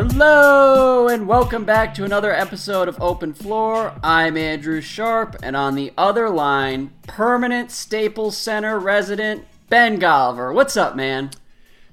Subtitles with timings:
[0.00, 3.92] Hello, and welcome back to another episode of Open Floor.
[4.00, 10.54] I'm Andrew Sharp, and on the other line, permanent Staples Center resident Ben Golliver.
[10.54, 11.30] What's up, man?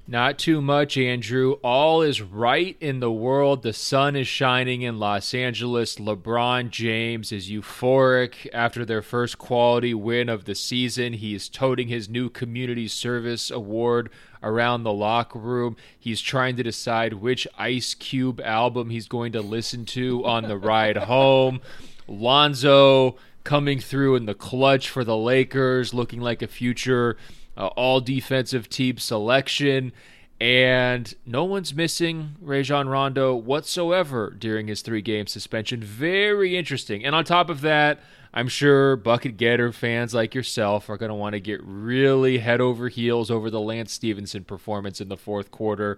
[0.08, 1.54] Not too much, Andrew.
[1.64, 3.64] All is right in the world.
[3.64, 5.96] The sun is shining in Los Angeles.
[5.96, 11.14] LeBron James is euphoric after their first quality win of the season.
[11.14, 14.12] He is toting his new community service award
[14.46, 15.76] around the locker room.
[16.00, 20.58] He's trying to decide which Ice Cube album he's going to listen to on the
[20.58, 21.60] ride home.
[22.08, 27.18] Lonzo coming through in the clutch for the Lakers, looking like a future
[27.58, 29.92] uh, all defensive team selection.
[30.40, 35.82] And no one's missing Rajon Rondo whatsoever during his three game suspension.
[35.82, 37.06] Very interesting.
[37.06, 38.02] And on top of that,
[38.36, 42.60] I'm sure bucket getter fans like yourself are going to want to get really head
[42.60, 45.98] over heels over the Lance Stephenson performance in the fourth quarter.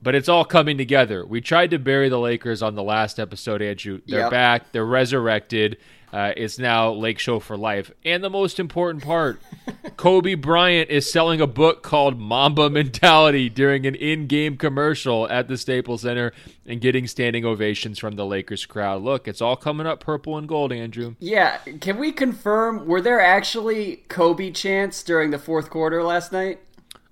[0.00, 1.26] But it's all coming together.
[1.26, 4.00] We tried to bury the Lakers on the last episode, Andrew.
[4.06, 4.30] They're yep.
[4.30, 5.76] back, they're resurrected.
[6.12, 7.90] Uh, it's now Lake Show for life.
[8.04, 9.40] And the most important part
[9.96, 15.48] Kobe Bryant is selling a book called Mamba Mentality during an in game commercial at
[15.48, 16.32] the Staples Center
[16.66, 19.02] and getting standing ovations from the Lakers crowd.
[19.02, 21.14] Look, it's all coming up purple and gold, Andrew.
[21.18, 21.58] Yeah.
[21.80, 26.60] Can we confirm, were there actually Kobe chants during the fourth quarter last night?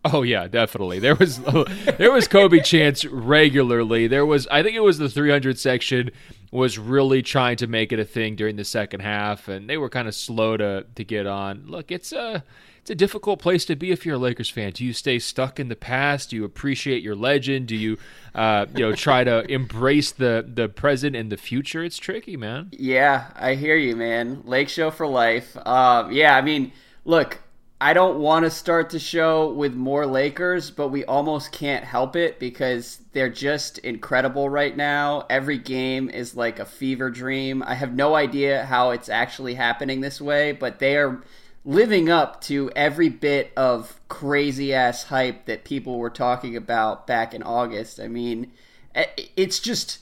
[0.04, 0.98] Oh yeah, definitely.
[0.98, 1.38] There was
[1.98, 4.06] there was Kobe chants regularly.
[4.06, 6.10] There was I think it was the 300 section
[6.50, 9.88] was really trying to make it a thing during the second half, and they were
[9.88, 11.64] kind of slow to to get on.
[11.66, 12.44] Look, it's a
[12.80, 14.72] it's a difficult place to be if you're a Lakers fan.
[14.72, 16.30] Do you stay stuck in the past?
[16.30, 17.68] Do you appreciate your legend?
[17.68, 17.98] Do you
[18.34, 21.84] uh, you know try to embrace the the present and the future?
[21.84, 22.70] It's tricky, man.
[22.72, 24.42] Yeah, I hear you, man.
[24.44, 25.56] Lake Show for life.
[25.66, 26.72] Um, yeah, I mean,
[27.04, 27.38] look,
[27.82, 32.14] I don't want to start the show with more Lakers, but we almost can't help
[32.14, 35.24] it because they're just incredible right now.
[35.30, 37.62] Every game is like a fever dream.
[37.62, 41.22] I have no idea how it's actually happening this way, but they are
[41.64, 47.32] living up to every bit of crazy ass hype that people were talking about back
[47.32, 47.98] in August.
[47.98, 48.52] I mean,
[48.94, 50.00] eh, it's just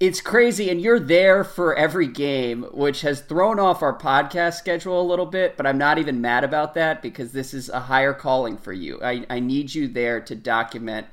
[0.00, 5.00] it's crazy and you're there for every game which has thrown off our podcast schedule
[5.00, 8.12] a little bit but i'm not even mad about that because this is a higher
[8.12, 9.00] calling for you.
[9.02, 11.06] I, I need you there to document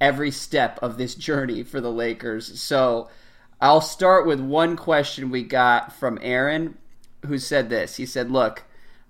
[0.00, 2.60] every step of this journey for the lakers.
[2.60, 3.08] So
[3.60, 6.78] i'll start with one question we got from aaron
[7.26, 7.96] who said this.
[7.96, 8.62] He said look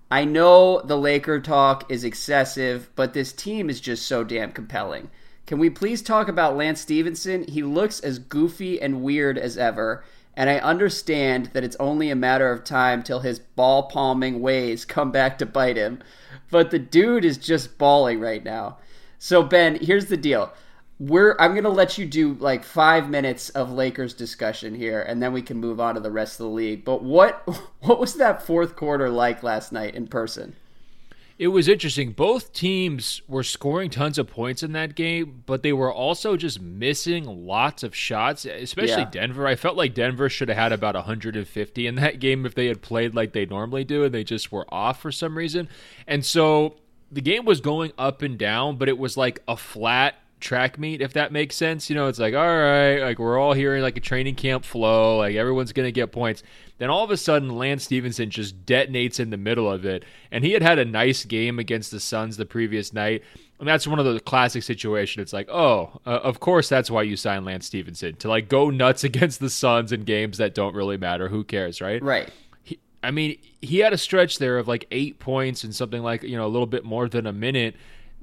[0.09, 5.11] i know the laker talk is excessive but this team is just so damn compelling
[5.51, 7.43] can we please talk about Lance Stephenson?
[7.43, 10.01] He looks as goofy and weird as ever,
[10.33, 14.85] and I understand that it's only a matter of time till his ball palming ways
[14.85, 16.01] come back to bite him.
[16.49, 18.77] But the dude is just balling right now.
[19.19, 20.53] So Ben, here's the deal.
[21.01, 25.33] We're I'm gonna let you do like five minutes of Lakers discussion here, and then
[25.33, 26.85] we can move on to the rest of the league.
[26.85, 27.45] But what
[27.81, 30.55] what was that fourth quarter like last night in person?
[31.41, 32.11] It was interesting.
[32.11, 36.61] Both teams were scoring tons of points in that game, but they were also just
[36.61, 39.09] missing lots of shots, especially yeah.
[39.09, 39.47] Denver.
[39.47, 42.83] I felt like Denver should have had about 150 in that game if they had
[42.83, 45.67] played like they normally do, and they just were off for some reason.
[46.05, 46.75] And so
[47.11, 51.01] the game was going up and down, but it was like a flat track meet,
[51.01, 51.89] if that makes sense.
[51.89, 54.65] You know, it's like, all right, like we're all here in like a training camp
[54.65, 56.43] flow, like everyone's going to get points.
[56.79, 60.03] Then all of a sudden, Lance Stephenson just detonates in the middle of it.
[60.31, 63.23] And he had had a nice game against the Suns the previous night.
[63.59, 65.21] And that's one of the classic situations.
[65.21, 68.71] It's like, oh, uh, of course that's why you signed Lance Stephenson to like go
[68.71, 71.29] nuts against the Suns in games that don't really matter.
[71.29, 72.01] Who cares, right?
[72.01, 72.29] Right.
[72.63, 76.23] He, I mean, he had a stretch there of like eight points and something like
[76.23, 77.75] you know a little bit more than a minute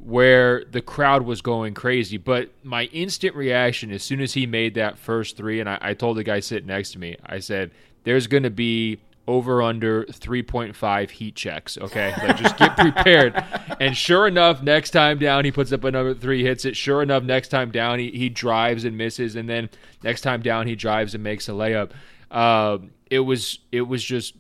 [0.03, 2.17] where the crowd was going crazy.
[2.17, 5.95] But my instant reaction as soon as he made that first three, and I, I
[5.95, 7.73] told the guy sitting next to me, I said,
[8.05, 11.77] there's going to be over under 3.5 heat checks.
[11.77, 13.45] Okay, like just get prepared.
[13.79, 16.77] and sure enough, next time down he puts up another three, hits it.
[16.77, 19.69] Sure enough, next time down he, he drives and misses, and then
[20.03, 21.91] next time down he drives and makes a layup.
[22.31, 22.79] Uh,
[23.11, 24.35] it was it was just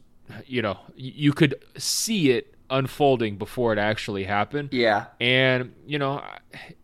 [0.47, 4.71] you know you could see it unfolding before it actually happened.
[4.73, 5.07] Yeah.
[5.21, 6.23] And, you know,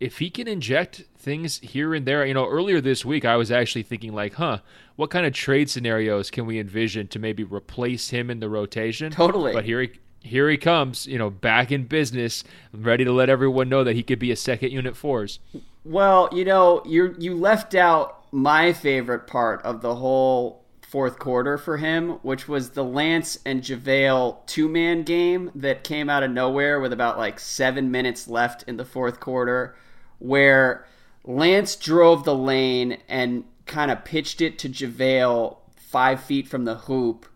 [0.01, 3.51] if he can inject things here and there, you know, earlier this week I was
[3.51, 4.59] actually thinking like, huh,
[4.97, 9.11] what kind of trade scenarios can we envision to maybe replace him in the rotation?
[9.11, 9.53] Totally.
[9.53, 9.93] But here he
[10.25, 14.03] here he comes, you know, back in business, ready to let everyone know that he
[14.03, 15.39] could be a second unit force.
[15.85, 20.64] Well, you know, you you left out my favorite part of the whole
[20.95, 26.09] fourth quarter for him, which was the Lance and JaVale two man game that came
[26.09, 29.75] out of nowhere with about like seven minutes left in the fourth quarter,
[30.21, 30.87] where
[31.25, 36.77] Lance drove the lane and kind of pitched it to JaVale five feet from the
[36.77, 37.27] hoop.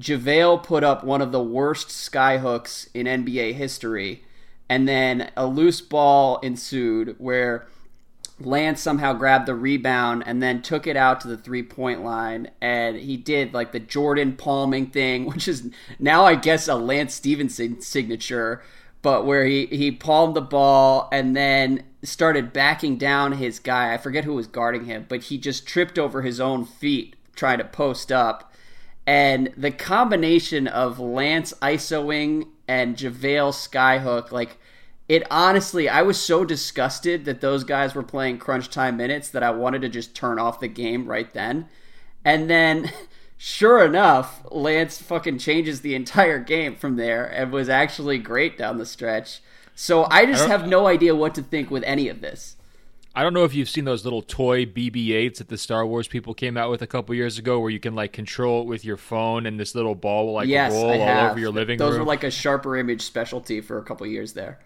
[0.00, 4.24] JaVale put up one of the worst skyhooks in NBA history.
[4.68, 7.68] And then a loose ball ensued where
[8.40, 12.50] Lance somehow grabbed the rebound and then took it out to the three point line.
[12.60, 17.14] And he did like the Jordan palming thing, which is now, I guess, a Lance
[17.14, 18.62] Stephenson signature,
[19.02, 23.94] but where he, he palmed the ball and then started backing down his guy.
[23.94, 27.58] I forget who was guarding him, but he just tripped over his own feet trying
[27.58, 28.52] to post up.
[29.06, 34.56] And the combination of Lance ISOing and JaVale Skyhook, like,
[35.08, 39.42] it honestly, I was so disgusted that those guys were playing crunch time minutes that
[39.42, 41.68] I wanted to just turn off the game right then.
[42.24, 42.90] And then,
[43.36, 48.78] sure enough, Lance fucking changes the entire game from there and was actually great down
[48.78, 49.42] the stretch.
[49.74, 52.56] So I just I have no idea what to think with any of this.
[53.16, 56.34] I don't know if you've seen those little toy BB-8s that the Star Wars people
[56.34, 58.96] came out with a couple years ago, where you can like control it with your
[58.96, 61.92] phone, and this little ball will like yes, roll all over your living those room.
[61.92, 64.58] Those were like a sharper image specialty for a couple years there.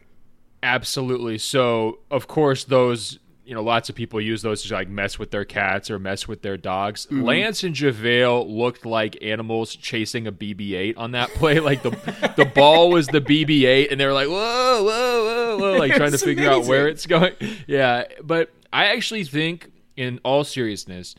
[0.63, 1.39] Absolutely.
[1.39, 3.19] So, of course, those
[3.49, 6.29] you know, lots of people use those to like mess with their cats or mess
[6.29, 7.07] with their dogs.
[7.07, 7.23] Mm-hmm.
[7.23, 11.59] Lance and JaVale looked like animals chasing a BB-8 on that play.
[11.69, 11.91] Like the
[12.37, 16.13] the ball was the BB-8, and they were like, whoa, whoa, whoa, whoa, like trying
[16.13, 16.63] to figure amazing.
[16.63, 17.33] out where it's going.
[17.67, 21.15] Yeah, but I actually think, in all seriousness,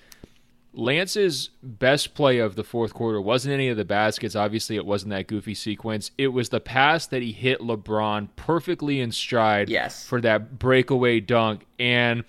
[0.74, 4.36] Lance's best play of the fourth quarter wasn't any of the baskets.
[4.36, 6.12] Obviously, it wasn't that goofy sequence.
[6.18, 10.06] It was the pass that he hit LeBron perfectly in stride yes.
[10.06, 11.66] for that breakaway dunk.
[11.80, 12.24] And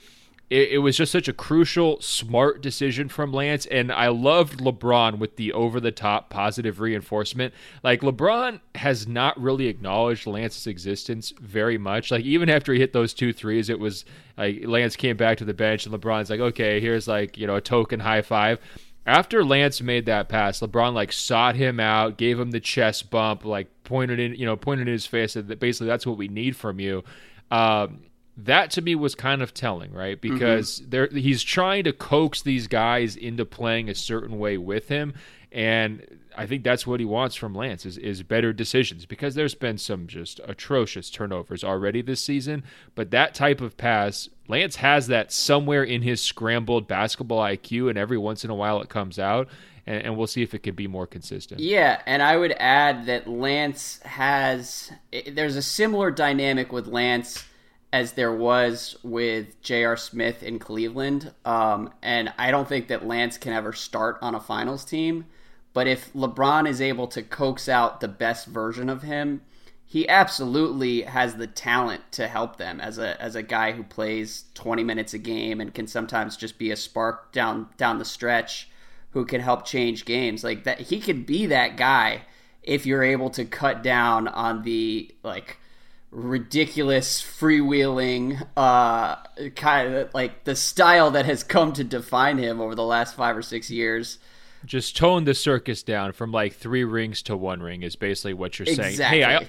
[0.51, 3.67] it, it, was just such a crucial, smart decision from Lance.
[3.67, 7.55] And I loved LeBron with the over the top positive reinforcement.
[7.85, 12.11] Like, LeBron has not really acknowledged Lance's existence very much.
[12.11, 14.05] Like, even after he hit those two threes, it was
[14.37, 17.57] like Lance came back to the bench and LeBron's like, okay, here's like, you know,
[17.57, 18.59] a token high five.
[19.07, 23.45] After Lance made that pass, LeBron like sought him out, gave him the chest bump,
[23.45, 26.57] like pointed in, you know, pointed in his face that basically that's what we need
[26.57, 27.05] from you.
[27.51, 28.03] Um,
[28.37, 30.21] that to me was kind of telling, right?
[30.21, 30.35] Mm-hmm.
[30.35, 31.17] Because mm-hmm.
[31.17, 35.15] he's trying to coax these guys into playing a certain way with him,
[35.53, 39.55] and I think that's what he wants from Lance is, is better decisions because there's
[39.55, 42.63] been some just atrocious turnovers already this season.
[42.95, 47.99] But that type of pass, Lance has that somewhere in his scrambled basketball IQ, and
[47.99, 49.49] every once in a while it comes out.
[49.87, 51.61] And, and we'll see if it can be more consistent.
[51.61, 54.93] Yeah, and I would add that Lance has.
[55.27, 57.45] There's a similar dynamic with Lance
[57.93, 59.97] as there was with J.R.
[59.97, 61.33] Smith in Cleveland.
[61.45, 65.27] Um, and I don't think that Lance can ever start on a finals team.
[65.73, 69.43] But if LeBron is able to coax out the best version of him,
[69.85, 74.45] he absolutely has the talent to help them as a as a guy who plays
[74.55, 78.69] 20 minutes a game and can sometimes just be a spark down down the stretch
[79.11, 80.45] who can help change games.
[80.45, 82.23] Like that he could be that guy
[82.63, 85.59] if you're able to cut down on the like
[86.13, 89.15] ridiculous freewheeling uh
[89.55, 93.37] kind of like the style that has come to define him over the last 5
[93.37, 94.19] or 6 years.
[94.65, 98.59] Just tone the circus down from like 3 rings to 1 ring is basically what
[98.59, 98.99] you're saying.
[98.99, 99.49] Hey I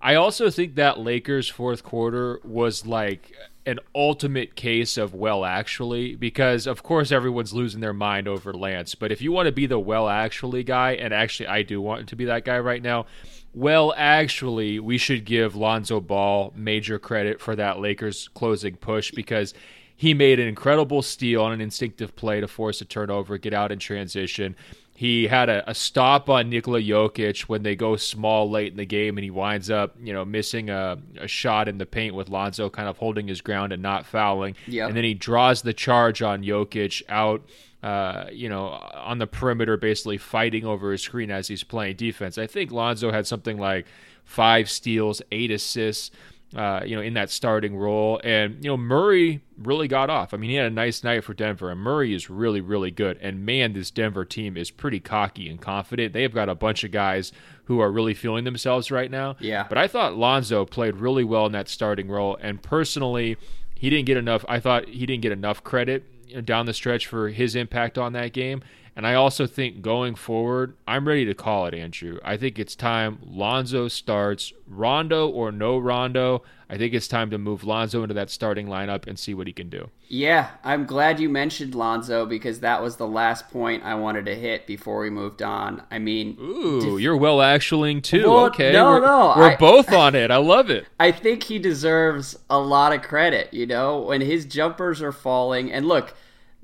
[0.00, 3.32] I also think that Lakers fourth quarter was like
[3.66, 8.94] an ultimate case of well actually because of course everyone's losing their mind over Lance
[8.94, 12.08] but if you want to be the well actually guy and actually I do want
[12.08, 13.06] to be that guy right now
[13.52, 19.54] well, actually, we should give Lonzo Ball major credit for that Lakers closing push because
[19.96, 23.72] he made an incredible steal on an instinctive play to force a turnover, get out
[23.72, 24.54] in transition.
[25.00, 28.84] He had a, a, stop on Nikola Jokic when they go small late in the
[28.84, 32.28] game, and he winds up, you know, missing a, a shot in the paint with
[32.28, 34.56] Lonzo kind of holding his ground and not fouling.
[34.66, 34.88] Yep.
[34.88, 37.48] And then he draws the charge on Jokic out
[37.82, 42.36] uh, you know, on the perimeter, basically fighting over his screen as he's playing defense.
[42.36, 43.86] I think Lonzo had something like
[44.22, 46.10] five steals, eight assists.
[46.52, 48.20] Uh, you know, in that starting role.
[48.24, 50.34] And, you know, Murray really got off.
[50.34, 53.18] I mean, he had a nice night for Denver, and Murray is really, really good.
[53.22, 56.12] And man, this Denver team is pretty cocky and confident.
[56.12, 57.30] They've got a bunch of guys
[57.66, 59.36] who are really feeling themselves right now.
[59.38, 59.64] Yeah.
[59.68, 62.36] But I thought Lonzo played really well in that starting role.
[62.40, 63.36] And personally,
[63.76, 64.44] he didn't get enough.
[64.48, 68.32] I thought he didn't get enough credit down the stretch for his impact on that
[68.32, 68.64] game.
[68.96, 72.18] And I also think going forward, I'm ready to call it, Andrew.
[72.24, 76.42] I think it's time Lonzo starts, Rondo or no Rondo.
[76.68, 79.52] I think it's time to move Lonzo into that starting lineup and see what he
[79.52, 79.90] can do.
[80.06, 84.36] Yeah, I'm glad you mentioned Lonzo because that was the last point I wanted to
[84.36, 85.82] hit before we moved on.
[85.90, 88.30] I mean, ooh, def- you're well actuallying too.
[88.30, 90.30] Well, okay, no, we're, no, we're I, both on it.
[90.30, 90.86] I love it.
[91.00, 93.52] I think he deserves a lot of credit.
[93.52, 96.14] You know, when his jumpers are falling, and look.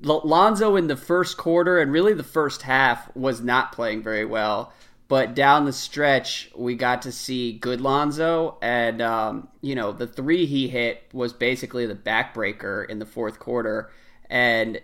[0.01, 4.73] Lonzo in the first quarter and really the first half was not playing very well.
[5.07, 10.05] But down the stretch, we got to see good Lonzo, and um, you know the
[10.05, 13.89] three he hit was basically the backbreaker in the fourth quarter,
[14.29, 14.81] and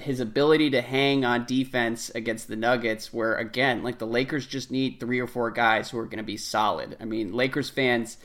[0.00, 4.70] his ability to hang on defense against the Nuggets, where again, like the Lakers just
[4.70, 6.96] need three or four guys who are going to be solid.
[6.98, 8.16] I mean, Lakers fans,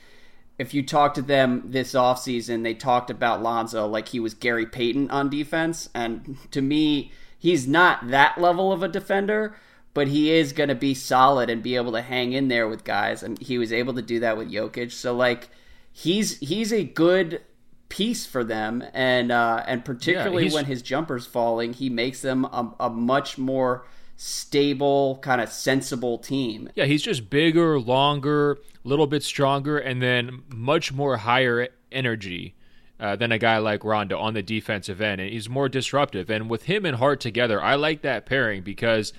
[0.57, 4.65] if you talk to them this offseason, they talked about Lonzo like he was Gary
[4.65, 9.55] Payton on defense, and to me, he's not that level of a defender
[9.93, 12.83] but he is going to be solid and be able to hang in there with
[12.83, 14.91] guys, and he was able to do that with Jokic.
[14.91, 15.49] So like,
[15.91, 17.41] he's he's a good
[17.89, 22.45] piece for them, and uh, and particularly yeah, when his jumper's falling, he makes them
[22.45, 26.69] a, a much more stable, kind of sensible team.
[26.75, 32.55] Yeah, he's just bigger, longer, little bit stronger, and then much more higher energy.
[32.99, 36.29] Uh, than a guy like Rondo on the defensive end, and he's more disruptive.
[36.29, 39.11] And with him and Hart together, I like that pairing because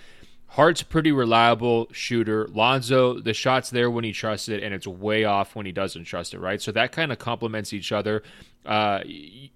[0.55, 2.47] Hart's pretty reliable shooter.
[2.47, 6.05] Lonzo, the shot's there when he trusts it, and it's way off when he doesn't
[6.05, 6.63] trust it, right?
[6.63, 8.23] So that kind of complements each other.
[8.65, 9.01] Uh,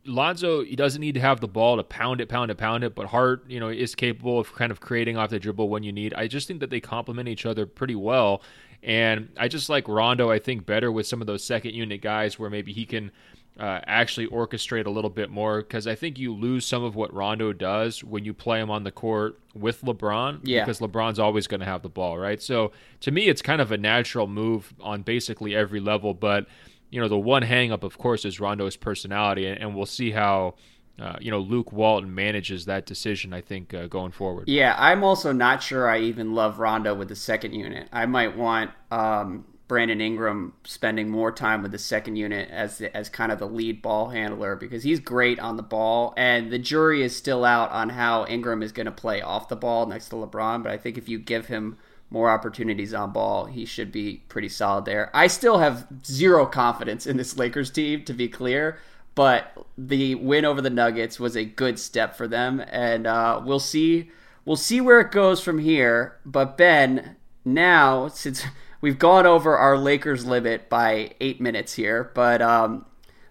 [0.04, 2.94] Lonzo, he doesn't need to have the ball to pound it, pound it, pound it,
[2.94, 5.92] but Hart, you know, is capable of kind of creating off the dribble when you
[5.92, 6.12] need.
[6.14, 8.42] I just think that they complement each other pretty well.
[8.82, 12.38] And I just like Rondo, I think, better with some of those second unit guys
[12.38, 13.10] where maybe he can–
[13.58, 17.12] uh, actually orchestrate a little bit more because I think you lose some of what
[17.12, 20.40] Rondo does when you play him on the court with LeBron.
[20.44, 20.64] Yeah.
[20.64, 22.40] Because LeBron's always going to have the ball, right?
[22.40, 26.14] So to me, it's kind of a natural move on basically every level.
[26.14, 26.46] But,
[26.90, 29.46] you know, the one hangup, of course, is Rondo's personality.
[29.46, 30.54] And, and we'll see how.
[31.00, 34.48] Uh, you know, Luke Walton manages that decision, I think, uh, going forward.
[34.48, 37.88] Yeah, I'm also not sure I even love Rondo with the second unit.
[37.92, 43.10] I might want um, Brandon Ingram spending more time with the second unit as as
[43.10, 47.02] kind of the lead ball handler because he's great on the ball, and the jury
[47.02, 50.16] is still out on how Ingram is going to play off the ball next to
[50.16, 50.62] LeBron.
[50.62, 51.76] But I think if you give him
[52.10, 55.10] more opportunities on ball, he should be pretty solid there.
[55.14, 58.78] I still have zero confidence in this Lakers team, to be clear,
[59.14, 63.60] but the win over the Nuggets was a good step for them, and uh, we'll
[63.60, 64.10] see.
[64.44, 66.16] We'll see where it goes from here.
[66.24, 68.44] But Ben, now since
[68.80, 72.86] we've gone over our Lakers limit by eight minutes here, but um,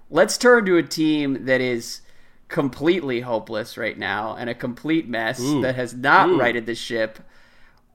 [0.10, 2.02] let's turn to a team that is
[2.48, 5.62] completely hopeless right now and a complete mess Ooh.
[5.62, 6.40] that has not Ooh.
[6.40, 7.20] righted the ship.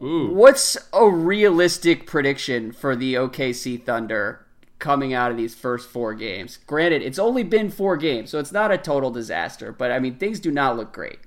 [0.02, 0.28] Ooh.
[0.28, 4.44] What's a realistic prediction for the OKC Thunder
[4.78, 6.58] coming out of these first four games?
[6.66, 10.16] Granted, it's only been four games, so it's not a total disaster, but I mean,
[10.16, 11.20] things do not look great.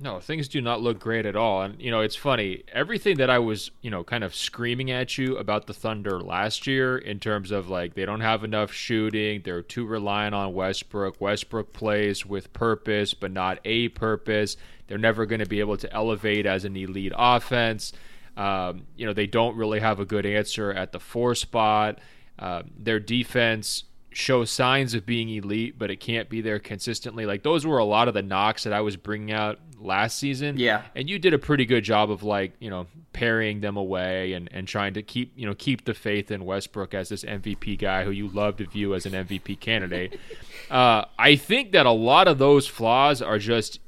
[0.00, 1.62] No, things do not look great at all.
[1.62, 2.62] And, you know, it's funny.
[2.72, 6.68] Everything that I was, you know, kind of screaming at you about the Thunder last
[6.68, 11.20] year in terms of like they don't have enough shooting, they're too reliant on Westbrook.
[11.20, 14.56] Westbrook plays with purpose, but not a purpose.
[14.88, 17.92] They're never going to be able to elevate as an elite offense.
[18.36, 21.98] Um, you know, they don't really have a good answer at the four spot.
[22.38, 27.26] Uh, their defense shows signs of being elite, but it can't be there consistently.
[27.26, 30.58] Like those were a lot of the knocks that I was bringing out last season.
[30.58, 30.82] Yeah.
[30.94, 34.48] And you did a pretty good job of like, you know, parrying them away and,
[34.52, 38.04] and trying to keep, you know, keep the faith in Westbrook as this MVP guy
[38.04, 40.18] who you love to view as an MVP candidate.
[40.70, 43.80] uh, I think that a lot of those flaws are just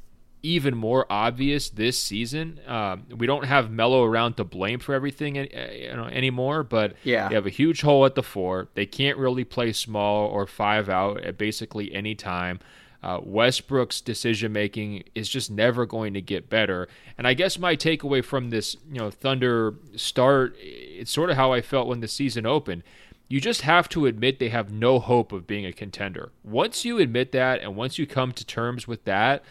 [0.43, 2.61] even more obvious this season.
[2.67, 6.95] Um, we don't have Melo around to blame for everything uh, you know, anymore, but
[7.05, 7.29] yeah.
[7.29, 8.69] they have a huge hole at the four.
[8.75, 12.61] They can't really play small or five out at basically any time.
[13.03, 16.87] Uh, Westbrook's decision making is just never going to get better.
[17.17, 21.53] And I guess my takeaway from this, you know, Thunder start, it's sort of how
[21.53, 22.83] I felt when the season opened.
[23.29, 26.33] You just have to admit they have no hope of being a contender.
[26.43, 29.45] Once you admit that and once you come to terms with that,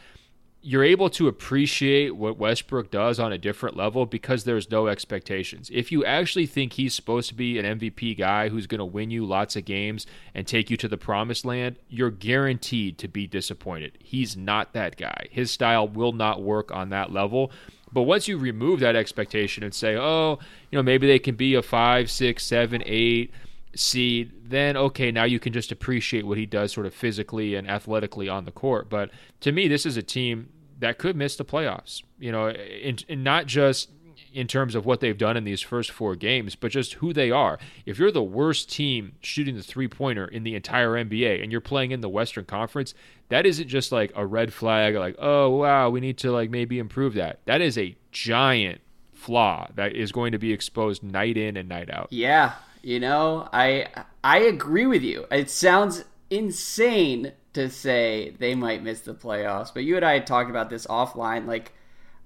[0.62, 5.70] you're able to appreciate what Westbrook does on a different level because there's no expectations.
[5.74, 9.10] If you actually think he's supposed to be an MVP guy who's going to win
[9.10, 13.26] you lots of games and take you to the promised land, you're guaranteed to be
[13.26, 13.98] disappointed.
[14.04, 15.28] He's not that guy.
[15.32, 17.52] His style will not work on that level.
[17.94, 20.40] But once you remove that expectation and say, oh,
[20.72, 23.32] you know, maybe they can be a five, six, seven, eight
[23.76, 27.70] seed, then okay, now you can just appreciate what he does sort of physically and
[27.70, 28.90] athletically on the court.
[28.90, 29.12] But
[29.42, 30.50] to me, this is a team
[30.80, 32.04] that could miss the playoffs.
[32.18, 33.90] You know, and, not just
[34.34, 37.32] in terms of what they've done in these first four games, but just who they
[37.32, 37.58] are.
[37.86, 41.62] If you're the worst team shooting the three pointer in the entire NBA and you're
[41.62, 42.94] playing in the Western Conference,
[43.30, 46.80] that isn't just like a red flag, like, oh, wow, we need to like maybe
[46.80, 47.40] improve that.
[47.46, 48.82] That is a giant
[49.14, 52.08] flaw that is going to be exposed night in and night out.
[52.12, 52.54] Yeah.
[52.82, 53.88] You know, I
[54.24, 55.26] I agree with you.
[55.32, 60.28] It sounds insane to say they might miss the playoffs, but you and I had
[60.28, 61.46] talked about this offline.
[61.46, 61.74] Like,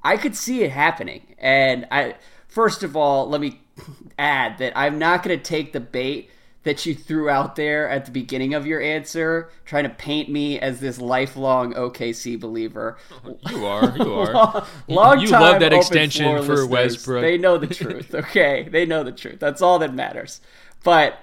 [0.03, 1.35] I could see it happening.
[1.39, 2.15] And I,
[2.47, 3.61] first of all, let me
[4.19, 6.29] add that I'm not going to take the bait
[6.63, 10.59] that you threw out there at the beginning of your answer, trying to paint me
[10.59, 12.97] as this lifelong OKC believer.
[13.49, 14.33] You are, you are.
[14.33, 16.65] long, long you time love that extension for listeners.
[16.67, 17.21] Westbrook.
[17.21, 18.67] They know the truth, okay?
[18.69, 19.39] They know the truth.
[19.39, 20.39] That's all that matters.
[20.83, 21.19] But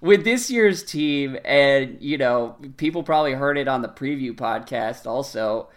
[0.00, 5.06] with this year's team, and you know, people probably heard it on the preview podcast
[5.06, 5.68] also.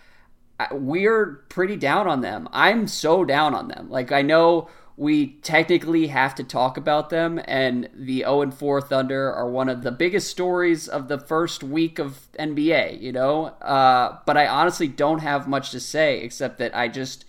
[0.72, 2.50] We're pretty down on them.
[2.52, 3.90] I'm so down on them.
[3.90, 8.82] Like I know we technically have to talk about them, and the 0 and 4
[8.82, 13.00] Thunder are one of the biggest stories of the first week of NBA.
[13.00, 17.26] You know, uh, but I honestly don't have much to say except that I just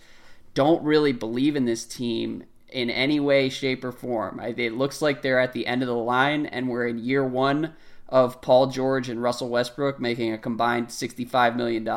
[0.55, 4.39] don't really believe in this team in any way, shape, or form.
[4.39, 7.23] I, it looks like they're at the end of the line, and we're in year
[7.23, 7.75] one
[8.07, 11.87] of Paul George and Russell Westbrook making a combined $65 million,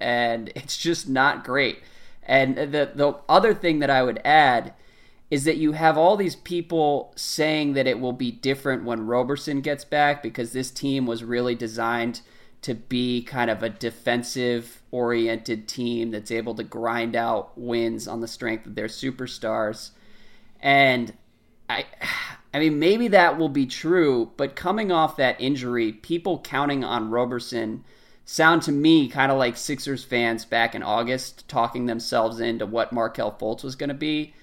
[0.00, 1.78] and it's just not great.
[2.24, 4.74] And the, the other thing that I would add
[5.30, 9.60] is that you have all these people saying that it will be different when Roberson
[9.60, 12.20] gets back because this team was really designed
[12.62, 18.20] to be kind of a defensive oriented team that's able to grind out wins on
[18.20, 19.90] the strength of their superstars.
[20.60, 21.12] And
[21.68, 21.84] I
[22.54, 27.10] I mean maybe that will be true, but coming off that injury, people counting on
[27.10, 27.84] Roberson
[28.24, 32.92] sound to me kind of like Sixers fans back in August talking themselves into what
[32.92, 34.34] Markelle Fultz was going to be.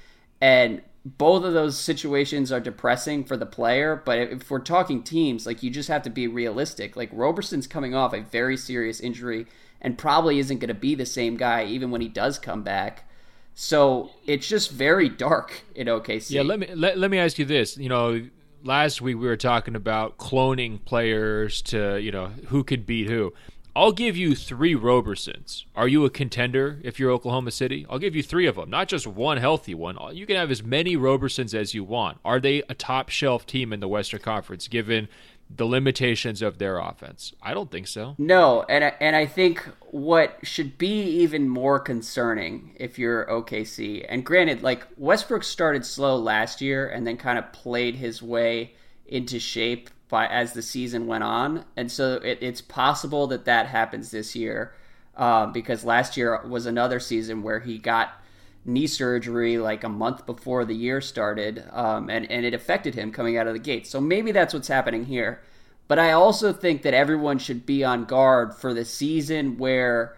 [0.43, 5.45] And both of those situations are depressing for the player, but if we're talking teams,
[5.45, 6.97] like you just have to be realistic.
[6.97, 9.45] Like Roberson's coming off a very serious injury
[9.79, 13.09] and probably isn't going to be the same guy even when he does come back.
[13.55, 16.31] So it's just very dark in OKC.
[16.31, 17.77] Yeah, let me let, let me ask you this.
[17.77, 18.27] You know,
[18.65, 23.33] last week we were talking about cloning players to, you know, who could beat who.
[23.75, 25.65] I'll give you three Robersons.
[25.75, 27.87] Are you a contender if you're Oklahoma City?
[27.89, 29.97] I'll give you three of them, not just one healthy one.
[29.99, 32.19] Uh, you can have as many Robersons as you want.
[32.23, 35.07] Are they a top shelf team in the Western Conference given
[35.49, 37.33] the limitations of their offense?
[37.41, 38.13] I don't think so.
[38.19, 44.05] No, and I, and I think what should be even more concerning if you're OKC,
[44.07, 48.75] and granted, like Westbrook started slow last year and then kind of played his way
[49.07, 53.65] into shape by as the season went on, and so it, it's possible that that
[53.65, 54.71] happens this year
[55.17, 58.21] um, because last year was another season where he got
[58.63, 63.11] knee surgery like a month before the year started, um, and and it affected him
[63.11, 63.87] coming out of the gate.
[63.87, 65.41] So maybe that's what's happening here.
[65.87, 70.15] But I also think that everyone should be on guard for the season where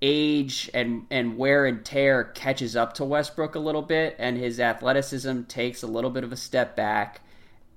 [0.00, 4.58] age and and wear and tear catches up to Westbrook a little bit, and his
[4.58, 7.20] athleticism takes a little bit of a step back.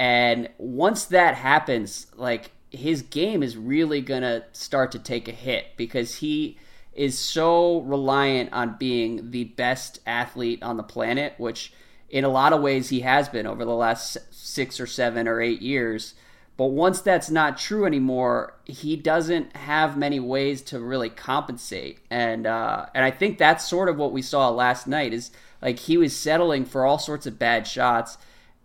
[0.02, 5.78] And once that happens, like his game is really gonna start to take a hit
[5.78, 6.58] because he
[6.96, 11.72] is so reliant on being the best athlete on the planet, which
[12.10, 15.40] in a lot of ways he has been over the last six or seven or
[15.40, 16.16] eight years.
[16.58, 22.48] But once that's not true anymore, he doesn't have many ways to really compensate, and
[22.48, 25.14] uh, and I think that's sort of what we saw last night.
[25.14, 25.30] Is
[25.62, 28.18] like he was settling for all sorts of bad shots,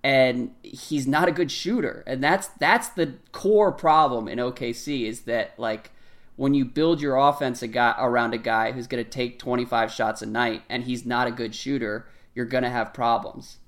[0.07, 5.23] and he's not a good shooter, and that's that's the core problem in OKC is
[5.23, 5.90] that like
[6.37, 9.90] when you build your offense a guy, around a guy who's going to take 25
[9.90, 13.59] shots a night and he's not a good shooter, you're going to have problems.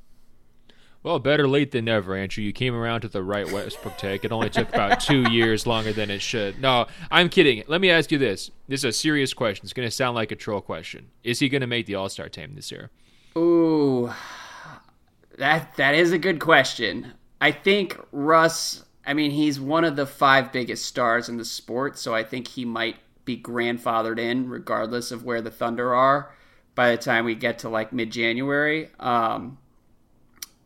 [1.03, 2.45] Well, better late than never, Andrew.
[2.45, 4.25] You came around to the right Westbrook take.
[4.25, 6.61] It only took about two years longer than it should.
[6.61, 7.65] No, I'm kidding.
[7.67, 8.53] Let me ask you this.
[8.69, 9.65] This is a serious question.
[9.65, 11.09] It's going to sound like a troll question.
[11.25, 12.91] Is he going to make the All Star team this year?
[13.37, 14.13] Ooh,
[15.39, 17.13] that that is a good question.
[17.41, 18.85] I think Russ.
[19.07, 22.47] I mean, he's one of the five biggest stars in the sport, so I think
[22.47, 26.35] he might be grandfathered in, regardless of where the Thunder are.
[26.75, 29.59] By the time we get to like mid January, um,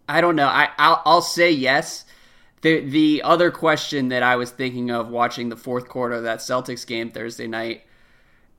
[0.08, 0.46] I don't know.
[0.46, 2.04] I I'll, I'll say yes.
[2.62, 6.38] The the other question that I was thinking of watching the fourth quarter of that
[6.38, 7.82] Celtics game Thursday night.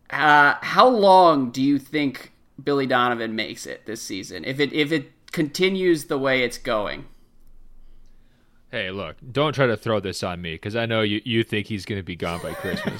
[0.10, 4.45] Uh, how long do you think Billy Donovan makes it this season?
[4.45, 7.06] If it if it continues the way it's going,
[8.74, 11.67] Hey, look, don't try to throw this on me because I know you, you think
[11.67, 12.98] he's going to be gone by Christmas.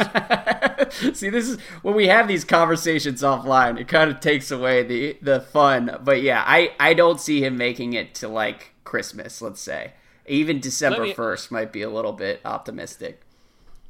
[1.17, 5.17] See, this is when we have these conversations offline, it kind of takes away the
[5.19, 5.98] the fun.
[6.04, 9.93] But yeah, I I don't see him making it to like Christmas, let's say.
[10.28, 13.22] Even December me, 1st might be a little bit optimistic.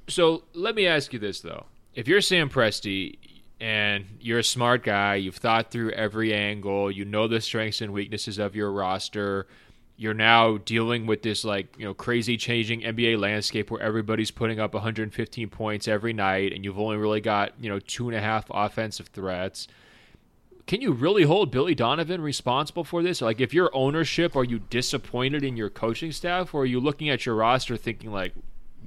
[0.07, 1.65] So, let me ask you this though.
[1.95, 3.17] If you're Sam Presti
[3.59, 7.93] and you're a smart guy, you've thought through every angle, you know the strengths and
[7.93, 9.47] weaknesses of your roster,
[9.95, 14.59] you're now dealing with this like you know crazy changing NBA landscape where everybody's putting
[14.59, 18.21] up 115 points every night, and you've only really got you know two and a
[18.21, 19.67] half offensive threats.
[20.65, 23.21] Can you really hold Billy Donovan responsible for this?
[23.21, 27.09] Like, if your ownership, are you disappointed in your coaching staff, or are you looking
[27.09, 28.33] at your roster thinking like,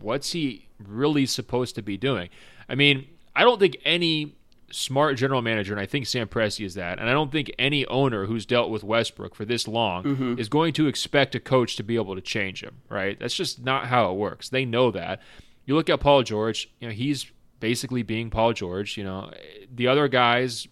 [0.01, 2.31] what's he really supposed to be doing?
[2.67, 4.36] I mean, I don't think any
[4.71, 6.99] smart general manager, and I think Sam Presti is that.
[6.99, 10.39] And I don't think any owner who's dealt with Westbrook for this long mm-hmm.
[10.39, 13.19] is going to expect a coach to be able to change him, right?
[13.19, 14.49] That's just not how it works.
[14.49, 15.21] They know that.
[15.65, 18.97] You look at Paul George, you know, he's basically being Paul George.
[18.97, 19.33] You know,
[19.73, 20.69] the other guys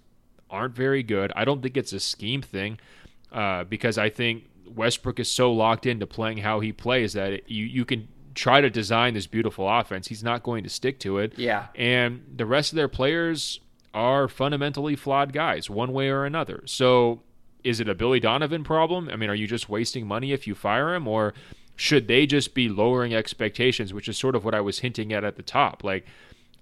[0.51, 1.33] aren't very good.
[1.35, 2.79] I don't think it's a scheme thing
[3.33, 7.45] uh, because I think Westbrook is so locked into playing how he plays that it,
[7.49, 10.09] you you can try to design this beautiful offense.
[10.09, 11.39] He's not going to stick to it.
[11.39, 11.67] Yeah.
[11.77, 13.61] And the rest of their players
[13.95, 16.63] are fundamentally flawed guys, one way or another.
[16.67, 17.23] So,
[17.63, 19.09] is it a Billy Donovan problem?
[19.09, 21.33] I mean, are you just wasting money if you fire him, or
[21.77, 25.25] should they just be lowering expectations, which is sort of what I was hinting at
[25.25, 25.83] at the top?
[25.83, 26.05] Like,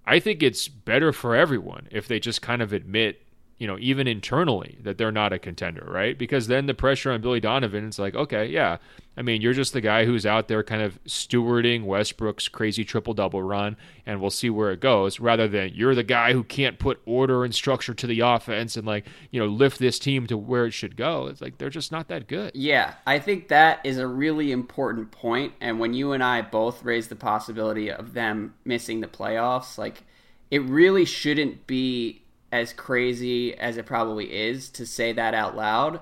[0.07, 3.23] I think it's better for everyone if they just kind of admit
[3.63, 6.19] you know, even internally that they're not a contender, right?
[6.19, 8.79] Because then the pressure on Billy Donovan, it's like, okay, yeah.
[9.17, 13.15] I mean, you're just the guy who's out there kind of stewarding Westbrook's crazy triple
[13.15, 16.81] double run, and we'll see where it goes, rather than you're the guy who can't
[16.81, 20.37] put order and structure to the offense and, like, you know, lift this team to
[20.37, 21.29] where it should go.
[21.29, 22.51] It's like they're just not that good.
[22.57, 25.53] Yeah, I think that is a really important point.
[25.61, 30.03] And when you and I both raised the possibility of them missing the playoffs, like,
[30.51, 32.22] it really shouldn't be
[32.53, 36.01] as crazy as it probably is to say that out loud,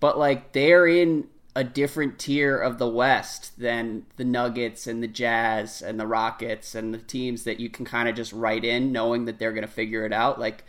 [0.00, 5.08] but like they're in a different tier of the West than the Nuggets and the
[5.08, 8.92] Jazz and the Rockets and the teams that you can kind of just write in
[8.92, 10.38] knowing that they're going to figure it out.
[10.38, 10.64] Like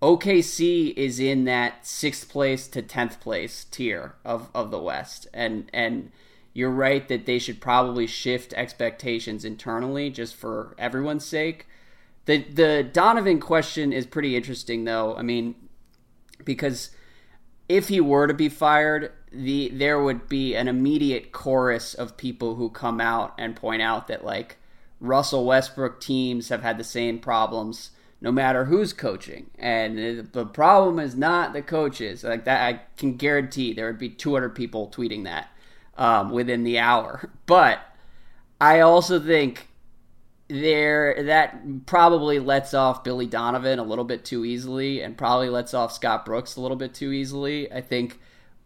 [0.00, 5.70] OKC is in that sixth place to tenth place tier of, of the West, and
[5.74, 6.10] and
[6.54, 11.66] you're right that they should probably shift expectations internally just for everyone's sake.
[12.30, 15.16] The the Donovan question is pretty interesting though.
[15.16, 15.56] I mean,
[16.44, 16.90] because
[17.68, 22.54] if he were to be fired, the there would be an immediate chorus of people
[22.54, 24.58] who come out and point out that like
[25.00, 27.90] Russell Westbrook teams have had the same problems
[28.20, 29.50] no matter who's coaching.
[29.58, 32.22] And the problem is not the coaches.
[32.22, 35.48] Like that I can guarantee there would be 200 people tweeting that
[35.98, 37.28] um, within the hour.
[37.46, 37.80] But
[38.60, 39.69] I also think
[40.50, 45.72] there that probably lets off Billy Donovan a little bit too easily and probably lets
[45.72, 47.72] off Scott Brooks a little bit too easily.
[47.72, 48.18] I think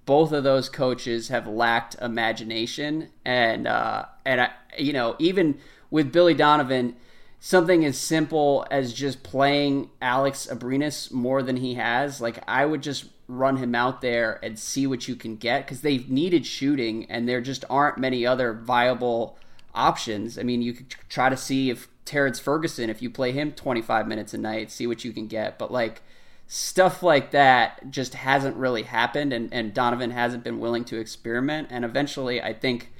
[0.06, 5.58] both of those coaches have lacked imagination and uh, and I, you know even
[5.90, 6.96] with Billy Donovan
[7.40, 12.82] something as simple as just playing Alex Abrines more than he has like I would
[12.82, 17.10] just run him out there and see what you can get because they've needed shooting
[17.10, 19.38] and there just aren't many other viable
[19.74, 20.38] options.
[20.38, 24.06] I mean, you could try to see if Terrance Ferguson, if you play him 25
[24.06, 25.58] minutes a night, see what you can get.
[25.58, 26.02] But like
[26.46, 31.68] stuff like that just hasn't really happened, and, and Donovan hasn't been willing to experiment.
[31.70, 32.92] And eventually, I think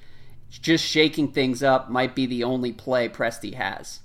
[0.48, 4.00] just shaking things up might be the only play Presti has.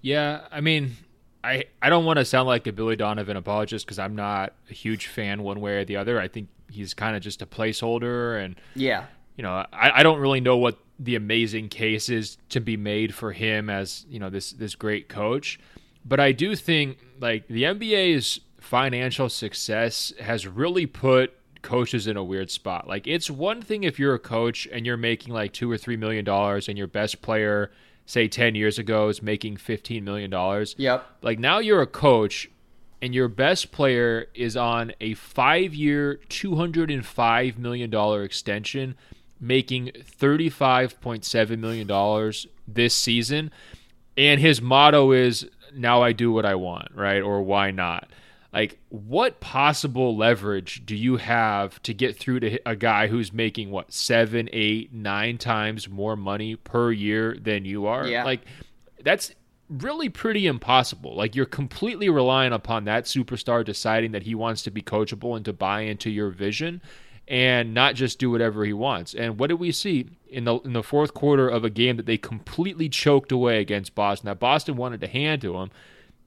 [0.00, 0.96] Yeah, I mean,
[1.44, 4.72] I I don't want to sound like a Billy Donovan apologist because I'm not a
[4.72, 6.18] huge fan one way or the other.
[6.18, 10.20] I think he's kind of just a placeholder, and yeah, you know, I, I don't
[10.20, 14.52] really know what the amazing cases to be made for him as you know this
[14.52, 15.58] this great coach.
[16.04, 21.32] But I do think like the NBA's financial success has really put
[21.62, 22.86] coaches in a weird spot.
[22.86, 25.96] Like it's one thing if you're a coach and you're making like two or three
[25.96, 27.72] million dollars and your best player,
[28.04, 30.74] say ten years ago, is making fifteen million dollars.
[30.78, 31.04] Yep.
[31.22, 32.50] Like now you're a coach
[33.00, 38.22] and your best player is on a five year, two hundred and five million dollar
[38.22, 38.96] extension
[39.40, 42.32] making $35.7 million
[42.68, 43.50] this season.
[44.16, 47.22] And his motto is, now I do what I want, right?
[47.22, 48.10] Or why not?
[48.52, 53.70] Like, what possible leverage do you have to get through to a guy who's making
[53.70, 58.06] what seven, eight, nine times more money per year than you are?
[58.06, 58.24] Yeah.
[58.24, 58.40] Like,
[59.02, 59.32] that's
[59.68, 61.14] really pretty impossible.
[61.14, 65.44] Like, you're completely relying upon that superstar deciding that he wants to be coachable and
[65.44, 66.82] to buy into your vision
[67.30, 69.14] and not just do whatever he wants.
[69.14, 70.08] And what did we see?
[70.32, 73.96] in the in the fourth quarter of a game that they completely choked away against
[73.96, 74.26] Boston.
[74.26, 75.70] That Boston wanted to hand to him.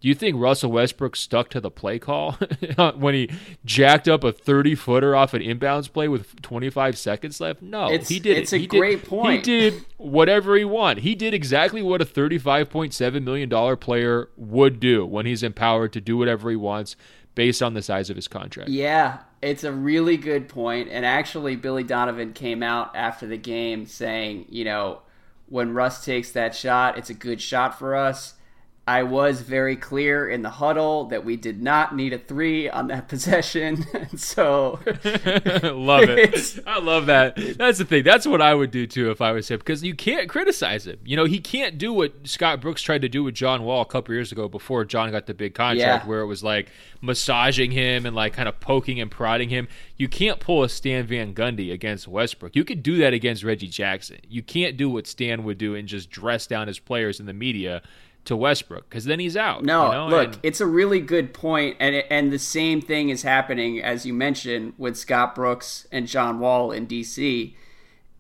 [0.02, 2.34] Do you think Russell Westbrook stuck to the play call
[2.98, 3.30] when he
[3.64, 7.62] jacked up a 30 footer off an inbounds play with 25 seconds left?
[7.62, 8.58] No, it's, he did It's it.
[8.58, 9.46] a he great did, point.
[9.46, 11.04] He did whatever he wanted.
[11.04, 16.18] He did exactly what a $35.7 million player would do when he's empowered to do
[16.18, 16.98] whatever he wants
[17.34, 18.70] based on the size of his contract.
[18.70, 20.90] Yeah, it's a really good point.
[20.90, 25.02] And actually, Billy Donovan came out after the game saying, you know,
[25.50, 28.36] when Russ takes that shot, it's a good shot for us.
[28.86, 32.88] I was very clear in the huddle that we did not need a three on
[32.88, 33.86] that possession.
[34.18, 36.60] so love it.
[36.68, 37.36] I love that.
[37.58, 38.04] That's the thing.
[38.04, 41.00] That's what I would do too if I was him because you can't criticize him.
[41.06, 43.86] You know, he can't do what Scott Brooks tried to do with John Wall a
[43.86, 46.10] couple years ago before John got the big contract, Yeah.
[46.10, 46.70] where it was like
[47.02, 49.70] massaging him and like kind of poking and prodding him.
[49.96, 52.54] You can't pull a Stan Van Gundy against Westbrook.
[52.54, 54.18] You could do that against Reggie Jackson.
[54.28, 57.34] You can't do what Stan would do and just dress down his players in the
[57.34, 57.82] media
[58.26, 59.64] to Westbrook because then he's out.
[59.64, 60.08] No, you know?
[60.08, 64.06] look, And- it's a really good point, and and the same thing is happening as
[64.06, 67.56] you mentioned with Scott Brooks and John Wall in DC.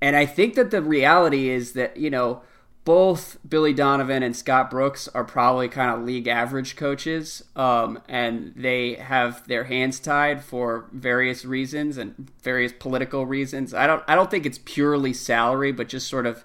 [0.01, 2.41] And I think that the reality is that you know
[2.85, 8.51] both Billy Donovan and Scott Brooks are probably kind of league average coaches, um, and
[8.57, 13.73] they have their hands tied for various reasons and various political reasons.
[13.73, 16.43] I don't I don't think it's purely salary, but just sort of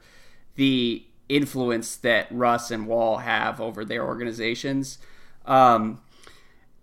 [0.55, 4.99] the influence that Russ and Wall have over their organizations.
[5.47, 6.01] Um,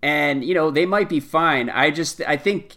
[0.02, 1.70] and you know they might be fine.
[1.70, 2.76] I just I think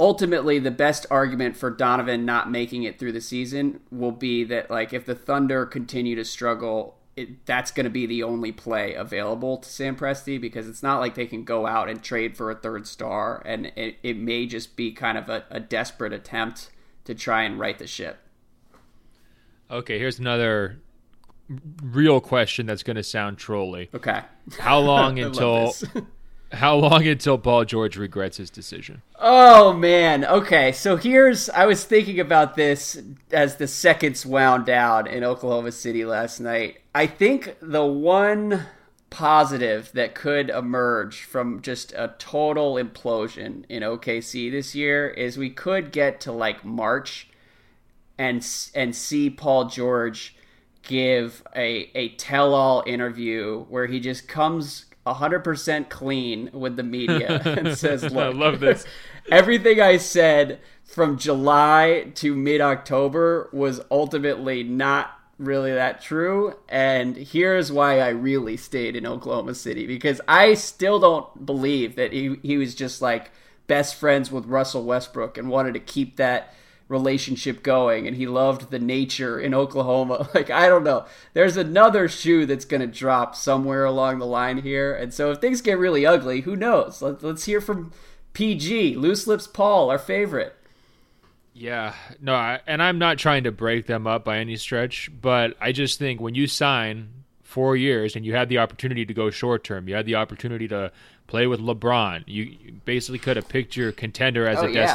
[0.00, 4.70] ultimately the best argument for Donovan not making it through the season will be that
[4.70, 8.94] like if the Thunder continue to struggle, it, that's going to be the only play
[8.94, 12.50] available to Sam Presti because it's not like they can go out and trade for
[12.50, 16.70] a third star, and it, it may just be kind of a, a desperate attempt
[17.04, 18.18] to try and right the ship.
[19.70, 20.80] Okay, here's another
[21.82, 23.88] real question that's going to sound trolly.
[23.94, 24.20] Okay.
[24.58, 25.74] How long until
[26.52, 29.02] how long until Paul George regrets his decision?
[29.18, 30.24] Oh man.
[30.24, 30.72] Okay.
[30.72, 33.00] So here's I was thinking about this
[33.30, 36.78] as the seconds wound down in Oklahoma City last night.
[36.94, 38.66] I think the one
[39.10, 45.48] positive that could emerge from just a total implosion in OKC this year is we
[45.48, 47.28] could get to like March
[48.18, 50.36] and and see Paul George
[50.82, 57.40] give a a tell all interview where he just comes 100% clean with the media
[57.44, 58.84] and says, "Look, I love this.
[59.30, 66.54] everything I said from July to mid October was ultimately not really that true.
[66.68, 72.12] And here's why I really stayed in Oklahoma City because I still don't believe that
[72.12, 73.30] he, he was just like
[73.68, 76.54] best friends with Russell Westbrook and wanted to keep that
[76.88, 80.28] relationship going and he loved the nature in Oklahoma.
[80.34, 81.06] Like I don't know.
[81.34, 84.94] There's another shoe that's going to drop somewhere along the line here.
[84.94, 87.02] And so if things get really ugly, who knows?
[87.02, 87.92] Let, let's hear from
[88.32, 90.54] PG, Loose Lips Paul, our favorite.
[91.54, 95.56] Yeah, no, I, and I'm not trying to break them up by any stretch, but
[95.60, 97.08] I just think when you sign
[97.42, 100.68] four years and you had the opportunity to go short term, you had the opportunity
[100.68, 100.92] to
[101.26, 102.22] play with LeBron.
[102.26, 104.86] You, you basically could have picked your contender as Oh, a yeah.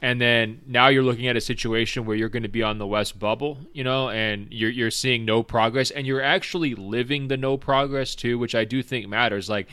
[0.00, 2.86] And then now you're looking at a situation where you're going to be on the
[2.86, 7.36] West bubble, you know, and you're you're seeing no progress, and you're actually living the
[7.36, 9.48] no progress too, which I do think matters.
[9.48, 9.68] Like,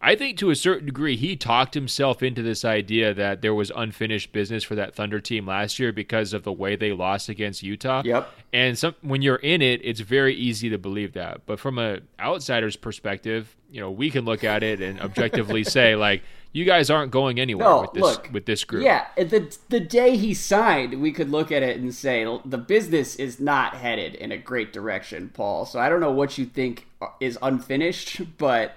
[0.00, 3.72] I think to a certain degree, he talked himself into this idea that there was
[3.74, 7.62] unfinished business for that Thunder team last year because of the way they lost against
[7.62, 8.02] Utah.
[8.04, 8.30] Yep.
[8.52, 11.46] And some, when you're in it, it's very easy to believe that.
[11.46, 15.96] But from a outsider's perspective, you know, we can look at it and objectively say,
[15.96, 18.82] like, you guys aren't going anywhere No, with this look, with this group.
[18.82, 23.16] Yeah, the the day he signed, we could look at it and say the business
[23.16, 25.66] is not headed in a great direction, Paul.
[25.66, 28.74] So I don't know what you think uh, is unfinished, but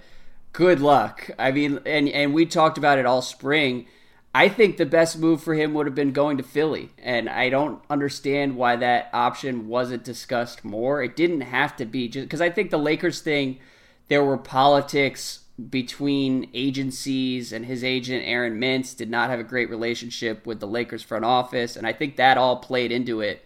[0.54, 1.30] good luck.
[1.38, 3.88] I mean, and and we talked about it all spring.
[4.34, 7.50] I think the best move for him would have been going to Philly, and I
[7.50, 11.02] don't understand why that option wasn't discussed more.
[11.02, 13.60] It didn't have to be just because I think the Lakers thing,
[14.08, 19.70] there were politics between agencies, and his agent Aaron Mintz did not have a great
[19.70, 23.44] relationship with the Lakers front office, and I think that all played into it.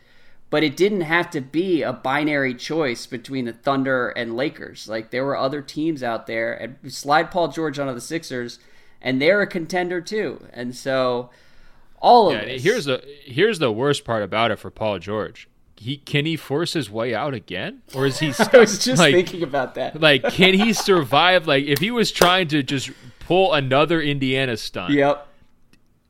[0.54, 4.88] But it didn't have to be a binary choice between the Thunder and Lakers.
[4.88, 8.60] Like there were other teams out there, and slide Paul George onto the Sixers,
[9.02, 10.46] and they're a contender too.
[10.54, 11.32] And so,
[12.00, 12.64] all of Yeah, this.
[12.64, 15.50] here's the here's the worst part about it for Paul George.
[15.76, 18.32] He can he force his way out again, or is he?
[18.32, 18.54] Stuck?
[18.54, 20.00] I was just like, thinking about that.
[20.10, 21.48] like, can he survive?
[21.48, 25.28] Like, if he was trying to just pull another Indiana stunt, Yep.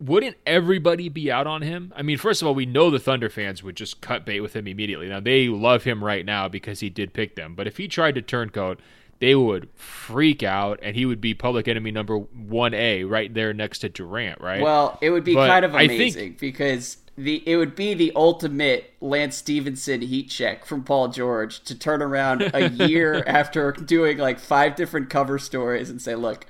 [0.03, 1.93] Wouldn't everybody be out on him?
[1.95, 4.55] I mean, first of all, we know the Thunder fans would just cut bait with
[4.55, 5.07] him immediately.
[5.07, 8.15] Now they love him right now because he did pick them, but if he tried
[8.15, 8.79] to turncoat,
[9.19, 13.53] they would freak out, and he would be public enemy number one A right there
[13.53, 14.61] next to Durant, right?
[14.61, 18.11] Well, it would be but kind of amazing think, because the it would be the
[18.15, 24.17] ultimate Lance Stephenson heat check from Paul George to turn around a year after doing
[24.17, 26.45] like five different cover stories and say, "Look,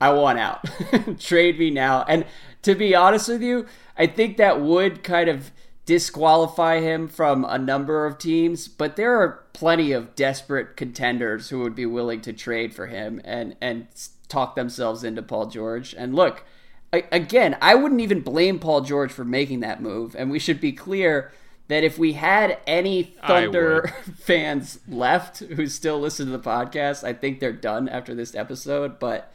[0.00, 0.64] I want out.
[1.18, 2.24] Trade me now." And
[2.62, 5.50] to be honest with you, I think that would kind of
[5.86, 11.60] disqualify him from a number of teams, but there are plenty of desperate contenders who
[11.60, 13.86] would be willing to trade for him and and
[14.28, 15.94] talk themselves into Paul George.
[15.96, 16.44] And look,
[16.92, 20.14] I, again, I wouldn't even blame Paul George for making that move.
[20.16, 21.32] And we should be clear
[21.68, 27.12] that if we had any Thunder fans left who still listen to the podcast, I
[27.12, 28.98] think they're done after this episode.
[28.98, 29.32] But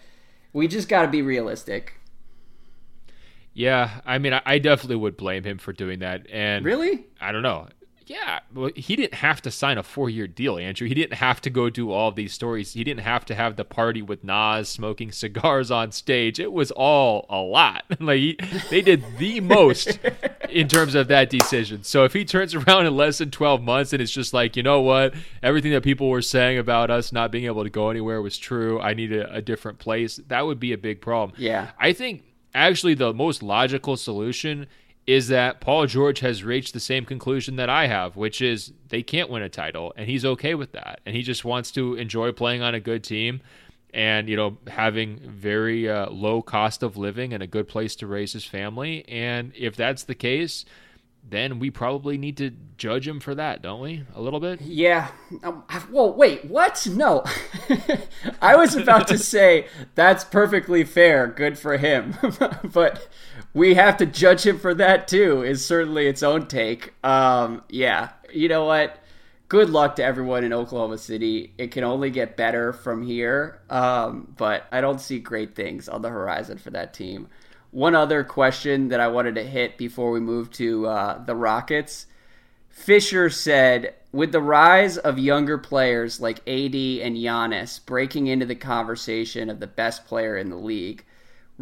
[0.53, 1.95] we just got to be realistic.
[3.53, 6.25] Yeah, I mean, I definitely would blame him for doing that.
[6.31, 7.67] And really, I don't know.
[8.07, 10.87] Yeah, well, he didn't have to sign a four-year deal, Andrew.
[10.87, 12.73] He didn't have to go do all these stories.
[12.73, 16.39] He didn't have to have the party with Nas smoking cigars on stage.
[16.39, 17.85] It was all a lot.
[17.99, 18.37] like he,
[18.69, 19.99] they did the most
[20.49, 21.83] in terms of that decision.
[21.83, 24.63] So if he turns around in less than 12 months and it's just like, you
[24.63, 28.21] know what, everything that people were saying about us not being able to go anywhere
[28.21, 28.79] was true.
[28.79, 30.19] I need a, a different place.
[30.27, 31.37] That would be a big problem.
[31.37, 32.23] Yeah, I think
[32.55, 34.67] actually the most logical solution
[35.05, 39.03] is that Paul George has reached the same conclusion that I have, which is they
[39.03, 41.01] can't win a title, and he's okay with that.
[41.05, 43.41] And he just wants to enjoy playing on a good team
[43.93, 48.07] and, you know, having very uh, low cost of living and a good place to
[48.07, 49.05] raise his family.
[49.07, 50.65] And if that's the case,
[51.29, 54.03] then we probably need to judge him for that, don't we?
[54.15, 54.61] A little bit?
[54.61, 55.11] Yeah.
[55.43, 56.85] Um, well, wait, what?
[56.89, 57.23] No.
[58.41, 61.27] I was about to say that's perfectly fair.
[61.27, 62.15] Good for him.
[62.63, 63.07] but
[63.53, 66.93] we have to judge him for that too, is certainly its own take.
[67.03, 68.09] Um, yeah.
[68.33, 68.99] You know what?
[69.47, 71.53] Good luck to everyone in Oklahoma City.
[71.59, 73.59] It can only get better from here.
[73.69, 77.27] Um, but I don't see great things on the horizon for that team.
[77.69, 82.07] One other question that I wanted to hit before we move to uh, the Rockets.
[82.69, 88.55] Fisher said, with the rise of younger players like AD and Giannis breaking into the
[88.55, 91.05] conversation of the best player in the league,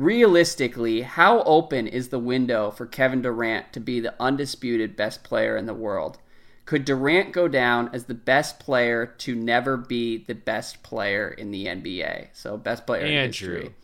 [0.01, 5.55] realistically, how open is the window for Kevin Durant to be the undisputed best player
[5.55, 6.17] in the world?
[6.65, 11.51] Could Durant go down as the best player to never be the best player in
[11.51, 12.27] the NBA?
[12.33, 13.75] So, best player Andrew, in history.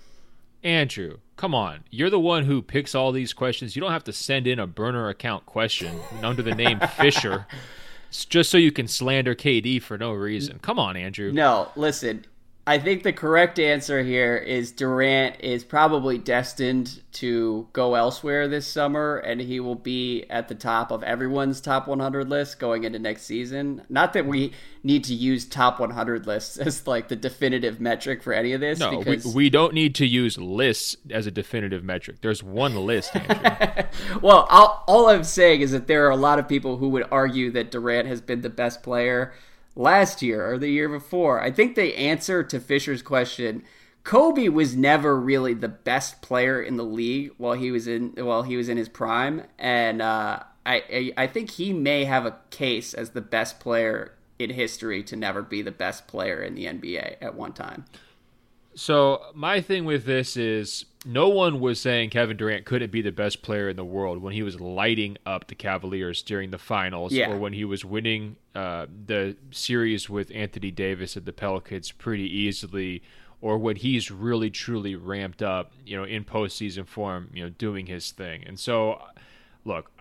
[0.63, 1.83] Andrew, come on.
[1.89, 3.75] You're the one who picks all these questions.
[3.75, 7.45] You don't have to send in a burner account question under the name Fisher
[8.11, 10.59] just so you can slander KD for no reason.
[10.59, 11.31] Come on, Andrew.
[11.31, 12.25] No, listen.
[12.67, 18.67] I think the correct answer here is Durant is probably destined to go elsewhere this
[18.67, 22.99] summer, and he will be at the top of everyone's top 100 list going into
[22.99, 23.83] next season.
[23.87, 24.51] Not that we
[24.83, 28.79] need to use top 100 lists as like the definitive metric for any of this.
[28.79, 29.25] No, because...
[29.25, 32.17] we, we don't need to use lists as a definitive metric.
[32.19, 33.15] There's one list,
[34.21, 37.07] well, I'll, all I'm saying is that there are a lot of people who would
[37.11, 39.31] argue that Durant has been the best player
[39.77, 41.39] last year or the year before.
[41.39, 43.63] I think the answer to Fisher's question,
[44.03, 48.43] Kobe was never really the best player in the league while he was in while
[48.43, 52.93] he was in his prime, and uh, I I think he may have a case
[52.93, 57.17] as the best player in history to never be the best player in the NBA
[57.21, 57.85] at one time.
[58.77, 63.11] So my thing with this is no one was saying Kevin Durant couldn't be the
[63.11, 67.11] best player in the world when he was lighting up the Cavaliers during the finals
[67.11, 67.31] yeah.
[67.31, 72.25] or when he was winning uh, the series with Anthony Davis at the Pelicans pretty
[72.25, 73.01] easily
[73.41, 77.87] or when he's really truly ramped up, you know, in postseason form, you know, doing
[77.87, 78.43] his thing.
[78.45, 79.01] And so
[79.65, 79.91] look,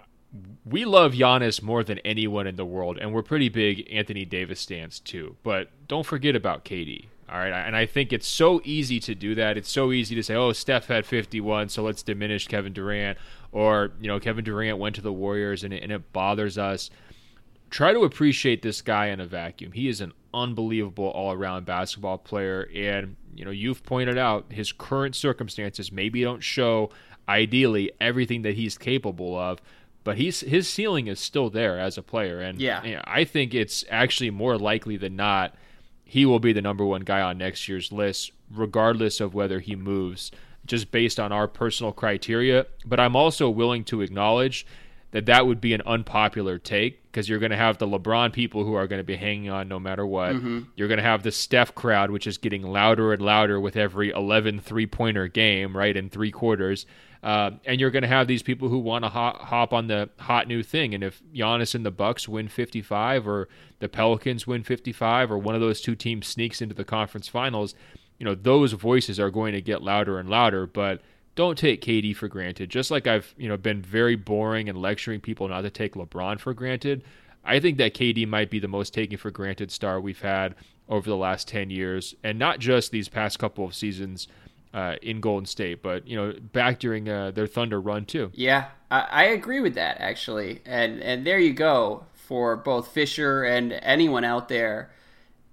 [0.67, 4.61] we love Giannis more than anyone in the world, and we're pretty big Anthony Davis
[4.61, 5.37] stands too.
[5.43, 7.07] But don't forget about KD.
[7.29, 9.57] All right, and I think it's so easy to do that.
[9.57, 13.19] It's so easy to say, "Oh, Steph had 51, so let's diminish Kevin Durant,"
[13.51, 16.89] or you know, Kevin Durant went to the Warriors and it, and it bothers us.
[17.69, 19.73] Try to appreciate this guy in a vacuum.
[19.73, 25.17] He is an unbelievable all-around basketball player, and you know, you've pointed out his current
[25.17, 26.91] circumstances maybe don't show
[27.29, 29.61] ideally everything that he's capable of
[30.05, 32.85] but he's his ceiling is still there as a player and yeah.
[32.85, 35.57] You know, I think it's actually more likely than not
[36.09, 39.75] he will be the number one guy on next year's list, regardless of whether he
[39.75, 40.31] moves,
[40.65, 42.67] just based on our personal criteria.
[42.87, 44.65] But I'm also willing to acknowledge
[45.17, 48.65] that that would be an unpopular take because you're going to have the LeBron people
[48.65, 50.35] who are going to be hanging on no matter what.
[50.35, 50.65] Mm-hmm.
[50.75, 54.11] You're going to have the Steph crowd, which is getting louder and louder with every
[54.11, 56.85] 11 three pointer game, right, in three quarters.
[57.23, 60.11] Uh, and you're going to have these people who want to hop, hop on the
[60.19, 60.93] hot new thing.
[60.93, 63.49] And if Giannis and the Bucks win 55, or
[63.79, 67.75] the Pelicans win 55, or one of those two teams sneaks into the conference finals,
[68.19, 70.67] you know those voices are going to get louder and louder.
[70.67, 71.01] But
[71.37, 72.69] don't take KD for granted.
[72.69, 76.41] Just like I've you know been very boring and lecturing people not to take LeBron
[76.41, 77.05] for granted.
[77.45, 80.57] I think that KD might be the most taken for granted star we've had
[80.89, 84.27] over the last 10 years, and not just these past couple of seasons
[84.75, 88.31] uh, in Golden State, but you know, back during uh, their Thunder run too.
[88.35, 93.45] Yeah, I, I agree with that actually, and and there you go for both Fisher
[93.45, 94.91] and anyone out there.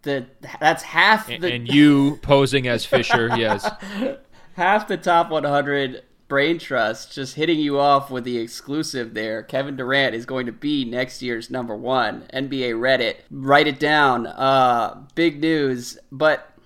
[0.02, 0.26] The
[0.60, 3.70] that's half the and, and you posing as Fisher, yes,
[4.54, 9.44] half the top 100 brain trust just hitting you off with the exclusive there.
[9.44, 12.24] Kevin Durant is going to be next year's number one.
[12.34, 14.26] NBA Reddit, write it down.
[14.26, 16.58] Uh, big news, but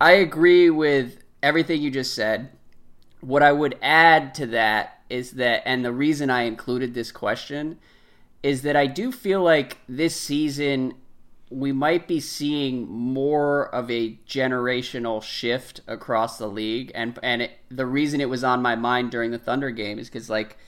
[0.00, 2.50] I agree with everything you just said.
[3.20, 7.78] What I would add to that is that, and the reason I included this question
[8.42, 10.94] is that I do feel like this season
[11.54, 17.52] we might be seeing more of a generational shift across the league, and and it,
[17.70, 20.58] the reason it was on my mind during the Thunder game is because like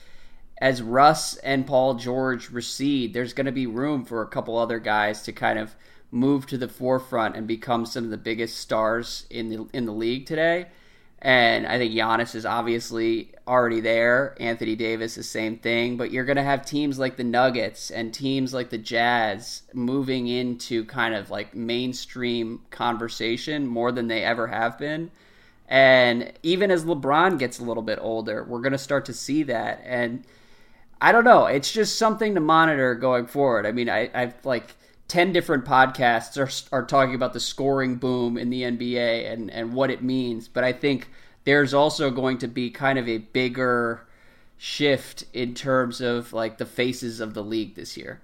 [0.59, 4.79] as Russ and Paul George recede, there's going to be room for a couple other
[4.79, 5.75] guys to kind of
[6.09, 9.91] move to the forefront and become some of the biggest stars in the in the
[9.91, 10.67] league today.
[11.27, 14.33] And I think Giannis is obviously already there.
[14.39, 15.97] Anthony Davis, the same thing.
[15.97, 20.29] But you're going to have teams like the Nuggets and teams like the Jazz moving
[20.29, 25.11] into kind of like mainstream conversation more than they ever have been.
[25.67, 29.43] And even as LeBron gets a little bit older, we're going to start to see
[29.43, 29.81] that.
[29.83, 30.23] And
[31.01, 31.47] I don't know.
[31.47, 33.65] It's just something to monitor going forward.
[33.65, 34.76] I mean, I, I've like
[35.07, 39.73] 10 different podcasts are, are talking about the scoring boom in the NBA and, and
[39.73, 40.47] what it means.
[40.47, 41.09] But I think
[41.45, 44.05] there's also going to be kind of a bigger
[44.57, 48.21] shift in terms of like the faces of the league this year.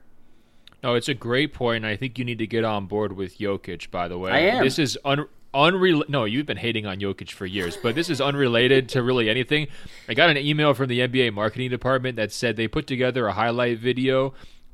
[0.84, 1.86] No, it's a great point.
[1.86, 4.32] I think you need to get on board with Jokic, by the way.
[4.32, 4.64] I am.
[4.64, 6.10] This is un- unrelated.
[6.10, 9.68] No, you've been hating on Jokic for years, but this is unrelated to really anything.
[10.10, 13.32] I got an email from the NBA marketing department that said they put together a
[13.32, 14.34] highlight video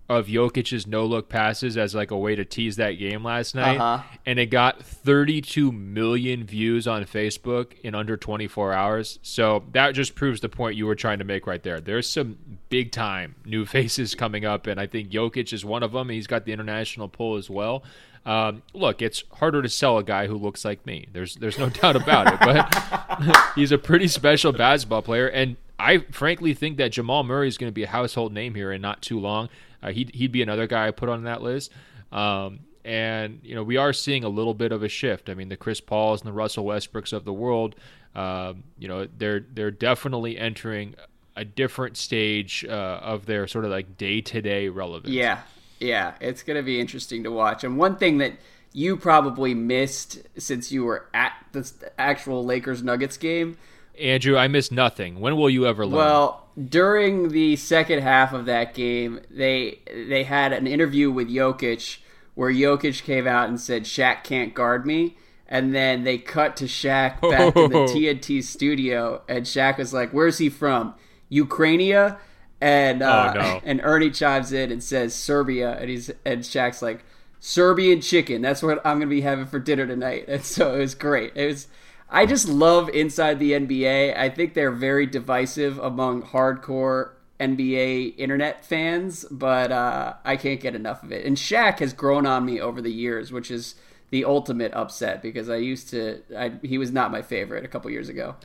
[0.09, 3.77] of Jokic's no look passes as like a way to tease that game last night,
[3.77, 4.03] uh-huh.
[4.25, 9.19] and it got 32 million views on Facebook in under 24 hours.
[9.21, 11.79] So that just proves the point you were trying to make right there.
[11.79, 12.39] There's some
[12.69, 16.09] big time new faces coming up, and I think Jokic is one of them.
[16.09, 17.83] He's got the international pull as well.
[18.25, 21.07] Um, look, it's harder to sell a guy who looks like me.
[21.13, 25.99] There's there's no doubt about it, but he's a pretty special basketball player, and I
[26.11, 29.03] frankly think that Jamal Murray is going to be a household name here in not
[29.03, 29.49] too long.
[29.81, 31.71] Uh, he'd he'd be another guy I put on that list.
[32.11, 35.29] Um, and you know we are seeing a little bit of a shift.
[35.29, 37.75] I mean, the Chris Pauls and the Russell Westbrooks of the world,
[38.15, 40.95] um, you know, they're they're definitely entering
[41.35, 42.71] a different stage uh,
[43.01, 45.13] of their sort of like day to day relevance.
[45.13, 45.41] Yeah,
[45.79, 47.63] yeah, it's going to be interesting to watch.
[47.63, 48.33] And one thing that
[48.73, 53.57] you probably missed since you were at the actual Lakers Nuggets game
[53.99, 55.19] Andrew, I missed nothing.
[55.19, 55.97] When will you ever learn?
[55.97, 61.99] Well, during the second half of that game, they they had an interview with Jokic
[62.35, 65.17] where Jokic came out and said Shaq can't guard me.
[65.47, 70.11] And then they cut to Shaq back in the TNT studio, and Shaq was like,
[70.11, 70.93] "Where's he from?
[71.31, 72.17] Ukrainia?"
[72.61, 73.61] And uh, oh, no.
[73.65, 77.03] and Ernie chimes in and says Serbia, and he's and Shaq's like,
[77.39, 78.41] "Serbian chicken.
[78.41, 81.31] That's what I'm gonna be having for dinner tonight." And so it was great.
[81.35, 81.67] It was
[82.09, 84.17] I just love inside the NBA.
[84.17, 90.75] I think they're very divisive among hardcore NBA internet fans, but uh, I can't get
[90.75, 91.25] enough of it.
[91.25, 93.75] And Shaq has grown on me over the years, which is
[94.09, 96.21] the ultimate upset because I used to.
[96.35, 98.35] I, he was not my favorite a couple years ago.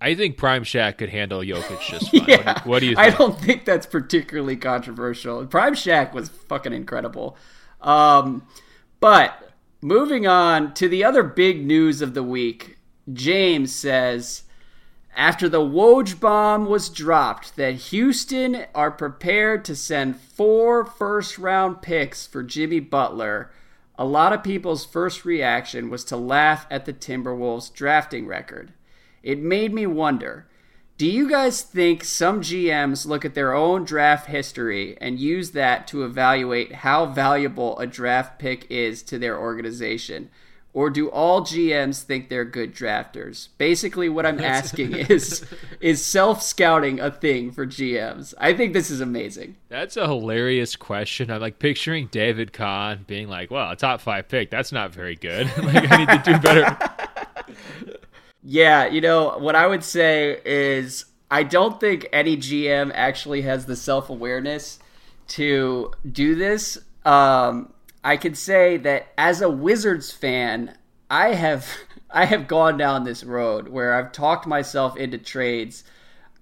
[0.00, 2.24] I think Prime Shaq could handle Jokic just fine.
[2.26, 3.14] yeah, what, do you, think?
[3.14, 5.46] I don't think that's particularly controversial.
[5.46, 7.36] Prime Shaq was fucking incredible.
[7.80, 8.46] Um,
[8.98, 9.51] but
[9.84, 12.78] Moving on to the other big news of the week.
[13.12, 14.44] James says
[15.16, 21.82] after the Woj bomb was dropped that Houston are prepared to send four first round
[21.82, 23.50] picks for Jimmy Butler.
[23.98, 28.72] A lot of people's first reaction was to laugh at the Timberwolves drafting record.
[29.24, 30.46] It made me wonder
[31.02, 35.88] do you guys think some GMs look at their own draft history and use that
[35.88, 40.30] to evaluate how valuable a draft pick is to their organization?
[40.74, 43.48] or do all GMs think they're good drafters?
[43.58, 45.44] Basically, what I'm asking is
[45.80, 48.32] is self scouting a thing for GMs?
[48.38, 49.56] I think this is amazing.
[49.68, 51.30] That's a hilarious question.
[51.30, 55.16] I'm like picturing David Kahn being like, "Well, a top five pick, that's not very
[55.16, 55.46] good.
[55.62, 57.08] like, I need to do better."
[58.42, 63.66] yeah, you know what I would say is I don't think any GM actually has
[63.66, 64.78] the self awareness
[65.28, 66.78] to do this.
[67.04, 67.72] Um,
[68.04, 70.76] I can say that as a Wizards fan,
[71.10, 71.66] I have
[72.10, 75.84] I have gone down this road where I've talked myself into trades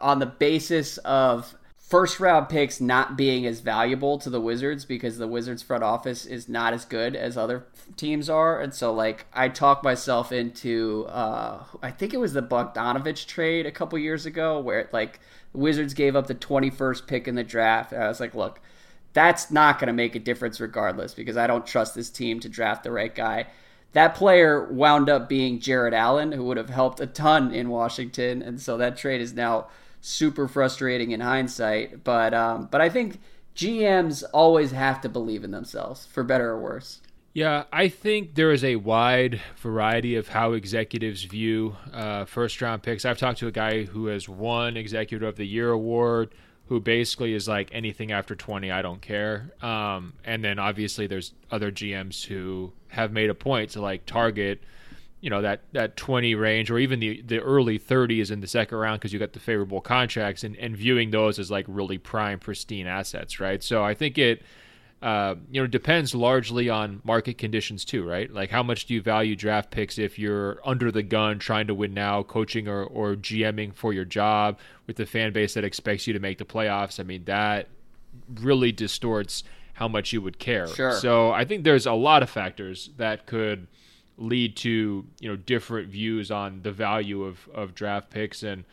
[0.01, 1.55] on the basis of
[1.91, 6.25] first round picks not being as valuable to the Wizards because the Wizards front office
[6.25, 7.67] is not as good as other
[7.97, 12.43] teams are, and so like I talked myself into uh, I think it was the
[12.43, 15.21] Bogdanovic trade a couple years ago where like
[15.53, 17.93] Wizards gave up the 21st pick in the draft.
[17.93, 18.61] And I was like, look,
[19.13, 22.49] that's not going to make a difference regardless because I don't trust this team to
[22.49, 23.47] draft the right guy.
[23.93, 28.41] That player wound up being Jarrett Allen, who would have helped a ton in Washington,
[28.41, 29.67] and so that trade is now
[30.01, 32.05] super frustrating in hindsight.
[32.05, 33.21] But um, but I think
[33.55, 37.01] GMs always have to believe in themselves, for better or worse.
[37.33, 42.83] Yeah, I think there is a wide variety of how executives view uh, first round
[42.83, 43.05] picks.
[43.05, 46.35] I've talked to a guy who has won Executive of the Year award
[46.71, 51.33] who basically is like anything after 20 i don't care um, and then obviously there's
[51.51, 54.63] other gms who have made a point to like target
[55.21, 58.79] you know that that 20 range or even the the early 30s in the second
[58.79, 62.39] round because you got the favorable contracts and and viewing those as like really prime
[62.39, 64.43] pristine assets right so i think it
[65.03, 68.31] uh, you know, depends largely on market conditions too, right?
[68.31, 71.75] Like how much do you value draft picks if you're under the gun trying to
[71.75, 76.07] win now, coaching or, or GMing for your job with the fan base that expects
[76.07, 77.01] you to make the playoffs?
[77.01, 77.69] I mean, that
[78.41, 79.43] really distorts
[79.73, 80.69] how much you would care.
[80.69, 80.93] Sure.
[80.93, 83.69] So I think there's a lot of factors that could
[84.21, 88.65] lead to, you know, different views on the value of, of draft picks and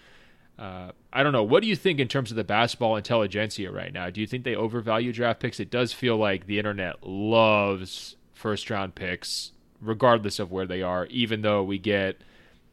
[0.60, 1.44] uh, I don't know.
[1.44, 4.10] What do you think in terms of the basketball intelligentsia right now?
[4.10, 5.60] Do you think they overvalue draft picks?
[5.60, 11.06] It does feel like the internet loves first round picks, regardless of where they are,
[11.08, 12.22] even though we get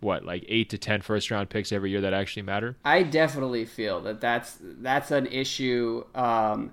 [0.01, 2.77] what like eight to ten first round picks every year that actually matter.
[2.85, 6.05] I definitely feel that that's that's an issue.
[6.15, 6.73] Um,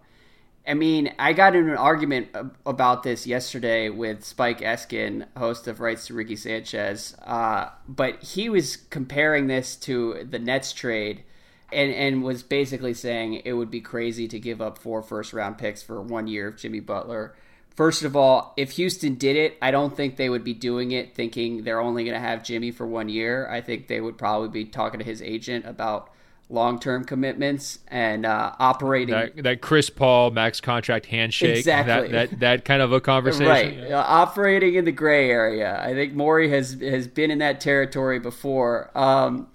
[0.68, 2.30] I mean, I got in an argument
[2.66, 7.16] about this yesterday with Spike Eskin, host of Rights to Ricky Sanchez.
[7.24, 11.24] Uh, but he was comparing this to the Nets trade
[11.72, 15.58] and, and was basically saying it would be crazy to give up four first round
[15.58, 17.36] picks for one year of Jimmy Butler.
[17.76, 21.16] First of all, if Houston did it, I don't think they would be doing it
[21.16, 23.50] thinking they're only going to have Jimmy for one year.
[23.50, 26.12] I think they would probably be talking to his agent about
[26.52, 31.58] long term commitments and uh, operating that, that, Chris Paul max contract handshake.
[31.58, 32.10] Exactly.
[32.10, 33.48] That, that, that kind of a conversation.
[33.48, 33.78] Right.
[33.78, 34.00] Yeah.
[34.00, 35.82] Uh, operating in the gray area.
[35.82, 38.92] I think Morey has has been in that territory before.
[38.96, 39.48] Um,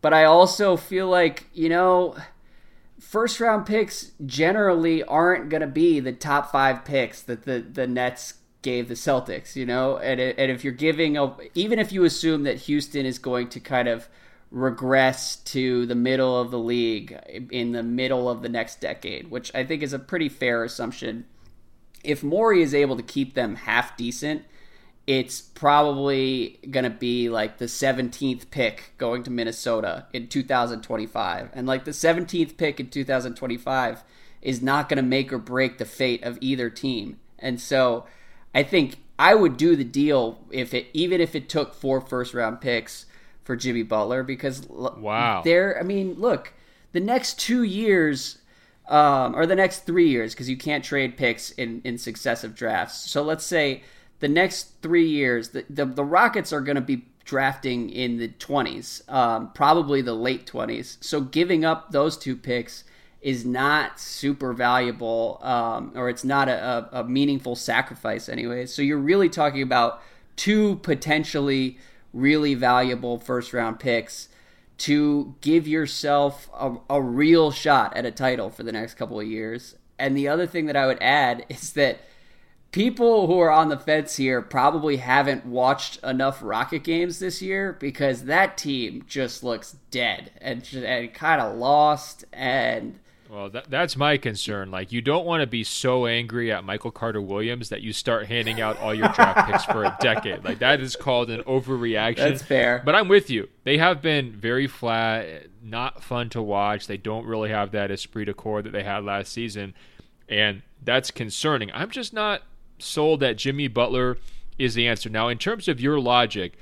[0.00, 2.16] but I also feel like you know.
[2.98, 7.86] First round picks generally aren't going to be the top five picks that the, the
[7.86, 9.98] Nets gave the Celtics, you know?
[9.98, 13.60] And, and if you're giving, a, even if you assume that Houston is going to
[13.60, 14.08] kind of
[14.52, 17.18] regress to the middle of the league
[17.50, 21.24] in the middle of the next decade, which I think is a pretty fair assumption.
[22.04, 24.42] If Morey is able to keep them half decent,
[25.06, 31.50] it's probably going to be like the 17th pick going to Minnesota in 2025.
[31.54, 34.04] And like the 17th pick in 2025
[34.42, 37.18] is not going to make or break the fate of either team.
[37.38, 38.04] And so
[38.54, 42.34] I think I would do the deal if it even if it took four first
[42.34, 43.06] round picks
[43.44, 45.78] for Jimmy Butler because wow, there.
[45.78, 46.52] I mean, look,
[46.92, 48.38] the next two years.
[48.88, 53.08] Um, or the next three years, because you can't trade picks in, in successive drafts.
[53.08, 53.84] So let's say
[54.18, 58.28] the next three years, the, the, the Rockets are going to be drafting in the
[58.28, 61.02] 20s, um, probably the late 20s.
[61.02, 62.84] So giving up those two picks
[63.20, 68.66] is not super valuable, um, or it's not a, a, a meaningful sacrifice, anyway.
[68.66, 70.02] So you're really talking about
[70.36, 71.78] two potentially
[72.12, 74.28] really valuable first round picks
[74.78, 79.26] to give yourself a, a, real shot at a title for the next couple of
[79.26, 79.76] years.
[79.98, 82.00] And the other thing that I would add is that
[82.72, 87.76] people who are on the fence here probably haven't watched enough Rocket games this year
[87.78, 92.98] because that team just looks dead and, and kind of lost and
[93.32, 94.70] well, that, that's my concern.
[94.70, 98.26] Like, you don't want to be so angry at Michael Carter Williams that you start
[98.26, 100.44] handing out all your draft picks for a decade.
[100.44, 102.16] Like, that is called an overreaction.
[102.16, 102.82] That's fair.
[102.84, 103.48] But I'm with you.
[103.64, 106.86] They have been very flat, not fun to watch.
[106.86, 109.72] They don't really have that esprit de corps that they had last season.
[110.28, 111.70] And that's concerning.
[111.72, 112.42] I'm just not
[112.78, 114.18] sold that Jimmy Butler
[114.58, 115.08] is the answer.
[115.08, 116.58] Now, in terms of your logic,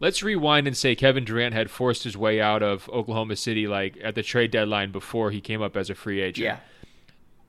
[0.00, 3.98] let's rewind and say Kevin Durant had forced his way out of Oklahoma City like
[4.02, 6.44] at the trade deadline before he came up as a free agent.
[6.44, 6.58] Yeah.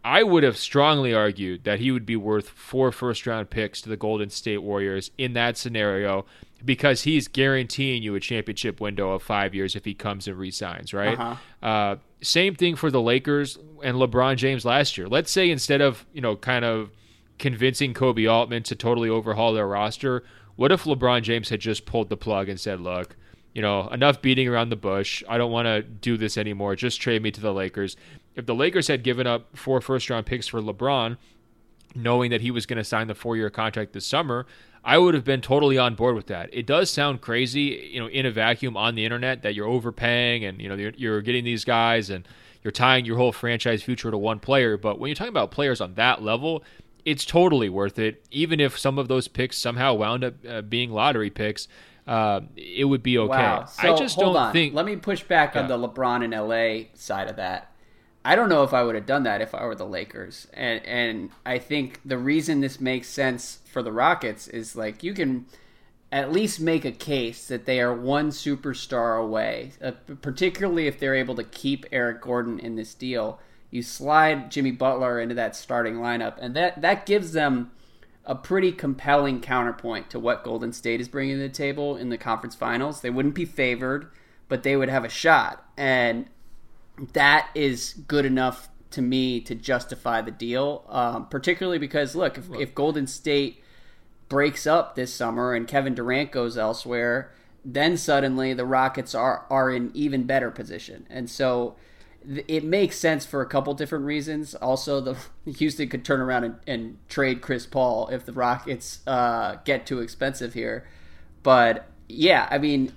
[0.04, 3.90] I would have strongly argued that he would be worth four first round picks to
[3.90, 6.26] the Golden State Warriors in that scenario
[6.64, 10.94] because he's guaranteeing you a championship window of five years if he comes and resigns,
[10.94, 11.20] right?
[11.20, 11.68] Uh-huh.
[11.68, 15.08] Uh, same thing for the Lakers and LeBron James last year.
[15.08, 16.90] Let's say instead of, you know, kind of
[17.38, 20.24] convincing Koby Altman to totally overhaul their roster,
[20.58, 23.16] what if LeBron James had just pulled the plug and said, look,
[23.54, 25.24] you know, enough beating around the bush.
[25.28, 26.76] I don't want to do this anymore.
[26.76, 27.96] Just trade me to the Lakers.
[28.36, 31.18] If the Lakers had given up four first round picks for LeBron,
[31.96, 34.46] knowing that he was going to sign the four year contract this summer,
[34.84, 36.50] I would have been totally on board with that.
[36.54, 40.46] It does sound crazy, you know, in a vacuum on the internet that you're overpaying
[40.46, 42.28] and you know you're, you're getting these guys and
[42.64, 44.78] you're tying your whole franchise future to one player.
[44.78, 46.64] But when you're talking about players on that level,
[47.08, 48.26] it's totally worth it.
[48.32, 51.70] Even if some of those picks somehow wound up uh, being lottery picks,
[52.06, 53.30] uh, it would be okay.
[53.30, 53.64] Wow.
[53.64, 54.52] So, I just don't on.
[54.52, 54.74] think.
[54.74, 55.62] Let me push back yeah.
[55.62, 57.72] on the LeBron and LA side of that.
[58.26, 60.48] I don't know if I would have done that if I were the Lakers.
[60.54, 65.14] And and I think the reason this makes sense for the Rockets is like you
[65.14, 65.46] can
[66.12, 69.92] at least make a case that they are one superstar away, uh,
[70.22, 73.40] particularly if they're able to keep Eric Gordon in this deal.
[73.70, 77.72] You slide Jimmy Butler into that starting lineup, and that that gives them
[78.26, 82.18] a pretty compelling counterpoint to what Golden State is bringing to the table in the
[82.18, 83.02] conference finals.
[83.02, 84.10] They wouldn't be favored,
[84.50, 85.66] but they would have a shot.
[85.78, 86.28] And
[87.14, 92.54] that is good enough to me to justify the deal, um, particularly because, look, if,
[92.54, 93.64] if Golden State
[94.30, 97.32] breaks up this summer and Kevin Durant goes elsewhere,
[97.64, 101.06] then suddenly the Rockets are, are in even better position.
[101.10, 101.76] And so
[102.28, 104.56] it makes sense for a couple different reasons.
[104.56, 105.18] Also, the
[105.52, 110.00] Houston could turn around and, and trade Chris Paul if the Rockets uh, get too
[110.00, 110.86] expensive here.
[111.44, 112.92] But yeah, I mean,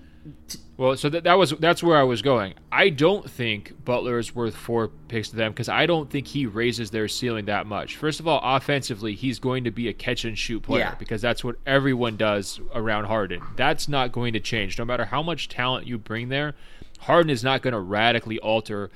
[0.48, 2.54] t- well, so that, that was that's where I was going.
[2.72, 6.46] I don't think Butler is worth four picks to them because I don't think he
[6.46, 7.96] raises their ceiling that much.
[7.96, 10.94] First of all, offensively, he's going to be a catch and shoot player yeah.
[10.94, 13.42] because that's what everyone does around Harden.
[13.56, 16.54] That's not going to change, no matter how much talent you bring there.
[17.00, 18.90] Harden is not going to radically alter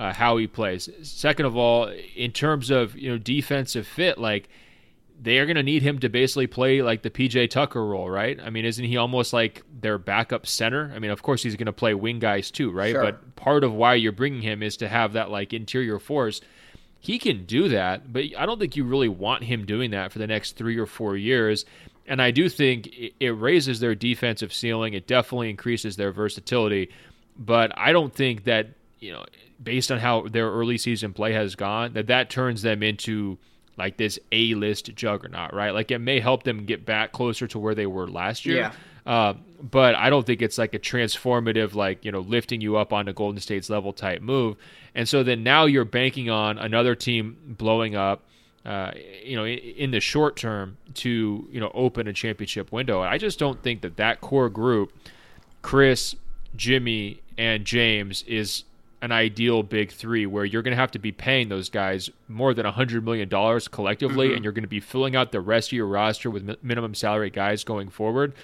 [0.00, 0.88] uh, how he plays.
[1.02, 4.48] Second of all, in terms of you know defensive fit, like
[5.20, 8.40] they are going to need him to basically play like the PJ Tucker role, right?
[8.42, 10.90] I mean, isn't he almost like their backup center?
[10.96, 12.92] I mean, of course he's going to play wing guys too, right?
[12.92, 13.02] Sure.
[13.02, 16.40] But part of why you're bringing him is to have that like interior force.
[16.98, 20.18] He can do that, but I don't think you really want him doing that for
[20.18, 21.66] the next three or four years.
[22.06, 22.88] And I do think
[23.20, 24.94] it raises their defensive ceiling.
[24.94, 26.90] It definitely increases their versatility.
[27.36, 29.24] But I don't think that you know
[29.62, 33.38] based on how their early season play has gone, that that turns them into
[33.76, 35.70] like this A list juggernaut, right?
[35.70, 38.56] Like it may help them get back closer to where they were last year.
[38.56, 38.72] Yeah.
[39.06, 42.92] Uh, but I don't think it's like a transformative, like, you know, lifting you up
[42.92, 44.56] onto Golden State's level type move.
[44.94, 48.24] And so then now you're banking on another team blowing up,
[48.66, 48.92] uh,
[49.24, 53.00] you know, in, in the short term to, you know, open a championship window.
[53.00, 54.92] I just don't think that that core group,
[55.62, 56.14] Chris,
[56.54, 58.64] Jimmy, and James, is
[59.02, 62.52] an ideal big three where you're going to have to be paying those guys more
[62.52, 63.28] than $100 million
[63.70, 64.36] collectively, mm-hmm.
[64.36, 67.30] and you're going to be filling out the rest of your roster with minimum salary
[67.30, 68.34] guys going forward.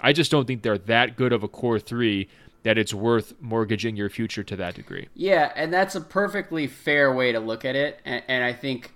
[0.00, 2.28] I just don't think they're that good of a core three
[2.64, 5.08] that it's worth mortgaging your future to that degree.
[5.14, 8.00] Yeah, and that's a perfectly fair way to look at it.
[8.04, 8.92] And, and I think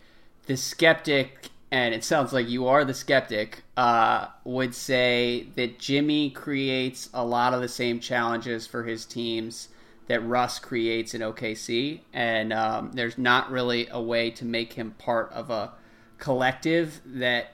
[0.46, 6.30] the skeptic, and it sounds like you are the skeptic, uh, would say that Jimmy
[6.30, 9.68] creates a lot of the same challenges for his teams
[10.08, 14.92] that Russ creates in OKC, and um, there's not really a way to make him
[14.92, 15.72] part of a
[16.18, 17.52] collective that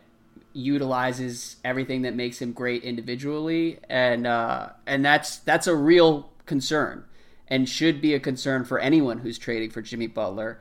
[0.52, 7.04] utilizes everything that makes him great individually, and uh, and that's that's a real concern,
[7.48, 10.60] and should be a concern for anyone who's trading for Jimmy Butler.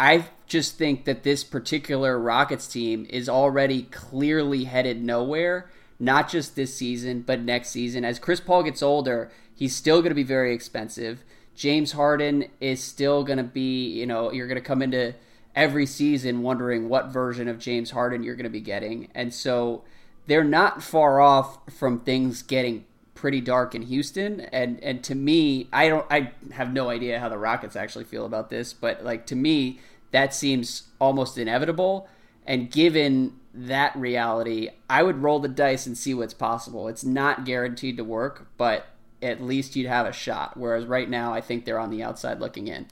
[0.00, 6.54] I just think that this particular Rockets team is already clearly headed nowhere, not just
[6.54, 8.04] this season, but next season.
[8.04, 11.24] As Chris Paul gets older, he's still going to be very expensive.
[11.56, 15.16] James Harden is still going to be, you know, you're going to come into
[15.56, 19.08] every season wondering what version of James Harden you're going to be getting.
[19.16, 19.82] And so
[20.28, 22.84] they're not far off from things getting
[23.16, 27.28] pretty dark in Houston and and to me I don't I have no idea how
[27.28, 29.80] the Rockets actually feel about this but like to me
[30.12, 32.08] that seems almost inevitable
[32.46, 37.44] and given that reality I would roll the dice and see what's possible it's not
[37.44, 38.86] guaranteed to work but
[39.22, 40.56] at least you'd have a shot.
[40.56, 42.86] Whereas right now, I think they're on the outside looking in.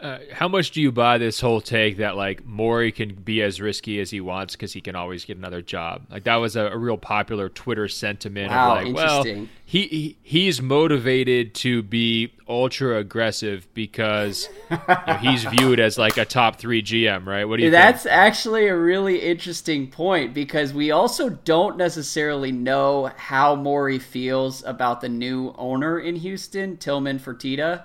[0.00, 3.62] Uh, how much do you buy this whole take that like Morey can be as
[3.62, 6.02] risky as he wants because he can always get another job?
[6.10, 8.50] Like that was a, a real popular Twitter sentiment.
[8.50, 15.14] Wow, of like, well, he, he he's motivated to be ultra aggressive because you know,
[15.14, 17.46] he's viewed as like a top three GM, right?
[17.46, 17.70] What do you?
[17.70, 17.80] Think?
[17.80, 18.14] That's think?
[18.14, 25.00] actually a really interesting point because we also don't necessarily know how Morey feels about
[25.00, 27.84] the new owner in Houston, Tillman Fertitta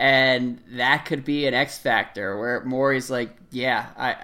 [0.00, 4.16] and that could be an X factor where Morey's like, yeah, I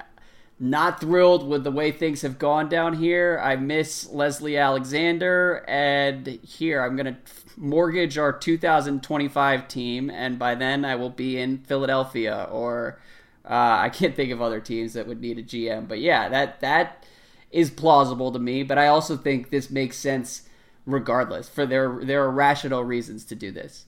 [0.59, 3.39] not thrilled with the way things have gone down here.
[3.45, 7.18] I miss Leslie Alexander, and here I'm gonna
[7.59, 12.99] mortgage our 2025 team, and by then I will be in Philadelphia or
[13.45, 15.89] uh, I can't think of other teams that would need a GM.
[15.89, 17.05] But yeah, that that
[17.51, 18.62] is plausible to me.
[18.62, 20.49] But I also think this makes sense
[20.87, 21.51] regardless.
[21.51, 23.85] For there there are rational reasons to do this.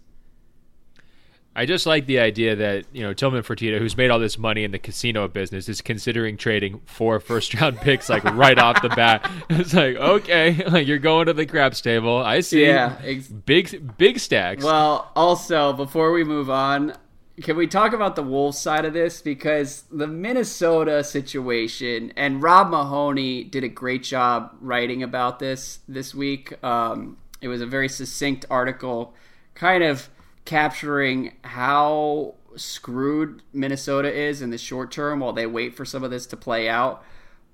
[1.58, 4.62] I just like the idea that you know Tillman Fertitta, who's made all this money
[4.62, 8.90] in the casino business, is considering trading four first round picks like right off the
[8.90, 9.28] bat.
[9.50, 12.18] It's like okay, like you're going to the craps table.
[12.18, 12.64] I see.
[12.64, 14.62] Yeah, ex- big big stacks.
[14.62, 16.94] Well, also before we move on,
[17.42, 22.70] can we talk about the Wolves side of this because the Minnesota situation and Rob
[22.70, 26.62] Mahoney did a great job writing about this this week.
[26.62, 29.12] Um, it was a very succinct article,
[29.54, 30.08] kind of
[30.48, 36.10] capturing how screwed Minnesota is in the short term while they wait for some of
[36.10, 37.04] this to play out.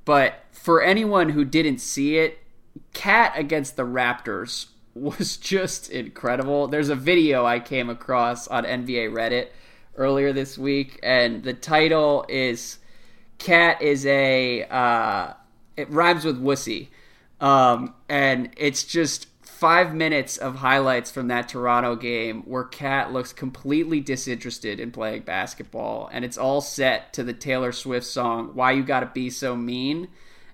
[0.05, 2.39] But for anyone who didn't see it,
[2.93, 6.69] KAT against the Raptors was just incredible.
[6.69, 9.49] There's a video I came across on NBA Reddit
[9.97, 12.79] earlier this week, and the title is
[13.39, 15.33] KAT is a." Uh,
[15.77, 16.91] it rhymes with wussy,
[17.41, 19.27] um, and it's just
[19.65, 25.23] five minutes of highlights from that Toronto game where KAT looks completely disinterested in playing
[25.23, 29.57] basketball, and it's all set to the Taylor Swift song "Why You Gotta Be So
[29.57, 30.09] Mean,"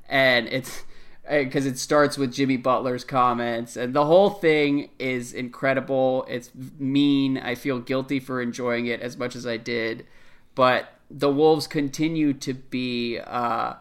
[0.09, 0.85] and it's
[1.29, 6.25] because it starts with Jimmy Butler's comments, and the whole thing is incredible.
[6.29, 7.37] It's mean.
[7.37, 10.07] I feel guilty for enjoying it as much as I did,
[10.55, 13.73] but the Wolves continue to be uh,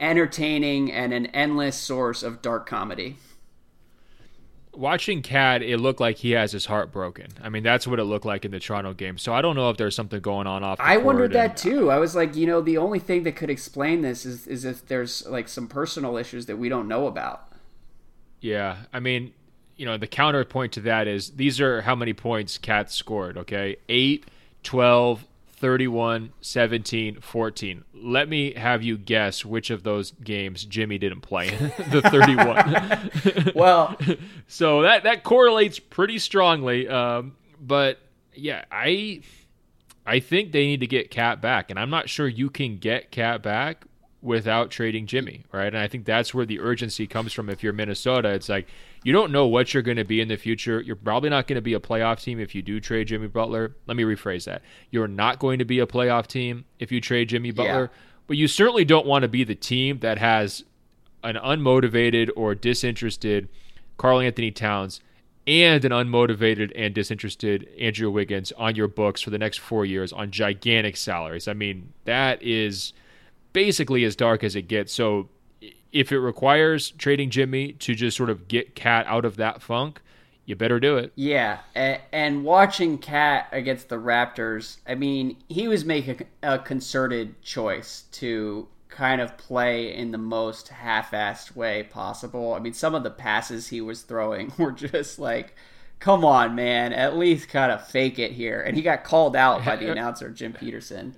[0.00, 3.18] entertaining and an endless source of dark comedy
[4.74, 7.28] watching KAT, it looked like he has his heart broken.
[7.42, 9.18] I mean, that's what it looked like in the Toronto game.
[9.18, 10.78] So I don't know if there's something going on off.
[10.80, 11.90] I wondered that too.
[11.90, 14.86] I was like, you know, the only thing that could explain this is is if
[14.86, 17.52] there's like some personal issues that we don't know about.
[18.40, 19.32] Yeah, I mean,
[19.76, 23.38] you know, the counterpoint to that is these are how many points KAT scored.
[23.38, 24.26] Okay, eight,
[24.62, 25.26] 12,
[25.62, 27.84] 31, 17, 14.
[27.94, 31.50] Let me have you guess which of those games Jimmy didn't play
[31.90, 33.52] the 31.
[33.54, 33.96] well,
[34.48, 36.88] so that that correlates pretty strongly.
[36.88, 38.00] Um, but
[38.34, 39.22] yeah, I
[40.04, 43.12] I think they need to get KAT back, and I'm not sure you can get
[43.12, 43.84] KAT back
[44.20, 45.68] without trading Jimmy, right?
[45.68, 47.48] And I think that's where the urgency comes from.
[47.48, 48.66] If you're Minnesota, it's like
[49.04, 50.80] you don't know what you're going to be in the future.
[50.80, 53.74] You're probably not going to be a playoff team if you do trade Jimmy Butler.
[53.86, 54.62] Let me rephrase that.
[54.90, 57.98] You're not going to be a playoff team if you trade Jimmy Butler, yeah.
[58.26, 60.64] but you certainly don't want to be the team that has
[61.24, 63.48] an unmotivated or disinterested
[63.96, 65.00] Karl-Anthony Towns
[65.46, 70.12] and an unmotivated and disinterested Andrew Wiggins on your books for the next 4 years
[70.12, 71.48] on gigantic salaries.
[71.48, 72.92] I mean, that is
[73.52, 74.92] basically as dark as it gets.
[74.92, 75.28] So
[75.92, 80.00] if it requires trading Jimmy to just sort of get KAT out of that funk,
[80.44, 81.12] you better do it.
[81.14, 88.04] Yeah, and, watching KAT against the Raptors, I mean, he was making a concerted choice
[88.12, 92.54] to kind of play in the most half-assed way possible.
[92.54, 95.54] I mean, some of the passes he was throwing were just like,
[95.98, 99.64] "Come on, man, at least kind of fake it here." And he got called out
[99.64, 101.14] by the announcer Jim Petersen.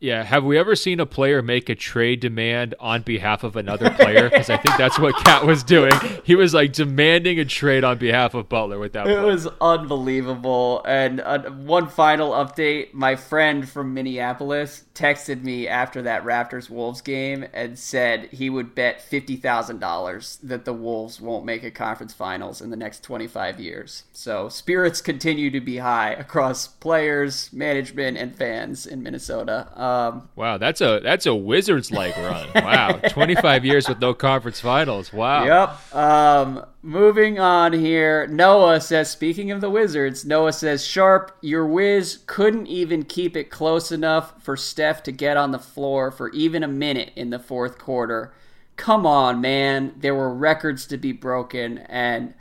[0.00, 3.90] Yeah, have we ever seen a player make a trade demand on behalf of another
[3.90, 4.30] player?
[4.30, 5.92] Because I think that's what KAT was doing.
[6.22, 9.08] He was like demanding a trade on behalf of Butler with that.
[9.08, 10.82] It was unbelievable.
[10.86, 17.00] And uh, one final update: my friend from Minneapolis texted me after that Raptors Wolves
[17.00, 21.70] game and said he would bet fifty thousand dollars that the Wolves won't make a
[21.70, 24.02] conference finals in the next twenty five years.
[24.12, 29.68] So spirits continue to be high across players, management, and fans in Minnesota.
[29.80, 32.48] Um, wow, that's a that's a Wizards like run.
[32.68, 35.12] Wow, twenty five years with no conference finals.
[35.12, 35.44] Wow.
[35.44, 35.94] Yep.
[35.94, 39.10] Um, moving on here, Noah says.
[39.10, 44.42] Speaking of the Wizards, Noah says, "Sharp, your Wiz couldn't even keep it close enough
[44.42, 48.32] for Steph to get on the floor for even a minute in the fourth quarter.
[48.76, 49.94] Come on, man.
[49.96, 52.34] There were records to be broken and."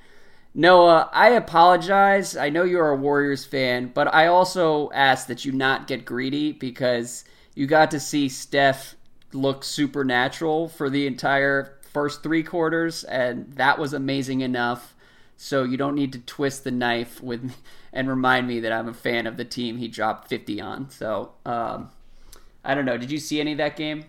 [0.60, 2.36] Noah, I apologize.
[2.36, 6.52] I know you're a Warriors fan, but I also ask that you not get greedy
[6.52, 8.95] because you got to see Steph
[9.34, 14.95] look supernatural for the entire first three quarters, and that was amazing enough.
[15.36, 17.56] So you don't need to twist the knife with
[17.93, 20.89] and remind me that I'm a fan of the team he dropped 50 on.
[20.89, 21.89] So um,
[22.68, 22.97] I don't know.
[22.97, 24.03] Did you see any of that game?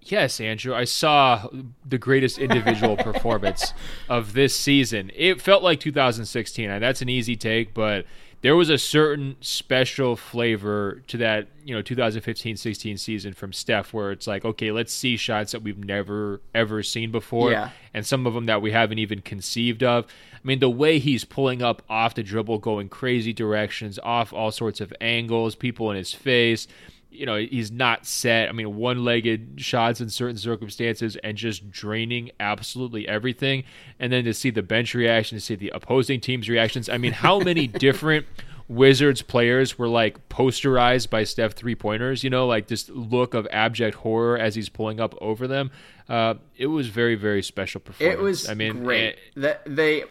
[0.00, 1.48] Yes, Andrew, I saw
[1.88, 3.72] the greatest individual performance
[4.08, 5.12] of this season.
[5.14, 6.80] It felt like 2016.
[6.80, 8.04] That's an easy take, but
[8.40, 14.10] there was a certain special flavor to that, you know, 2015-16 season from Steph where
[14.10, 17.70] it's like, okay, let's see shots that we've never ever seen before yeah.
[17.94, 20.06] and some of them that we haven't even conceived of.
[20.34, 24.50] I mean, the way he's pulling up off the dribble, going crazy directions, off all
[24.50, 26.66] sorts of angles, people in his face,
[27.12, 28.48] you know, he's not set.
[28.48, 33.64] I mean, one legged shots in certain circumstances and just draining absolutely everything.
[33.98, 36.88] And then to see the bench reaction, to see the opposing team's reactions.
[36.88, 38.26] I mean, how many different
[38.68, 43.46] Wizards players were like posterized by Steph three pointers, you know, like this look of
[43.50, 45.70] abject horror as he's pulling up over them.
[46.08, 48.18] Uh, it was very, very special performance.
[48.18, 49.16] It was I mean, great.
[49.36, 50.04] It, they,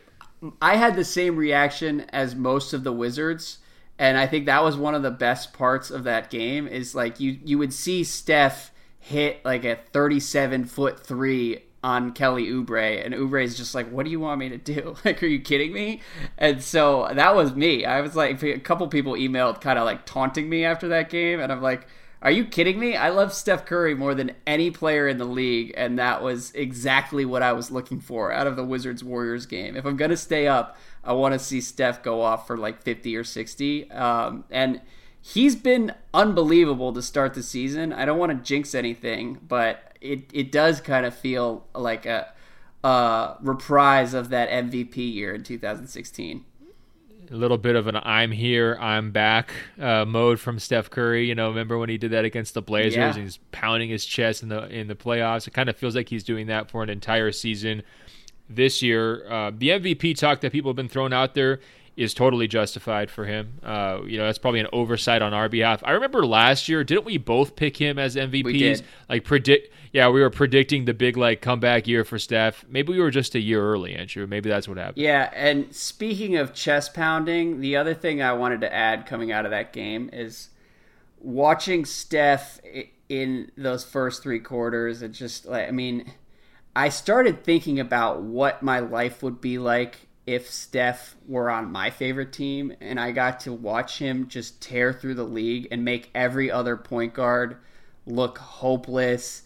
[0.62, 3.60] I had the same reaction as most of the Wizards
[4.02, 7.20] and I think that was one of the best parts of that game is like
[7.20, 13.14] you you would see Steph hit like a 37 foot three on Kelly Oubre, and
[13.14, 14.96] Oubre is just like, "What do you want me to do?
[15.06, 16.02] Like, are you kidding me?"
[16.40, 17.86] And so that was me.
[17.86, 21.40] I was like, a couple people emailed, kind of like taunting me after that game,
[21.40, 21.88] and I'm like,
[22.24, 22.96] "Are you kidding me?
[22.96, 27.24] I love Steph Curry more than any player in the league, and that was exactly
[27.24, 29.76] what I was looking for out of the Wizards Warriors game.
[29.76, 33.16] If I'm gonna stay up, I want to see Steph go off for like 50
[33.16, 33.92] or 60.
[33.92, 34.82] Um, and
[35.22, 37.92] he's been unbelievable to start the season.
[37.94, 42.32] I don't want to jinx anything, but it, it does kind of feel like a,
[42.84, 46.46] a reprise of that MVP year in 2016
[47.32, 51.28] a little bit of an "I'm here, I'm back" uh, mode from Steph Curry.
[51.28, 52.96] You know, remember when he did that against the Blazers?
[52.96, 53.14] Yeah.
[53.14, 55.48] He's pounding his chest in the in the playoffs.
[55.48, 57.84] It kind of feels like he's doing that for an entire season
[58.56, 59.26] this year.
[59.30, 61.60] Uh, the MVP talk that people have been throwing out there
[61.98, 63.60] is totally justified for him.
[63.62, 65.82] Uh, you know, that's probably an oversight on our behalf.
[65.84, 68.82] I remember last year, didn't we both pick him as MVPs?
[69.10, 72.66] Like predict, yeah, we were predicting the big like comeback year for Steph.
[72.70, 74.26] Maybe we were just a year early, Andrew.
[74.26, 74.98] Maybe that's what happened.
[74.98, 79.46] Yeah, and speaking of chest pounding, the other thing I wanted to add coming out
[79.46, 80.50] of that game is
[81.20, 82.62] watching Steph
[83.10, 85.02] in those first three quarters.
[85.02, 86.12] It just like I mean
[86.76, 91.90] I started thinking about what my life would be like if Steph were on my
[91.90, 96.10] favorite team and I got to watch him just tear through the league and make
[96.16, 97.58] every other point guard
[98.06, 99.44] look hopeless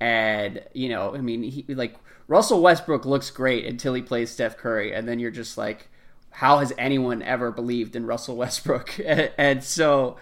[0.00, 1.96] and you know, I mean, he like
[2.28, 5.88] Russell Westbrook looks great until he plays Steph Curry and then you're just like
[6.30, 9.00] how has anyone ever believed in Russell Westbrook?
[9.04, 10.18] and, and so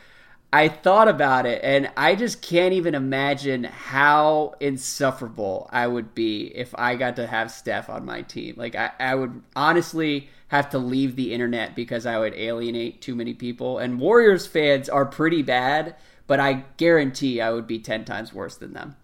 [0.56, 6.46] I thought about it and I just can't even imagine how insufferable I would be
[6.46, 8.54] if I got to have Steph on my team.
[8.56, 13.14] Like, I, I would honestly have to leave the internet because I would alienate too
[13.14, 13.76] many people.
[13.76, 15.94] And Warriors fans are pretty bad,
[16.26, 18.96] but I guarantee I would be 10 times worse than them.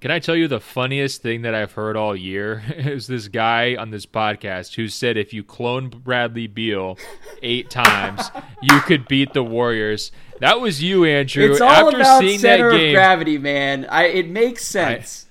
[0.00, 2.62] Can I tell you the funniest thing that I've heard all year?
[2.76, 6.98] is this guy on this podcast who said if you clone Bradley Beal
[7.42, 8.30] eight times,
[8.62, 10.12] you could beat the Warriors.
[10.40, 11.50] That was you, Andrew.
[11.50, 13.86] It's all After about seeing center that game, of gravity, man.
[13.86, 15.26] I, it makes sense.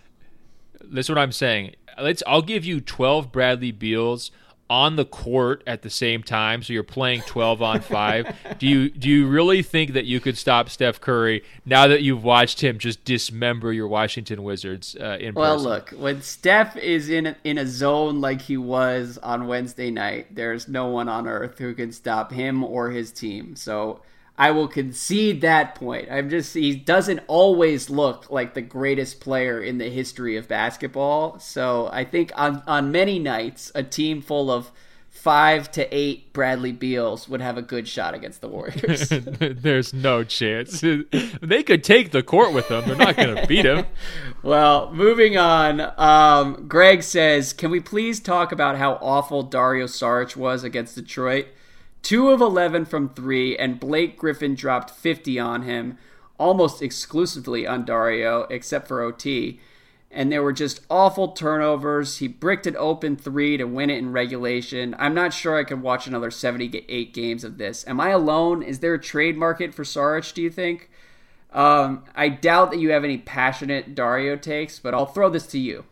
[0.82, 1.76] I, that's what I'm saying.
[2.02, 2.24] Let's.
[2.26, 4.32] I'll give you 12 Bradley Beals
[4.70, 8.58] on the court at the same time, so you're playing 12 on 5.
[8.58, 12.24] do you do you really think that you could stop Steph Curry now that you've
[12.24, 15.70] watched him just dismember your Washington Wizards uh, in Well, person?
[15.70, 20.34] look, when Steph is in a, in a zone like he was on Wednesday night,
[20.34, 23.56] there's no one on earth who can stop him or his team.
[23.56, 24.02] So
[24.38, 26.10] I will concede that point.
[26.12, 31.40] I'm just he doesn't always look like the greatest player in the history of basketball.
[31.40, 34.72] So I think on on many nights a team full of
[35.10, 39.08] five to eight Bradley Beals would have a good shot against the Warriors.
[39.10, 40.82] There's no chance.
[40.82, 42.84] They could take the court with them.
[42.86, 43.86] They're not going to beat him.
[44.44, 45.80] well, moving on.
[45.98, 51.48] Um, Greg says, "Can we please talk about how awful Dario Saric was against Detroit?"
[52.06, 55.98] 2 of 11 from 3, and Blake Griffin dropped 50 on him,
[56.38, 59.60] almost exclusively on Dario, except for OT.
[60.12, 62.20] And there were just awful turnovers.
[62.20, 64.96] He bricked an open three to win it in regulation.
[65.00, 67.84] I'm not sure I could watch another 78 games of this.
[67.88, 68.62] Am I alone?
[68.62, 70.92] Is there a trade market for Saric, do you think?
[71.52, 75.58] Um, I doubt that you have any passionate Dario takes, but I'll throw this to
[75.58, 75.86] you.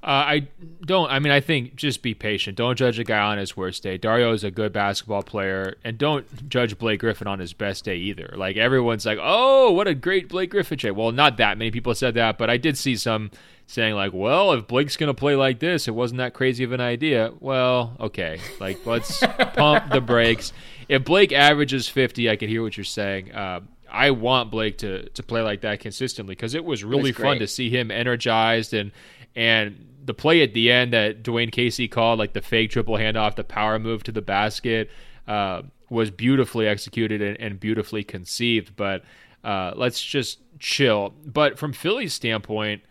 [0.00, 0.48] Uh, I
[0.84, 1.10] don't.
[1.10, 2.56] I mean, I think just be patient.
[2.56, 3.98] Don't judge a guy on his worst day.
[3.98, 7.96] Dario is a good basketball player, and don't judge Blake Griffin on his best day
[7.96, 8.32] either.
[8.36, 11.96] Like everyone's like, "Oh, what a great Blake Griffin day." Well, not that many people
[11.96, 13.32] said that, but I did see some
[13.66, 16.80] saying like, "Well, if Blake's gonna play like this, it wasn't that crazy of an
[16.80, 19.18] idea." Well, okay, like let's
[19.56, 20.52] pump the brakes.
[20.88, 23.32] If Blake averages fifty, I can hear what you're saying.
[23.32, 27.38] Uh, I want Blake to to play like that consistently because it was really fun
[27.38, 28.92] to see him energized and
[29.38, 33.36] and the play at the end that Dwane Casey called, like the fake triple handoff,
[33.36, 34.90] the power move to the basket,
[35.28, 38.74] uh, was beautifully executed and, and beautifully conceived.
[38.74, 39.04] But
[39.44, 41.14] uh, let's just chill.
[41.24, 42.82] But from Philly's standpoint,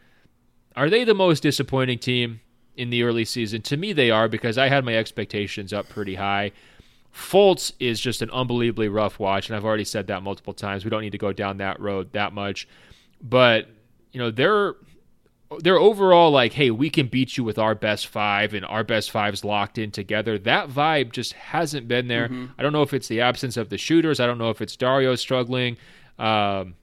[0.78, 2.40] are they the most disappointing team
[2.78, 3.62] in the early season?
[3.64, 6.54] To me, they are because I had my expectations up pretty high.
[7.14, 10.86] Fultz is just an unbelievably rough watch, and I've already said that multiple times.
[10.86, 12.70] We don't need to go down that road that much.
[13.22, 13.68] But,
[14.14, 14.76] you know, they're
[15.60, 19.12] they're overall like, hey, we can beat you with our best five and our best
[19.12, 20.38] fives locked in together.
[20.38, 22.28] That vibe just hasn't been there.
[22.28, 22.48] Mm-hmm.
[22.58, 24.20] I don't know if it's the absence of the shooters.
[24.20, 25.78] I don't know if it's Dario struggling.
[26.20, 26.76] Um,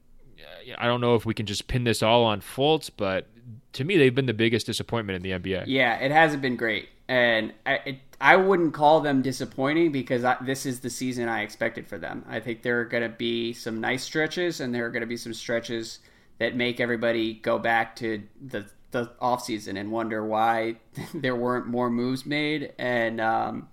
[0.78, 3.26] I don't know if we can just pin this all on Fultz, but
[3.74, 5.64] to me, they've been the biggest disappointment in the NBA.
[5.66, 10.36] Yeah, it hasn't been great, and I it, I wouldn't call them disappointing because I,
[10.40, 12.24] this is the season I expected for them.
[12.28, 15.06] I think there are going to be some nice stretches, and there are going to
[15.06, 15.98] be some stretches
[16.38, 20.76] that make everybody go back to the the offseason and wonder why
[21.14, 22.72] there weren't more moves made.
[22.78, 23.68] And um,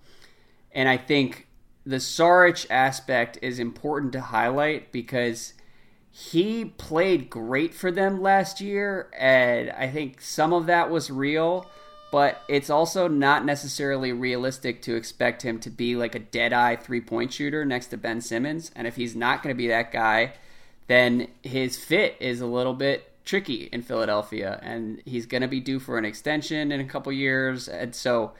[0.72, 1.48] and I think
[1.86, 5.54] the Saric aspect is important to highlight because
[6.10, 11.66] he played great for them last year and I think some of that was real
[12.12, 16.76] but it's also not necessarily realistic to expect him to be like a dead eye
[16.76, 18.70] three point shooter next to Ben Simmons.
[18.76, 20.34] And if he's not going to be that guy
[20.92, 25.60] then his fit is a little bit tricky in Philadelphia, and he's going to be
[25.60, 27.68] due for an extension in a couple years.
[27.68, 28.34] And so,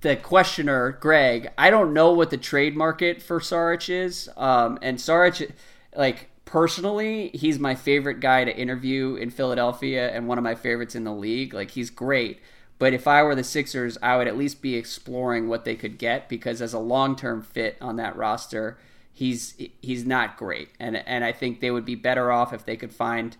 [0.00, 4.28] the questioner, Greg, I don't know what the trade market for Saric is.
[4.36, 5.50] Um, and Saric,
[5.96, 10.94] like personally, he's my favorite guy to interview in Philadelphia, and one of my favorites
[10.94, 11.52] in the league.
[11.52, 12.40] Like he's great.
[12.78, 15.98] But if I were the Sixers, I would at least be exploring what they could
[15.98, 18.78] get because as a long term fit on that roster,
[19.18, 22.76] he's he's not great, and and I think they would be better off if they
[22.76, 23.36] could find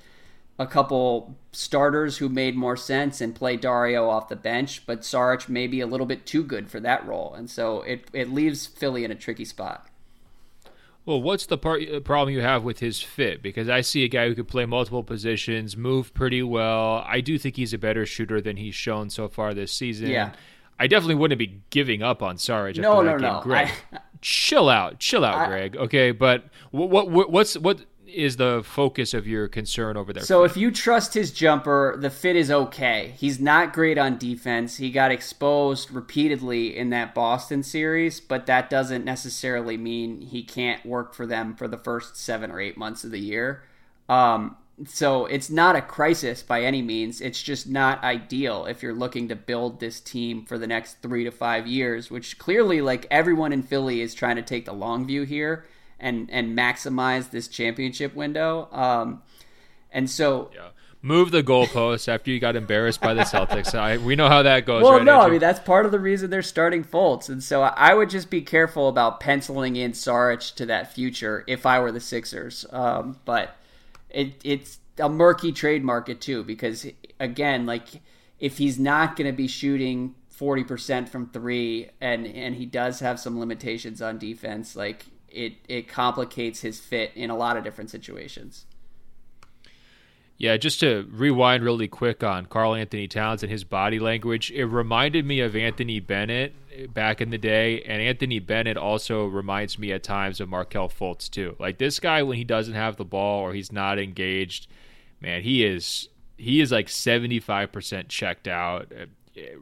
[0.59, 4.85] a couple starters who made more sense and play Dario off the bench.
[4.87, 8.09] But Saric may be a little bit too good for that role, and so it
[8.13, 9.87] it leaves Philly in a tricky spot.
[11.07, 13.41] Well, what's the part, uh, problem you have with his fit?
[13.41, 17.03] Because I see a guy who could play multiple positions, move pretty well.
[17.07, 20.11] I do think he's a better shooter than he's shown so far this season.
[20.11, 20.33] Yeah.
[20.79, 22.79] I definitely wouldn't be giving up on Saric.
[22.79, 23.43] No, no, no.
[23.47, 23.73] I,
[24.21, 25.77] chill out, chill out, I, Greg.
[25.77, 30.23] Okay, but what, what what's what is the focus of your concern over there?
[30.23, 33.15] So if you trust his jumper, the fit is okay.
[33.17, 34.79] He's not great on defense.
[34.79, 40.85] He got exposed repeatedly in that Boston series, but that doesn't necessarily mean he can't
[40.85, 43.63] work for them for the first seven or eight months of the year.
[44.09, 44.57] Um,
[44.87, 47.21] so it's not a crisis by any means.
[47.21, 51.25] It's just not ideal if you're looking to build this team for the next three
[51.25, 55.07] to five years, which clearly, like everyone in Philly, is trying to take the long
[55.07, 55.67] view here
[55.99, 58.69] and and maximize this championship window.
[58.71, 59.23] Um,
[59.93, 60.51] and so.
[60.55, 60.69] Yeah.
[61.01, 63.73] Move the goalposts after you got embarrassed by the Celtics.
[63.73, 64.83] I, we know how that goes.
[64.83, 65.27] Well, right, no, Andrew?
[65.27, 68.31] I mean that's part of the reason they're starting Fultz, and so I would just
[68.31, 72.67] be careful about penciling in Saric to that future if I were the Sixers.
[72.71, 73.57] Um, but
[74.11, 76.87] it it's a murky trade market too because
[77.21, 77.87] again, like
[78.39, 83.19] if he's not going to be shooting 40% from 3 and and he does have
[83.19, 87.91] some limitations on defense, like it it complicates his fit in a lot of different
[87.91, 88.67] situations.
[90.39, 95.27] Yeah, just to rewind really quick on Karl-Anthony Towns and his body language, it reminded
[95.27, 96.55] me of Anthony Bennett
[96.87, 101.29] back in the day, and Anthony Bennett also reminds me at times of Markelle Fultz
[101.29, 101.57] too.
[101.59, 104.67] Like this guy, when he doesn't have the ball or he's not engaged,
[105.21, 109.07] man, he is he is like seventy five percent checked out uh,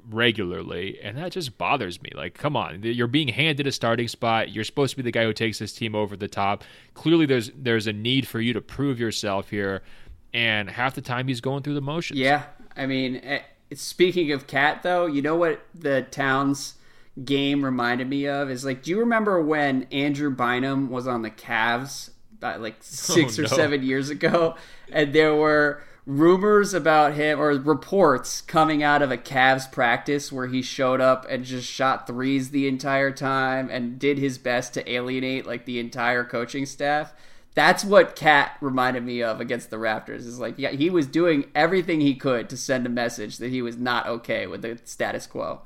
[0.09, 2.11] regularly, and that just bothers me.
[2.15, 4.51] Like, come on, you're being handed a starting spot.
[4.51, 6.65] You're supposed to be the guy who takes this team over the top.
[6.95, 9.83] Clearly, there's there's a need for you to prove yourself here
[10.37, 12.21] and half the time he's going through the motions.
[12.21, 12.45] Yeah,
[12.77, 13.41] I mean, eh,
[13.75, 16.75] speaking of KAT, though, you know what the Towns
[17.25, 21.31] game reminded me of is like, do you remember when Andrew Bynum was on the
[21.31, 24.57] Cavs about like oh, six oh, or seven years ago,
[24.93, 30.47] and there were rumors about him or reports coming out of a Cavs practice where
[30.47, 34.91] he showed up and just shot threes the entire time and did his best to
[34.91, 37.13] alienate like the entire coaching staff
[37.55, 40.19] That's what KAT reminded me of against the Raptors.
[40.19, 43.61] Is like, yeah, he was doing everything he could to send a message that he
[43.61, 45.63] was not okay with the status quo.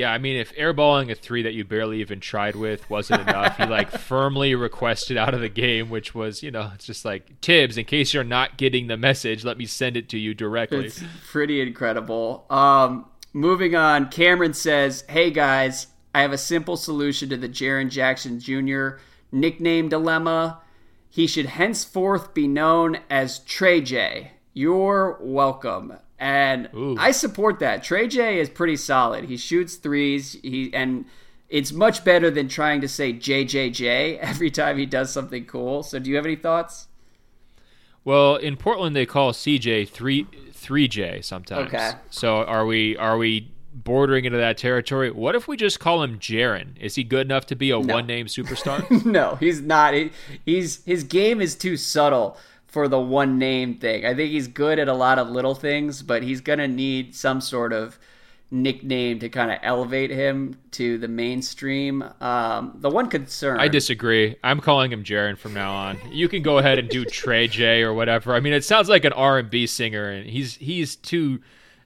[0.00, 3.58] Yeah, I mean, if airballing a three that you barely even tried with wasn't enough,
[3.58, 7.38] he like firmly requested out of the game, which was, you know, it's just like
[7.42, 7.76] Thibs.
[7.76, 10.86] In case you're not getting the message, let me send it to you directly.
[10.86, 12.46] It's pretty incredible.
[12.48, 17.90] Um, moving on, Cameron says, "Hey guys, I have a simple solution to the Jaren
[17.90, 19.00] Jackson Jr.
[19.30, 20.62] nickname dilemma.
[21.10, 24.30] He should henceforth be known as Trey J.
[24.54, 26.96] You're welcome." And Ooh.
[26.98, 27.82] I support that.
[27.82, 29.24] Trey J is pretty solid.
[29.24, 30.36] He shoots threes.
[30.42, 31.06] He and
[31.48, 35.82] it's much better than trying to say JJJ every time he does something cool.
[35.82, 36.88] So, do you have any thoughts?
[38.04, 41.68] Well, in Portland they call CJ three three J sometimes.
[41.68, 41.92] Okay.
[42.10, 45.10] So are we are we bordering into that territory?
[45.10, 46.76] What if we just call him Jaren?
[46.78, 47.94] Is he good enough to be a no.
[47.94, 49.04] one name superstar?
[49.06, 49.94] no, he's not.
[49.94, 50.10] He,
[50.44, 52.36] he's his game is too subtle
[52.70, 54.06] for the one name thing.
[54.06, 57.14] I think he's good at a lot of little things, but he's going to need
[57.14, 57.98] some sort of
[58.52, 62.02] nickname to kind of elevate him to the mainstream.
[62.20, 64.36] Um, the one concern I disagree.
[64.42, 65.98] I'm calling him Jaren from now on.
[66.10, 68.34] You can go ahead and do Trey J or whatever.
[68.34, 71.40] I mean, it sounds like an R&B singer and he's he's too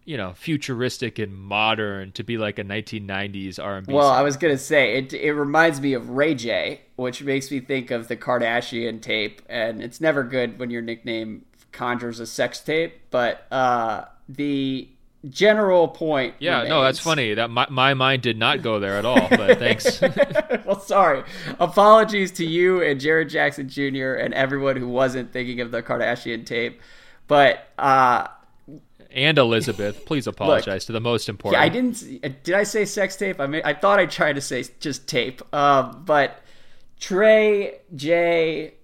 [0.04, 3.92] you know futuristic and modern to be like a 1990s R&B.
[3.92, 5.12] Well, I was gonna say it.
[5.12, 9.82] It reminds me of Ray J, which makes me think of the Kardashian tape, and
[9.82, 12.94] it's never good when your nickname conjures a sex tape.
[13.10, 14.88] But uh, the
[15.28, 16.34] general point.
[16.38, 16.70] Yeah, remains.
[16.70, 17.34] no, that's funny.
[17.34, 19.28] That my, my mind did not go there at all.
[19.28, 20.00] But thanks.
[20.64, 21.24] well, sorry.
[21.58, 24.14] Apologies to you and Jared Jackson Jr.
[24.14, 26.80] and everyone who wasn't thinking of the Kardashian tape.
[27.26, 28.28] But uh,
[29.14, 30.04] and Elizabeth.
[30.04, 31.60] Please apologize Look, to the most important.
[31.60, 32.42] Yeah, I didn't.
[32.42, 33.40] Did I say sex tape?
[33.40, 35.40] I mean, I thought I tried to say just tape.
[35.52, 36.40] Uh, but
[37.00, 38.74] Trey J.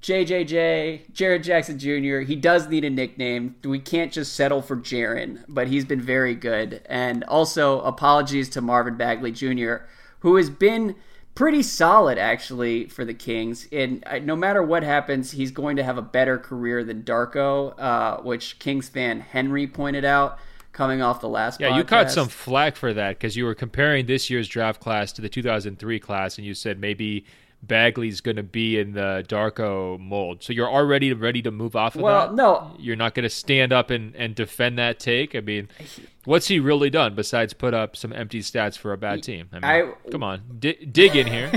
[0.00, 3.56] JJJ, Jared Jackson Jr., he does need a nickname.
[3.64, 6.82] We can't just settle for Jaren, but he's been very good.
[6.86, 9.78] And also, apologies to Marvin Bagley Jr.,
[10.20, 10.94] who has been
[11.38, 13.68] pretty solid actually for the Kings.
[13.70, 18.20] And no matter what happens, he's going to have a better career than Darko, uh,
[18.22, 20.40] which Kings fan Henry pointed out
[20.72, 21.60] coming off the last.
[21.60, 21.76] Yeah, podcast.
[21.76, 25.22] you caught some flack for that because you were comparing this year's draft class to
[25.22, 27.24] the 2003 class, and you said maybe
[27.62, 30.42] Bagley's going to be in the Darko mold.
[30.42, 32.34] So you're already ready to move off of well, that?
[32.34, 32.76] Well, no.
[32.80, 35.36] You're not going to stand up and, and defend that take?
[35.36, 35.68] I mean,
[36.28, 39.48] what's he really done besides put up some empty stats for a bad team?
[39.50, 41.50] I mean, I, come on, D- dig in here.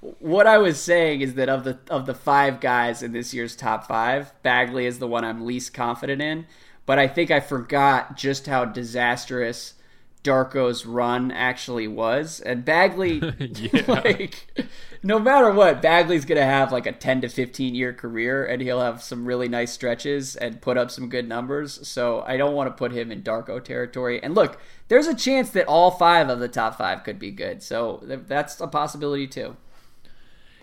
[0.00, 3.54] what I was saying is that of the of the five guys in this year's
[3.54, 6.46] top five, Bagley is the one I'm least confident in.
[6.84, 9.74] But I think I forgot just how disastrous
[10.22, 12.40] Darko's run actually was.
[12.40, 13.20] And Bagley,
[13.88, 14.68] like,
[15.02, 18.60] no matter what, Bagley's going to have like a 10 to 15 year career and
[18.60, 21.86] he'll have some really nice stretches and put up some good numbers.
[21.88, 24.22] So I don't want to put him in Darko territory.
[24.22, 27.62] And look, there's a chance that all five of the top five could be good.
[27.62, 29.56] So that's a possibility too.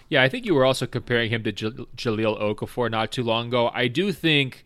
[0.09, 3.47] Yeah, I think you were also comparing him to J- Jahlil Okafor not too long
[3.47, 3.71] ago.
[3.73, 4.63] I do think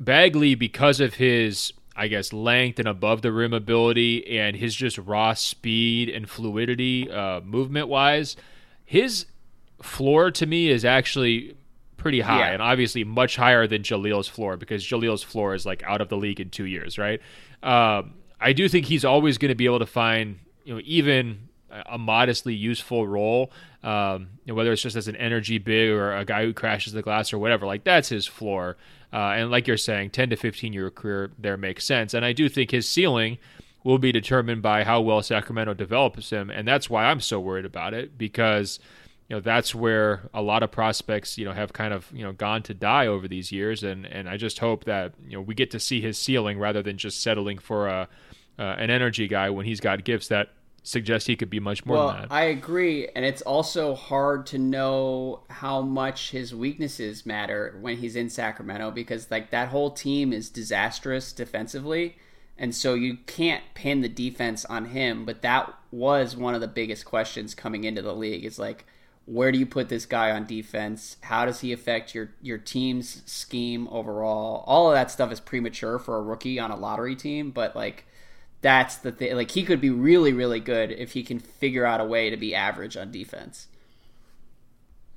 [0.00, 4.98] Bagley, because of his I guess, length and above the rim ability and his just
[4.98, 8.36] raw speed and fluidity, uh, movement wise,
[8.84, 9.26] his
[9.80, 11.56] floor to me is actually
[11.96, 12.52] pretty high yeah.
[12.52, 16.16] and obviously much higher than Jahlil's floor because Jahlil's floor is like out of the
[16.16, 17.20] league in two years, right?
[17.62, 21.45] Um, I do think he's always going to be able to find, you know, even
[21.70, 23.50] a modestly useful role,
[23.82, 27.32] um, whether it's just as an energy big or a guy who crashes the glass
[27.32, 27.66] or whatever.
[27.66, 28.76] Like that's his floor.
[29.12, 32.14] Uh, and like you're saying, 10 to 15 year career there makes sense.
[32.14, 33.38] And I do think his ceiling
[33.84, 36.50] will be determined by how well Sacramento develops him.
[36.50, 38.80] And that's why I'm so worried about it because,
[39.28, 42.32] you know, that's where a lot of prospects, you know, have kind of, you know,
[42.32, 43.84] gone to die over these years.
[43.84, 46.82] And, and I just hope that, you know, we get to see his ceiling rather
[46.82, 48.08] than just settling for a,
[48.58, 50.50] uh, an energy guy when he's got gifts that
[50.86, 52.32] suggest he could be much more well, than that.
[52.32, 58.14] I agree, and it's also hard to know how much his weaknesses matter when he's
[58.14, 62.16] in Sacramento because like that whole team is disastrous defensively,
[62.56, 65.24] and so you can't pin the defense on him.
[65.24, 68.44] But that was one of the biggest questions coming into the league.
[68.44, 68.86] Is like,
[69.26, 71.16] where do you put this guy on defense?
[71.22, 74.62] How does he affect your your team's scheme overall?
[74.68, 78.05] All of that stuff is premature for a rookie on a lottery team, but like
[78.60, 79.34] that's the thing.
[79.36, 82.36] Like he could be really, really good if he can figure out a way to
[82.36, 83.68] be average on defense.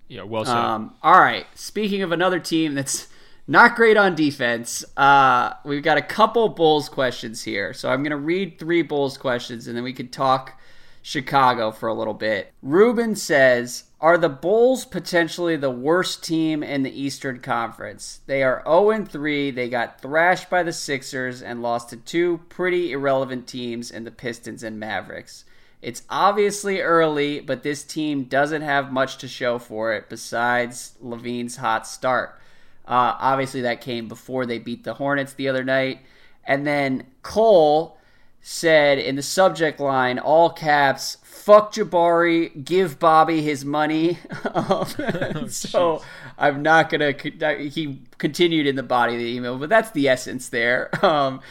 [0.07, 0.55] Yeah, well said.
[0.55, 1.45] Um, all right.
[1.55, 3.07] Speaking of another team that's
[3.47, 7.73] not great on defense, uh, we've got a couple Bulls questions here.
[7.73, 10.59] So I'm going to read three Bulls questions and then we could talk
[11.01, 12.53] Chicago for a little bit.
[12.61, 18.21] Ruben says, Are the Bulls potentially the worst team in the Eastern Conference?
[18.27, 19.51] They are 0 3.
[19.51, 24.11] They got thrashed by the Sixers and lost to two pretty irrelevant teams in the
[24.11, 25.43] Pistons and Mavericks.
[25.81, 31.57] It's obviously early, but this team doesn't have much to show for it besides LaVine's
[31.57, 32.39] hot start.
[32.87, 35.99] Uh, obviously, that came before they beat the Hornets the other night.
[36.45, 37.97] And then Cole
[38.41, 41.17] said in the subject line, all caps,
[41.49, 44.19] fuck Jabari, give Bobby his money.
[44.53, 46.03] um, oh, so
[46.37, 47.69] I'm not going to.
[47.69, 50.89] He continued in the body of the email, but that's the essence there.
[51.09, 51.41] Um,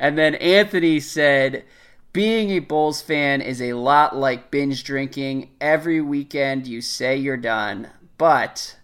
[0.00, 1.64] and then Anthony said,
[2.12, 5.50] being a Bulls fan is a lot like binge drinking.
[5.60, 8.76] Every weekend you say you're done, but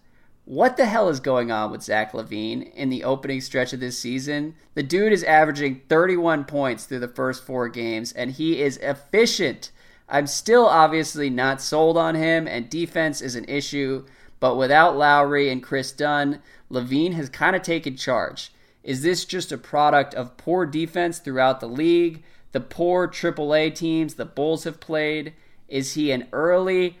[0.43, 3.97] what the hell is going on with Zach LaVine in the opening stretch of this
[3.97, 4.55] season?
[4.73, 9.71] The dude is averaging 31 points through the first four games, and he is efficient.
[10.07, 14.05] I'm still obviously not sold on him, and defense is an issue,
[14.39, 18.51] but without Lauri and Kris Dunn, LaVine has kind of taken charge.
[18.83, 24.13] Is this just a product of poor defense throughout the league, the poor AAA teams
[24.13, 25.33] the Bulls have played?
[25.67, 26.97] Is he an early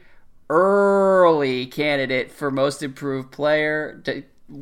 [0.49, 4.01] early candidate for most improved player.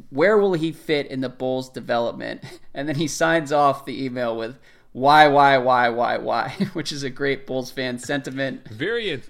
[0.10, 2.44] Where will he fit in the Bulls' development?
[2.76, 4.58] And then he signs off the email with
[4.94, 8.68] why, why, why, why, why, which is a great Bulls fan sentiment.
[8.70, 9.22] Very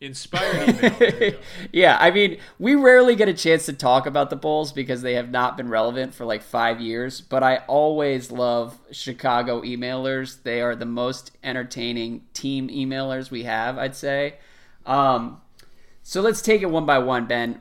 [0.00, 1.38] inspired
[1.72, 5.14] yeah, I mean, we rarely get a chance to talk about the Bulls because they
[5.14, 10.42] have not been relevant for like five years, but I always love Chicago emailers.
[10.42, 14.36] They are the most entertaining team emailers we have, I'd say.
[14.86, 15.42] Um,
[16.02, 17.60] so let's take it one by one, Ben.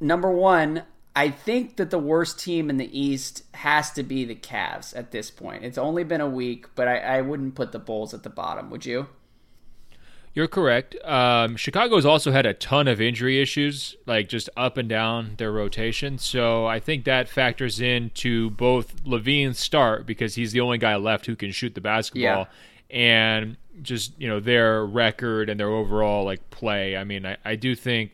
[0.00, 0.82] Number one,
[1.18, 5.10] I think that the worst team in the East has to be the Cavs at
[5.10, 5.64] this point.
[5.64, 8.70] It's only been a week, but I, I wouldn't put the Bulls at the bottom,
[8.70, 9.08] would you?
[10.32, 10.94] You're correct.
[11.04, 15.50] Um, Chicago's also had a ton of injury issues, like just up and down their
[15.50, 16.18] rotation.
[16.18, 21.26] So I think that factors into both LaVine's start because he's the only guy left
[21.26, 22.46] who can shoot the basketball,
[22.88, 22.96] yeah.
[22.96, 26.96] and just you know their record and their overall like play.
[26.96, 28.12] I mean, I, I do think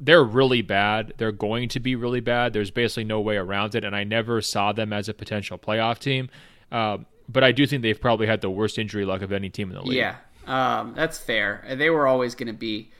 [0.00, 1.14] they're really bad.
[1.18, 2.52] They're going to be really bad.
[2.52, 3.84] There's basically no way around it.
[3.84, 6.28] And I never saw them as a potential playoff team.
[6.70, 6.98] Uh,
[7.28, 9.76] but I do think they've probably had the worst injury luck of any team in
[9.76, 9.96] the league.
[9.96, 10.16] Yeah,
[10.46, 11.64] um, that's fair.
[11.76, 12.90] They were always going to be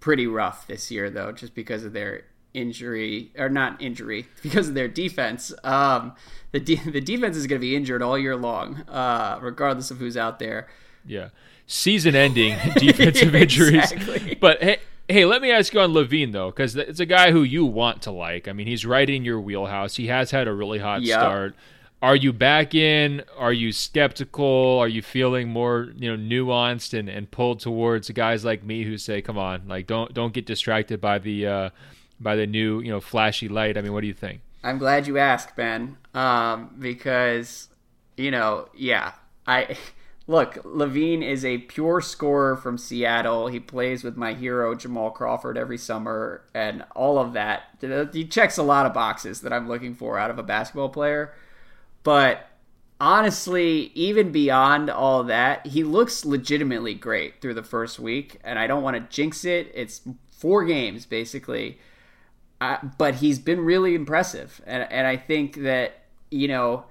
[0.00, 2.24] pretty rough this year, though, just because of their
[2.54, 5.52] injury or not injury because of their defense.
[5.64, 6.14] Um,
[6.52, 9.98] the de- the defense is going to be injured all year long, uh, regardless of
[9.98, 10.68] who's out there.
[11.04, 11.30] Yeah.
[11.66, 13.92] Season ending defensive injuries.
[14.40, 14.78] But hey,
[15.08, 18.02] hey, let me ask you on LaVine though, because it's a guy who you want
[18.02, 18.48] to like.
[18.48, 19.96] I mean, he's right in your wheelhouse.
[19.96, 21.20] He has had a really hot yep.
[21.20, 21.54] start.
[22.02, 23.22] Are you back in?
[23.38, 24.78] Are you skeptical?
[24.78, 28.98] Are you feeling more, you know, nuanced and, and pulled towards guys like me who
[28.98, 31.70] say, "Come on, like don't don't get distracted by the uh,
[32.20, 33.78] by the new, you know, flashy light"?
[33.78, 34.42] I mean, what do you think?
[34.62, 37.68] I'm glad you asked, Ben, um, because
[38.18, 39.12] you know, yeah,
[39.46, 39.78] I
[40.26, 43.48] look, LaVine is a pure scorer from Seattle.
[43.48, 47.62] He plays with my hero Jamal Crawford every summer, and all of that.
[48.12, 51.34] He checks a lot of boxes that I'm looking for out of a basketball player.
[52.02, 52.48] But
[53.00, 58.66] honestly, even beyond all that, he looks legitimately great through the first week, and I
[58.66, 59.70] don't want to jinx it.
[59.74, 61.78] It's four games basically,
[62.60, 66.84] uh, but he's been really impressive, and and I think that you know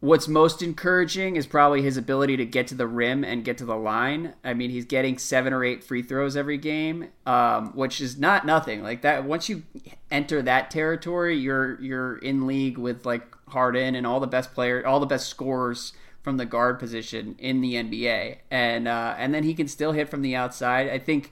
[0.00, 3.66] What's most encouraging is probably his ability to get to the rim and get to
[3.66, 4.32] the line.
[4.42, 8.46] I mean, he's getting seven or eight free throws every game, um, which is not
[8.46, 8.82] nothing.
[8.82, 9.64] Like that, once you
[10.10, 14.86] enter that territory, you're you're in league with like Harden and all the best players,
[14.86, 19.44] all the best scorers from the guard position in the NBA, and uh, and then
[19.44, 20.88] he can still hit from the outside.
[20.88, 21.30] I think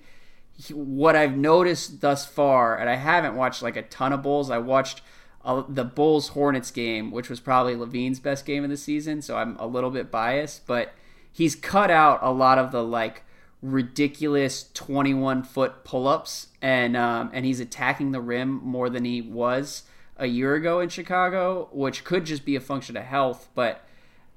[0.58, 4.50] he, what I've noticed thus far, and I haven't watched like a ton of Bulls.
[4.50, 5.00] I watched
[5.48, 9.38] uh, the Bulls Hornets game, which was probably LaVine's best game of the season, so
[9.38, 10.92] I'm a little bit biased, but
[11.32, 13.22] he's cut out a lot of the like
[13.62, 19.22] ridiculous 21 foot pull ups, and um, and he's attacking the rim more than he
[19.22, 19.84] was
[20.18, 23.82] a year ago in Chicago, which could just be a function of health, but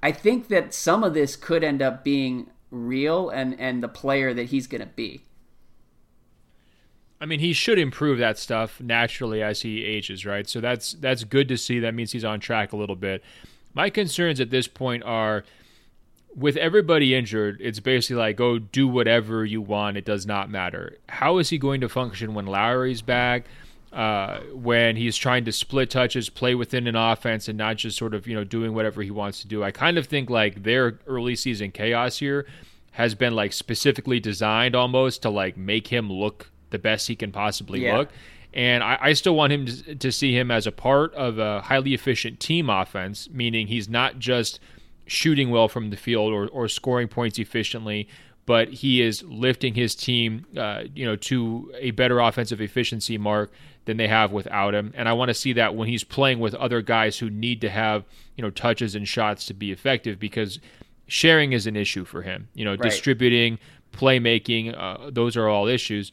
[0.02, 4.34] I think that some of this could end up being real and and the player
[4.34, 5.24] that he's going to be.
[7.22, 10.50] I mean, he should improve that stuff naturally as he ages, right?
[10.50, 11.80] So that's that's good to see.
[11.80, 13.24] That means he's on track a little bit.
[13.76, 15.46] My concerns at this point are
[16.36, 19.98] with everybody injured, it's basically like go do whatever you want.
[19.98, 20.98] It does not matter.
[21.10, 23.46] How is he going to function when Lauri's back?
[23.94, 28.14] Uh, when he's trying to split touches, play within an offense, and not just sort
[28.14, 29.64] of you know doing whatever he wants to do.
[29.64, 32.48] I kind of think like their early season chaos here
[32.92, 37.32] has been like specifically designed almost to like make him look the best he can
[37.32, 37.98] possibly yeah.
[37.98, 38.10] look.
[38.54, 41.62] And I, I, still want him to, to see him as a part of a
[41.62, 44.60] highly efficient team offense, meaning he's not just
[45.06, 48.10] shooting well from the field or, or scoring points efficiently,
[48.46, 53.52] but he is lifting his team, uh, you know, to a better offensive efficiency mark
[53.86, 54.92] than they have without him.
[54.96, 57.70] And I want to see that when he's playing with other guys who need to
[57.70, 58.04] have,
[58.36, 60.60] you know, touches and shots to be effective because
[61.08, 62.48] sharing is an issue for him.
[62.54, 62.82] You know, right.
[62.82, 63.60] distributing,
[63.92, 66.12] playmaking, uh, those are all issues.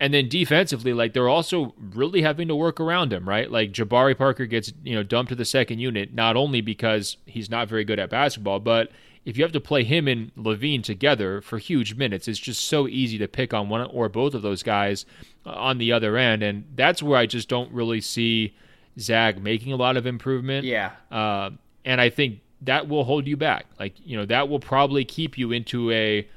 [0.00, 3.50] And then defensively, like they're also really having to work around him, right?
[3.50, 7.48] Like Jabari Parker gets, you know, dumped to the second unit, not only because he's
[7.48, 8.90] not very good at basketball, but
[9.24, 12.86] if you have to play him and LaVine together for huge minutes, it's just so
[12.88, 15.06] easy to pick on one or both of those guys
[15.46, 16.42] uh, on the other end.
[16.42, 18.54] And that's where I just don't really see
[18.98, 20.66] Zach making a lot of improvement.
[20.66, 20.90] Yeah.
[21.10, 21.50] Uh,
[21.84, 23.66] and I think that will hold you back.
[23.78, 26.28] Like, you know, that will probably keep you into a,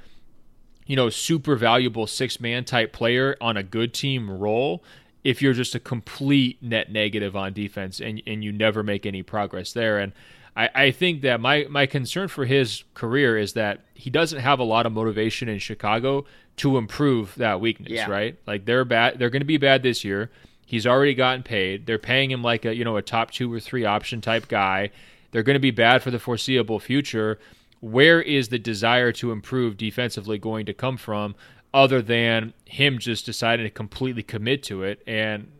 [0.87, 4.83] you know, super valuable six man type player on a good team role
[5.23, 9.21] if you're just a complete net negative on defense and, and you never make any
[9.21, 9.99] progress there.
[9.99, 10.13] And
[10.55, 14.59] I, I think that my, my concern for his career is that he doesn't have
[14.59, 16.25] a lot of motivation in Chicago
[16.57, 18.09] to improve that weakness, yeah.
[18.09, 18.37] right?
[18.47, 20.31] Like they're bad they're gonna be bad this year.
[20.65, 21.85] He's already gotten paid.
[21.85, 24.91] They're paying him like a you know a top two or three option type guy.
[25.31, 27.39] They're going to be bad for the foreseeable future.
[27.79, 31.35] Where is the desire to improve defensively going to come from,
[31.73, 35.01] other than him just deciding to completely commit to it?
[35.05, 35.51] And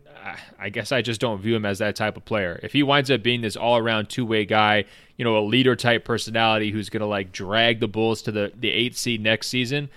[0.58, 2.58] I guess I just don't view him as that type of player.
[2.62, 4.84] If he winds up being this all around two way guy,
[5.16, 8.52] you know, a leader type personality who's going to like drag the Bulls to the,
[8.54, 9.88] the eight seed next season,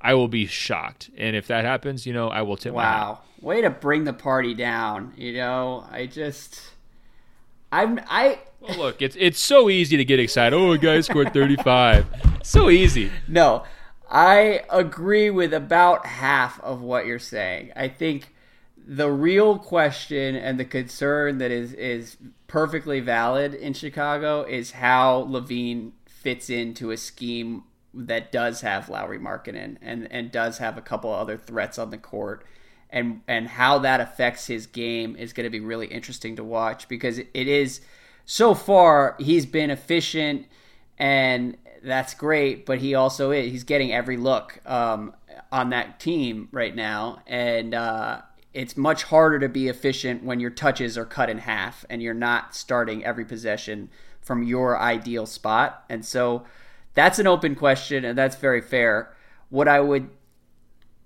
[0.00, 1.10] I will be shocked.
[1.16, 3.20] And if that happens, you know, I will tip wow.
[3.40, 5.12] Way to bring the party down.
[5.16, 6.60] You know, I just.
[7.70, 8.00] I'm.
[8.08, 8.40] I.
[8.68, 10.56] Well, look, it's it's so easy to get excited.
[10.56, 12.06] Oh, a guy scored 35.
[12.42, 13.10] so easy.
[13.28, 13.64] No,
[14.10, 17.72] I agree with about half of what you're saying.
[17.76, 18.34] I think
[18.86, 22.16] the real question and the concern that is is
[22.46, 29.18] perfectly valid in Chicago is how LaVine fits into a scheme that does have Lauri
[29.18, 32.44] Markkanen and and does have a couple other threats on the court
[32.90, 36.88] and and how that affects his game is going to be really interesting to watch
[36.88, 37.80] because it is
[38.26, 40.46] so far he's been efficient
[40.98, 45.14] and that's great but he also is he's getting every look um,
[45.50, 48.20] on that team right now and uh,
[48.56, 52.14] it's much harder to be efficient when your touches are cut in half and you're
[52.14, 53.90] not starting every possession
[54.22, 55.84] from your ideal spot.
[55.90, 56.44] And so
[56.94, 59.14] that's an open question and that's very fair.
[59.50, 60.08] What I would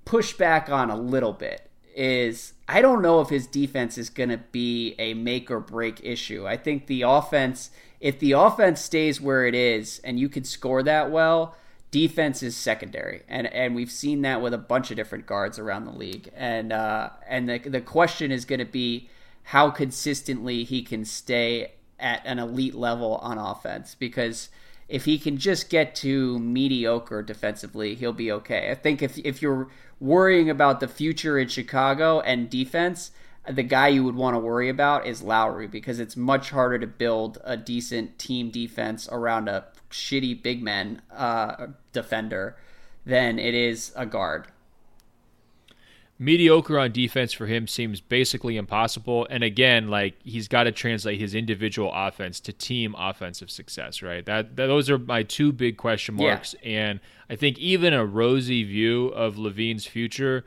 [0.04, 1.68] push back on a little bit
[2.00, 6.00] is I don't know if his defense is going to be a make or break
[6.02, 6.46] issue.
[6.46, 7.70] I think the offense,
[8.00, 11.54] if the offense stays where it is and you can score that well,
[11.90, 15.84] defense is secondary, and and we've seen that with a bunch of different guards around
[15.84, 16.30] the league.
[16.34, 19.10] And uh, and the the question is going to be
[19.42, 24.48] how consistently he can stay at an elite level on offense because
[24.90, 28.70] if he can just get to mediocre defensively, he'll be okay.
[28.70, 29.68] I think if if you're
[30.00, 33.12] worrying about the future in Chicago and defense,
[33.48, 36.86] the guy you would want to worry about is Lauri because it's much harder to
[36.86, 42.56] build a decent team defense around a shitty big man uh, defender
[43.06, 44.48] than it is a guard.
[46.22, 49.26] Mediocre on defense for him seems basically impossible.
[49.30, 54.26] And again, like he's got to translate his individual offense to team offensive success, right?
[54.26, 56.54] That, that those are my two big question marks.
[56.62, 56.68] Yeah.
[56.68, 60.44] And I think even a rosy view of LaVine's future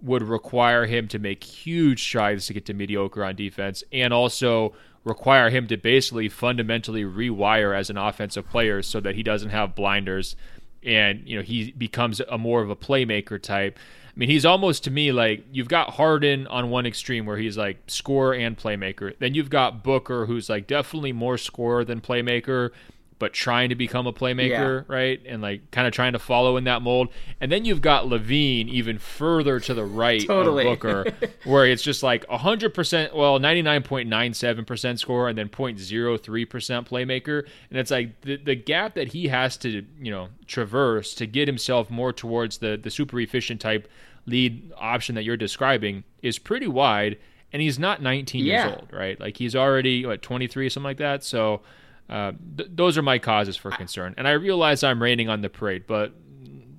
[0.00, 4.74] would require him to make huge strides to get to mediocre on defense and also
[5.02, 9.74] require him to basically fundamentally rewire as an offensive player so that he doesn't have
[9.74, 10.36] blinders
[10.82, 13.78] and you know he becomes a more of a playmaker type.
[14.10, 17.56] I mean, he's almost to me like you've got Harden on one extreme where he's
[17.56, 19.16] like scorer and playmaker.
[19.18, 22.70] Then you've got Booker who's like definitely more scorer than playmaker
[23.20, 24.82] but trying to become a playmaker, yeah.
[24.88, 25.20] right?
[25.26, 27.10] And like kind of trying to follow in that mold.
[27.38, 30.66] And then you've got LaVine even further to the right totally.
[30.66, 31.04] of Booker,
[31.44, 37.46] where it's just like 100%, well, 99.97% score and then 0.03% playmaker.
[37.68, 41.46] And it's like the, the gap that he has to, you know, traverse to get
[41.46, 43.86] himself more towards the, the super efficient type
[44.24, 47.18] lead option that you're describing is pretty wide.
[47.52, 48.64] And he's not 19 yeah.
[48.64, 49.20] years old, right?
[49.20, 51.22] Like he's already, what, 23, something like that.
[51.22, 51.60] So,
[52.10, 54.14] uh, th- those are my causes for concern.
[54.18, 56.12] And I realize I'm raining on the parade, but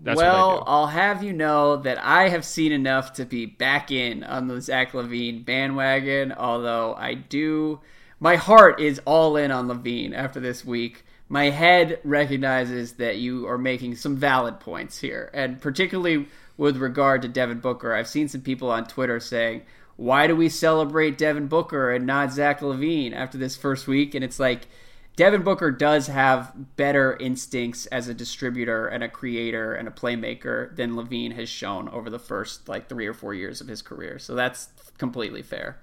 [0.04, 4.24] that's well, I'll have you know that I have seen enough to be back in
[4.24, 6.34] on the Zach LaVine bandwagon.
[6.34, 7.80] Although I do,
[8.20, 11.06] my heart is all in on LaVine after this week.
[11.30, 16.28] my head recognizes that you are making some valid points here, and particularly
[16.58, 19.62] with regard to Devin Booker, I've seen some people on Twitter saying,
[19.96, 24.26] "Why do we celebrate Devin Booker and not Zach LaVine after this first week?" And
[24.26, 24.68] it's like
[25.16, 30.76] Devin Booker does have better instincts as a distributor and a creator and a playmaker
[30.76, 34.18] than LaVine has shown over the first like three or four years of his career.
[34.20, 35.80] So that's completely fair.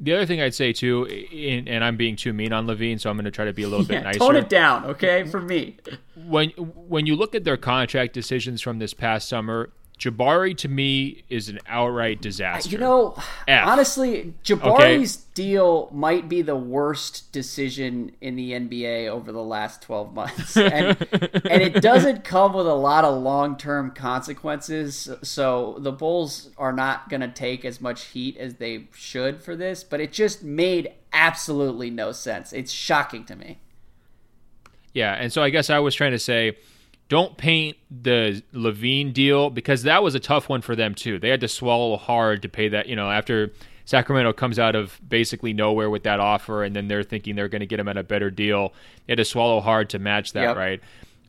[0.00, 3.08] The other thing I'd say too, in, and I'm being too mean on LaVine, so
[3.10, 4.18] I'm going to try to be a little yeah, bit nicer.
[4.18, 5.76] Tone it down, okay, for me.
[6.16, 11.22] when when you look at their contract decisions from this past summer, Jabari to me
[11.28, 12.68] is an outright disaster.
[12.68, 13.14] You know,
[13.46, 13.66] F.
[13.66, 15.24] honestly, Jabari's okay.
[15.34, 20.56] deal might be the worst decision in the NBA over the last 12 months.
[20.74, 20.96] And,
[21.44, 25.08] and it doesn't come with a lot of long term consequences.
[25.22, 29.54] So the Bulls are not going to take as much heat as they should for
[29.54, 32.52] this, but it just made absolutely no sense.
[32.52, 33.58] It's shocking to me.
[34.92, 35.12] Yeah.
[35.12, 36.56] And so I guess I was trying to say
[37.08, 41.18] don't paint the LaVine deal because that was a tough one for them too.
[41.18, 42.88] They had to swallow hard to pay that.
[42.88, 43.52] You know, after
[43.84, 47.60] Sacramento comes out of basically nowhere with that offer, and then they're thinking they're going
[47.60, 48.72] to get him at a better deal.
[49.06, 50.56] They had to swallow hard to match that, yep.
[50.56, 50.80] right?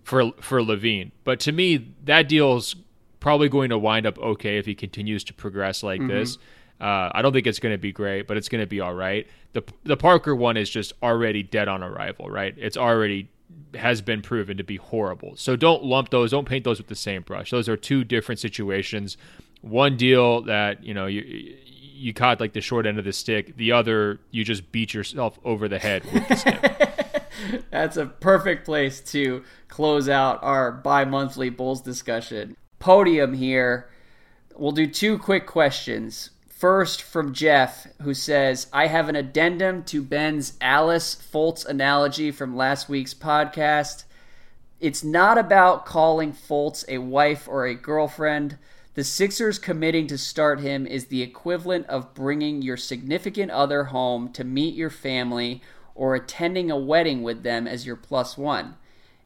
[0.03, 2.76] For for LaVine, but to me, that deal's
[3.19, 6.10] probably going to wind up okay if he continues to progress like mm-hmm.
[6.10, 6.38] this.
[6.80, 8.93] Uh, I don't think it's going to be great, but it's going to be all
[8.93, 9.27] right.
[9.53, 12.53] The the Parker one is just already dead on arrival, right?
[12.57, 13.30] It's already
[13.76, 15.36] has been proven to be horrible.
[15.36, 17.52] So don't lump those, don't paint those with the same brush.
[17.52, 19.18] Those are two different situations.
[19.61, 21.56] One deal that, you know, you
[21.95, 23.56] you caught like the short end of the stick.
[23.56, 27.65] The other, you just beat yourself over the head with the stick.
[27.72, 32.57] That's a perfect place to close out our bi-monthly Bulls discussion.
[32.80, 33.90] Podium here.
[34.56, 36.32] We'll do two quick questions.
[36.68, 42.58] First, from Jeff, who says, I have an addendum to Ben's Alice Fultz analogy from
[42.58, 44.06] last week's podcast.
[44.80, 48.58] It's not about calling Fultz a wife or a girlfriend.
[48.96, 54.34] The Sixers committing to start him is the equivalent of bringing your significant other home
[54.34, 55.62] to meet your family
[55.94, 58.76] or attending a wedding with them as your plus one.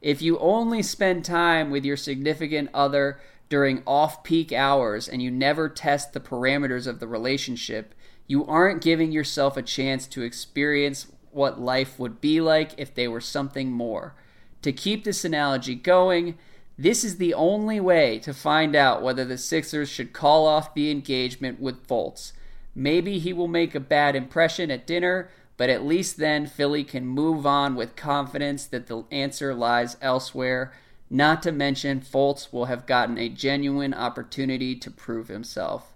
[0.02, 3.18] If you only spend time with your significant other
[3.50, 7.94] during off peak hours and you never test the parameters of the relationship,
[8.28, 13.08] you aren't giving yourself a chance to experience what life would be like if they
[13.08, 14.16] were something more.
[14.62, 16.38] To keep this analogy going,
[16.78, 20.92] this is the only way to find out whether the Sixers should call off the
[20.92, 22.34] engagement with Fultz.
[22.76, 27.06] Maybe he will make a bad impression at dinner, but at least then Philly can
[27.06, 30.72] move on with confidence that the answer lies elsewhere.
[31.10, 35.94] Not to mention, Fultz will have gotten a genuine opportunity to prove himself.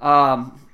[0.00, 0.67] Um,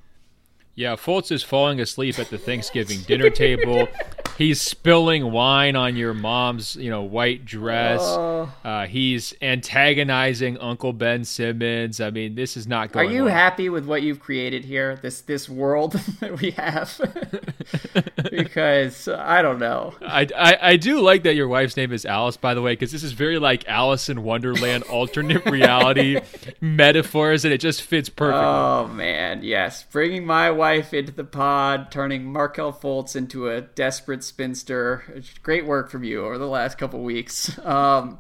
[0.74, 3.88] yeah, Fultz is falling asleep at the Thanksgiving dinner table.
[4.36, 8.00] He's spilling wine on your mom's, you know, white dress.
[8.02, 12.00] Uh, uh, he's antagonizing Uncle Ben Simmons.
[12.00, 13.08] I mean, this is not going.
[13.08, 13.32] Are you well.
[13.32, 14.96] happy with what you've created here?
[14.96, 17.00] This this world that we have?
[18.32, 19.94] because I don't know.
[20.02, 22.90] I, I, I do like that your wife's name is Alice, by the way, because
[22.90, 26.20] this is very like Alice in Wonderland alternate reality
[26.60, 28.44] metaphors, and it just fits perfectly.
[28.44, 34.24] Oh man, yes, bringing my wife into the pod, turning Markelle Fultz into a desperate
[34.24, 35.22] spinster.
[35.42, 37.58] Great work from you over the last couple weeks.
[37.58, 38.18] Um,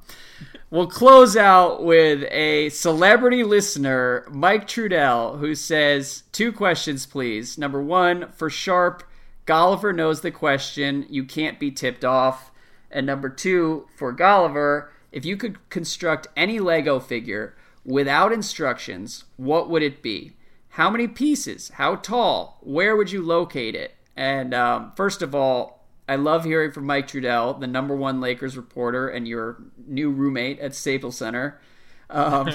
[0.70, 7.56] we'll close out with a celebrity listener, Mike Trudell, who says two questions, please.
[7.56, 9.02] Number one, for Sharp,
[9.46, 11.06] Golliver knows the question.
[11.08, 12.50] You can't be tipped off.
[12.90, 17.54] And number two, for Golliver, if you could construct any Lego figure
[17.84, 20.32] without instructions, what would it be?
[20.74, 21.70] How many pieces?
[21.74, 22.58] How tall?
[22.60, 23.94] Where would you locate it?
[24.16, 28.56] And um, first of all, I love hearing from Mike Trudell, the number one Lakers
[28.56, 31.60] reporter and your new roommate at Staples Center.
[32.10, 32.50] Um,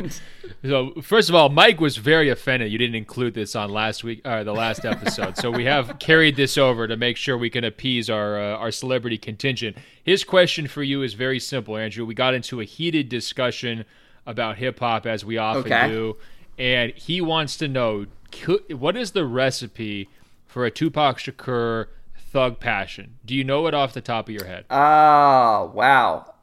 [0.64, 4.26] so first of all, Mike was very offended you didn't include this on last week,
[4.26, 5.36] or the last episode.
[5.36, 8.70] so we have carried this over to make sure we can appease our uh, our
[8.70, 9.76] celebrity contingent.
[10.02, 12.06] His question for you is very simple, Andrew.
[12.06, 13.84] We got into a heated discussion
[14.24, 15.88] about hip hop as we often okay.
[15.88, 16.16] do,
[16.60, 18.06] and he wants to know
[18.68, 20.08] what is the recipe
[20.46, 23.16] for a Tupac Shakur Thug Passion.
[23.24, 24.66] Do you know it off the top of your head?
[24.70, 26.34] Oh, wow.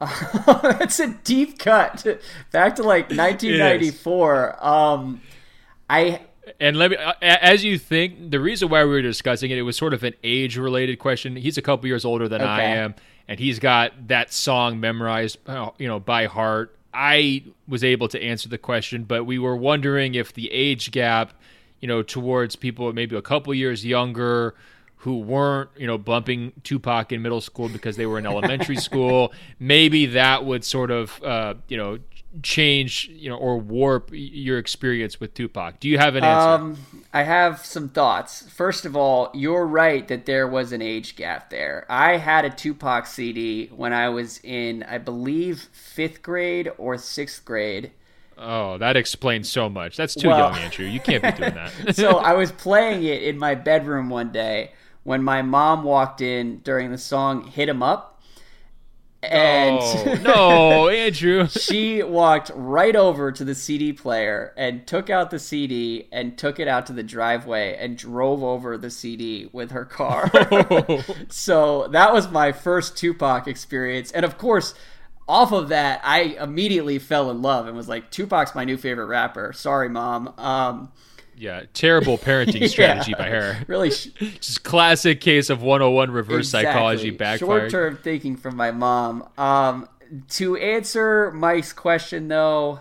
[0.62, 2.04] That's a deep cut.
[2.50, 4.64] Back to like 1994.
[4.64, 5.22] Um
[5.88, 6.22] I
[6.60, 9.76] and let me as you think the reason why we were discussing it it was
[9.76, 11.36] sort of an age related question.
[11.36, 12.50] He's a couple years older than okay.
[12.50, 12.94] I am
[13.28, 16.74] and he's got that song memorized uh, you know by heart.
[16.92, 21.32] I was able to answer the question, but we were wondering if the age gap,
[21.80, 24.54] you know, towards people maybe a couple years younger
[25.02, 29.32] who weren't, you know, bumping Tupac in middle school because they were in elementary school,
[29.60, 31.98] maybe that would sort of, uh, you know,
[32.42, 35.80] change, you know, or warp your experience with Tupac.
[35.80, 36.48] Do you have an answer?
[36.48, 36.78] Um,
[37.12, 38.48] I have some thoughts.
[38.50, 41.86] First of all, you're right that there was an age gap there.
[41.88, 47.44] I had a Tupac CD when I was in, I believe, fifth grade or sixth
[47.44, 47.92] grade.
[48.36, 49.96] Oh, that explains so much.
[49.96, 50.86] That's too well, young, Andrew.
[50.86, 51.72] You can't be doing that.
[51.96, 54.72] so I was playing it in my bedroom one day
[55.02, 58.17] when my mom walked in during the song "Hit 'Em Up."
[59.22, 61.48] And no, Andrew.
[61.48, 66.60] she walked right over to the CD player and took out the CD and took
[66.60, 70.30] it out to the driveway and drove over the CD with her car.
[71.28, 74.12] so that was my first Tupac experience.
[74.12, 74.74] And of course,
[75.28, 79.06] off of that, I immediately fell in love and was like, Tupac's my new favorite
[79.06, 79.52] rapper.
[79.52, 80.32] Sorry, mom.
[80.38, 80.92] Um,
[81.38, 83.56] yeah, terrible parenting strategy yeah, by her.
[83.68, 86.72] Really, just classic case of 101 reverse exactly.
[86.72, 87.70] psychology backfired.
[87.70, 89.28] Short term thinking from my mom.
[89.36, 89.88] Um,
[90.30, 92.80] to answer Mike's question, though,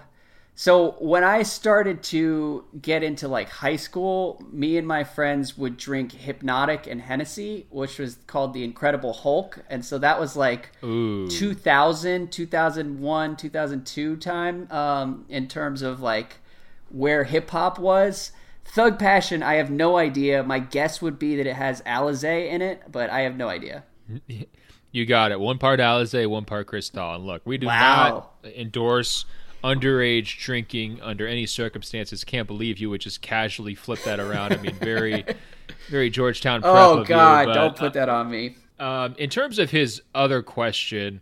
[0.59, 5.77] so when I started to get into like high school, me and my friends would
[5.77, 10.71] drink Hpnotiq and Hennessy, which was called the Incredible Hulk, and so that was like
[10.83, 11.27] Ooh.
[11.27, 16.37] 2000, 2001, 2002 time um, in terms of like
[16.89, 18.31] where hip hop was.
[18.73, 20.43] Thug Passion, I have no idea.
[20.43, 23.83] My guess would be that it has Alizé in it, but I have no idea.
[24.91, 25.39] You got it.
[25.39, 27.15] One part Alizé, one part Cristal.
[27.15, 28.29] And look, we do wow.
[28.43, 29.25] not endorse
[29.63, 32.23] underage drinking under any circumstances.
[32.23, 34.53] Can't believe you would just casually flip that around.
[34.53, 35.25] I mean, very,
[35.89, 36.61] very Georgetown.
[36.63, 38.55] oh God, you, but, don't put that on me.
[38.79, 41.21] Um, in terms of his other question,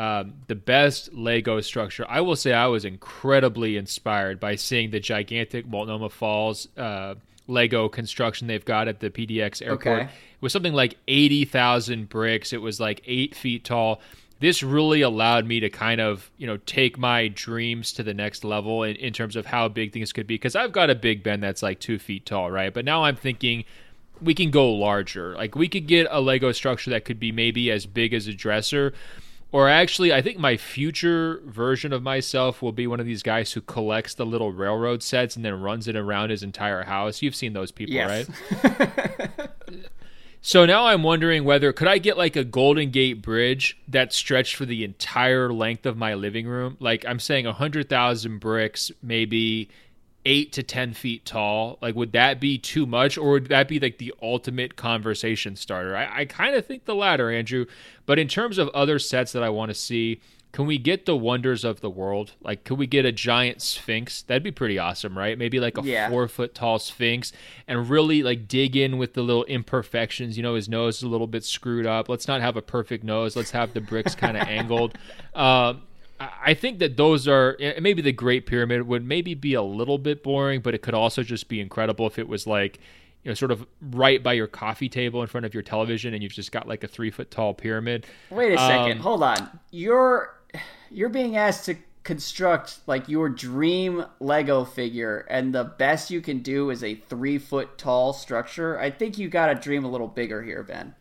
[0.00, 2.06] um, the best Lego structure.
[2.08, 7.16] I will say I was incredibly inspired by seeing the gigantic Multnomah Falls uh,
[7.46, 10.00] Lego construction they've got at the PDX airport.
[10.00, 10.04] Okay.
[10.04, 12.54] It was something like 80,000 bricks.
[12.54, 14.00] It was like eight feet tall.
[14.38, 18.42] This really allowed me to kind of, you know, take my dreams to the next
[18.42, 20.36] level in, in terms of how big things could be.
[20.36, 22.72] Because I've got a Big Ben that's like two feet tall, right?
[22.72, 23.66] But now I'm thinking
[24.22, 25.34] we can go larger.
[25.34, 28.32] Like we could get a Lego structure that could be maybe as big as a
[28.32, 28.94] dresser
[29.52, 33.52] or actually, I think my future version of myself will be one of these guys
[33.52, 37.20] who collects the little railroad sets and then runs it around his entire house.
[37.20, 38.28] You've seen those people, yes.
[38.52, 39.50] right?
[40.40, 44.54] so now I'm wondering whether could I get like a Golden Gate Bridge that stretched
[44.54, 46.76] for the entire length of my living room?
[46.78, 49.68] Like I'm saying, a hundred thousand bricks, maybe
[50.24, 53.80] eight to ten feet tall like would that be too much or would that be
[53.80, 55.96] like the ultimate conversation starter?
[55.96, 57.66] I, I kind of think the latter andrew.
[58.06, 60.20] But in terms of other sets that i want to see
[60.52, 62.32] can we get the wonders of the world?
[62.42, 64.22] Like could we get a giant sphinx?
[64.22, 65.38] That'd be pretty awesome right?
[65.38, 66.10] Maybe like a yeah.
[66.10, 67.32] four foot tall sphinx
[67.66, 71.08] and really like dig in with the little imperfections you know his nose is a
[71.08, 72.08] little bit screwed up.
[72.08, 73.36] Let's not have a perfect nose.
[73.36, 74.98] Let's have the bricks kind of angled.
[75.34, 75.82] Um,
[76.20, 80.22] I think that those are maybe the Great Pyramid would maybe be a little bit
[80.22, 82.78] boring, but it could also just be incredible if it was like
[83.22, 86.22] you know sort of right by your coffee table in front of your television, and
[86.22, 88.06] you've just got like a three foot tall pyramid.
[88.30, 89.60] Wait a second, um, hold on.
[89.70, 90.38] You're
[90.90, 96.40] you're being asked to construct like your dream Lego figure, and the best you can
[96.40, 98.78] do is a three foot tall structure.
[98.78, 100.94] I think you got to dream a little bigger here, Ben.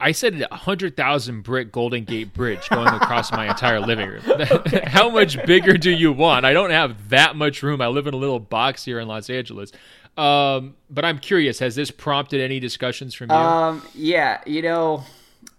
[0.00, 4.22] I said a hundred thousand brick Golden Gate Bridge going across my entire living room.
[4.86, 6.44] How much bigger do you want?
[6.44, 7.80] I don't have that much room.
[7.80, 9.72] I live in a little box here in Los Angeles.
[10.16, 13.36] Um, but I'm curious, has this prompted any discussions from you?
[13.36, 15.04] Um, yeah, you know,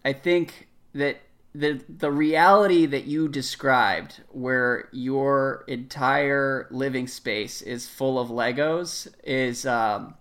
[0.03, 1.21] I think that
[1.53, 9.07] the the reality that you described, where your entire living space is full of Legos,
[9.23, 10.15] is um,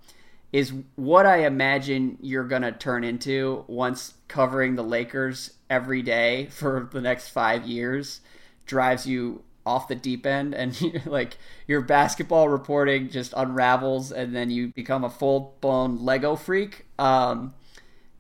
[0.53, 6.47] is what I imagine you're going to turn into once covering the Lakers every day
[6.51, 8.21] for the next five years
[8.67, 11.37] drives you off the deep end and like
[11.67, 16.87] your basketball reporting just unravels and then you become a full blown Lego freak.
[16.99, 17.55] Um,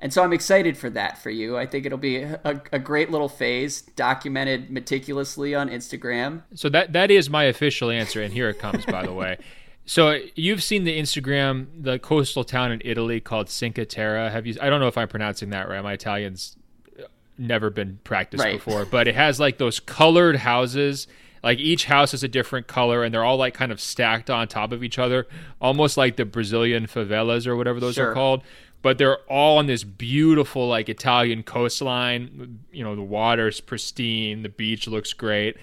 [0.02, 1.58] and so I'm excited for that for you.
[1.58, 6.42] I think it'll be a, a, great little phase documented meticulously on Instagram.
[6.54, 9.36] So that that is my official answer, and here it comes, by the way.
[9.90, 14.30] So you've seen the Instagram, the coastal town in Italy called Cinque Terre.
[14.30, 14.54] Have you?
[14.60, 15.82] I don't know if I'm pronouncing that right.
[15.82, 16.56] My Italian's
[16.96, 17.06] uh,
[17.36, 18.52] never been practiced right.
[18.64, 21.08] before, but it has like those colored houses.
[21.42, 24.46] Like each house is a different color, and they're all like kind of stacked on
[24.46, 25.26] top of each other,
[25.60, 28.12] almost like the Brazilian favelas or whatever those sure.
[28.12, 28.44] are called.
[28.82, 32.60] But they're all on this beautiful like Italian coastline.
[32.70, 35.56] You know, the water's pristine, the beach looks great.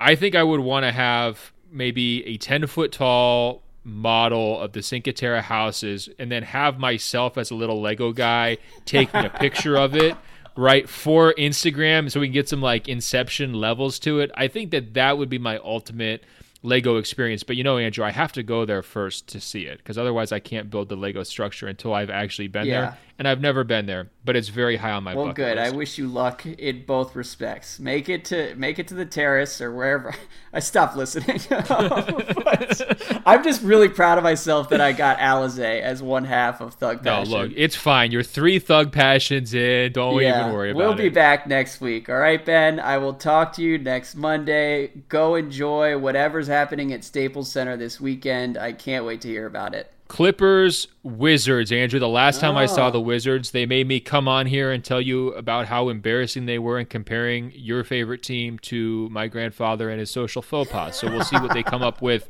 [0.00, 4.82] I think I would want to have maybe a 10 foot tall model of the
[4.82, 9.76] Cinque Terre houses and then have myself as a little Lego guy taking a picture
[9.76, 10.16] of it
[10.56, 14.30] right for Instagram so we can get some like inception levels to it.
[14.34, 16.24] I think that that would be my ultimate
[16.62, 17.42] Lego experience.
[17.42, 20.32] But you know, Andrew, I have to go there first to see it because otherwise
[20.32, 22.80] I can't build the Lego structure until I've actually been yeah.
[22.80, 22.98] there.
[23.20, 25.58] And I've never been there, but it's very high on my well, good.
[25.58, 25.74] List.
[25.74, 27.78] I wish you luck in both respects.
[27.78, 30.14] Make it to make it to the terrace or wherever.
[30.54, 31.38] I stopped listening.
[33.26, 37.02] I'm just really proud of myself that I got Alizé as one half of Thug
[37.02, 37.30] Passion.
[37.30, 38.10] No, look, it's fine.
[38.10, 39.92] You're three Thug Passions in.
[39.92, 40.86] Don't yeah, even worry about it.
[40.86, 42.08] We'll be back next week.
[42.08, 42.80] All right, Ben.
[42.80, 44.92] I will talk to you next Monday.
[45.10, 48.56] Go enjoy whatever's happening at Staples Center this weekend.
[48.56, 49.92] I can't wait to hear about it.
[50.10, 52.00] Clippers, Wizards, Andrew.
[52.00, 52.56] The last time.
[52.56, 52.90] I saw oh.
[52.90, 56.58] the Wizards, they made me come on here and tell you about how embarrassing they
[56.58, 60.98] were in comparing your favorite team to my grandfather and his social faux pas.
[60.98, 62.28] So we'll see what they come up with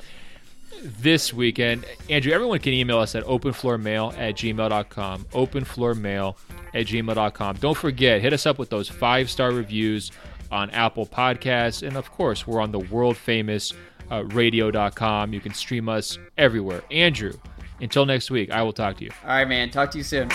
[0.82, 1.86] this weekend.
[2.10, 5.24] Andrew, everyone can email us at openfloormail at gmail.com.
[5.32, 6.36] Openfloormail
[6.74, 7.56] at gmail.com.
[7.56, 10.12] Don't forget, hit us up with those five star reviews
[10.52, 11.82] on Apple Podcasts.
[11.86, 13.72] And of course, we're on the world famous
[14.10, 15.32] uh, radio.com.
[15.32, 16.82] You can stream us everywhere.
[16.90, 17.32] Andrew,
[17.80, 19.10] until next week, I will talk to you.
[19.22, 19.70] All right, man.
[19.70, 20.30] Talk to you soon.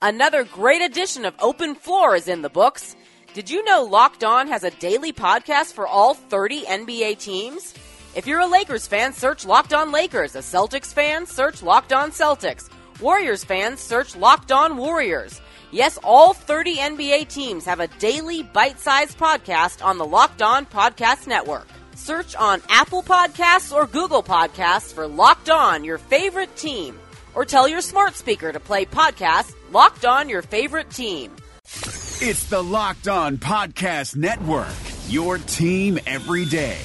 [0.00, 2.96] Another great edition of Open Floor is in the books.
[3.34, 7.72] Did you know Locked On has a daily podcast for all 30 NBA teams?
[8.14, 10.34] If you're a Lakers fan, search Locked On Lakers.
[10.34, 12.68] A Celtics fan, search Locked On Celtics.
[13.00, 15.40] Warriors fans, search Locked On Warriors.
[15.70, 20.66] Yes, all 30 NBA teams have a daily bite sized podcast on the Locked On
[20.66, 21.66] Podcast Network.
[21.94, 26.98] Search on Apple Podcasts or Google Podcasts for Locked On, your favorite team.
[27.34, 31.32] Or tell your smart speaker to play podcast Locked On, your favorite team.
[31.64, 34.68] It's the Locked On Podcast Network,
[35.08, 36.78] your team every day.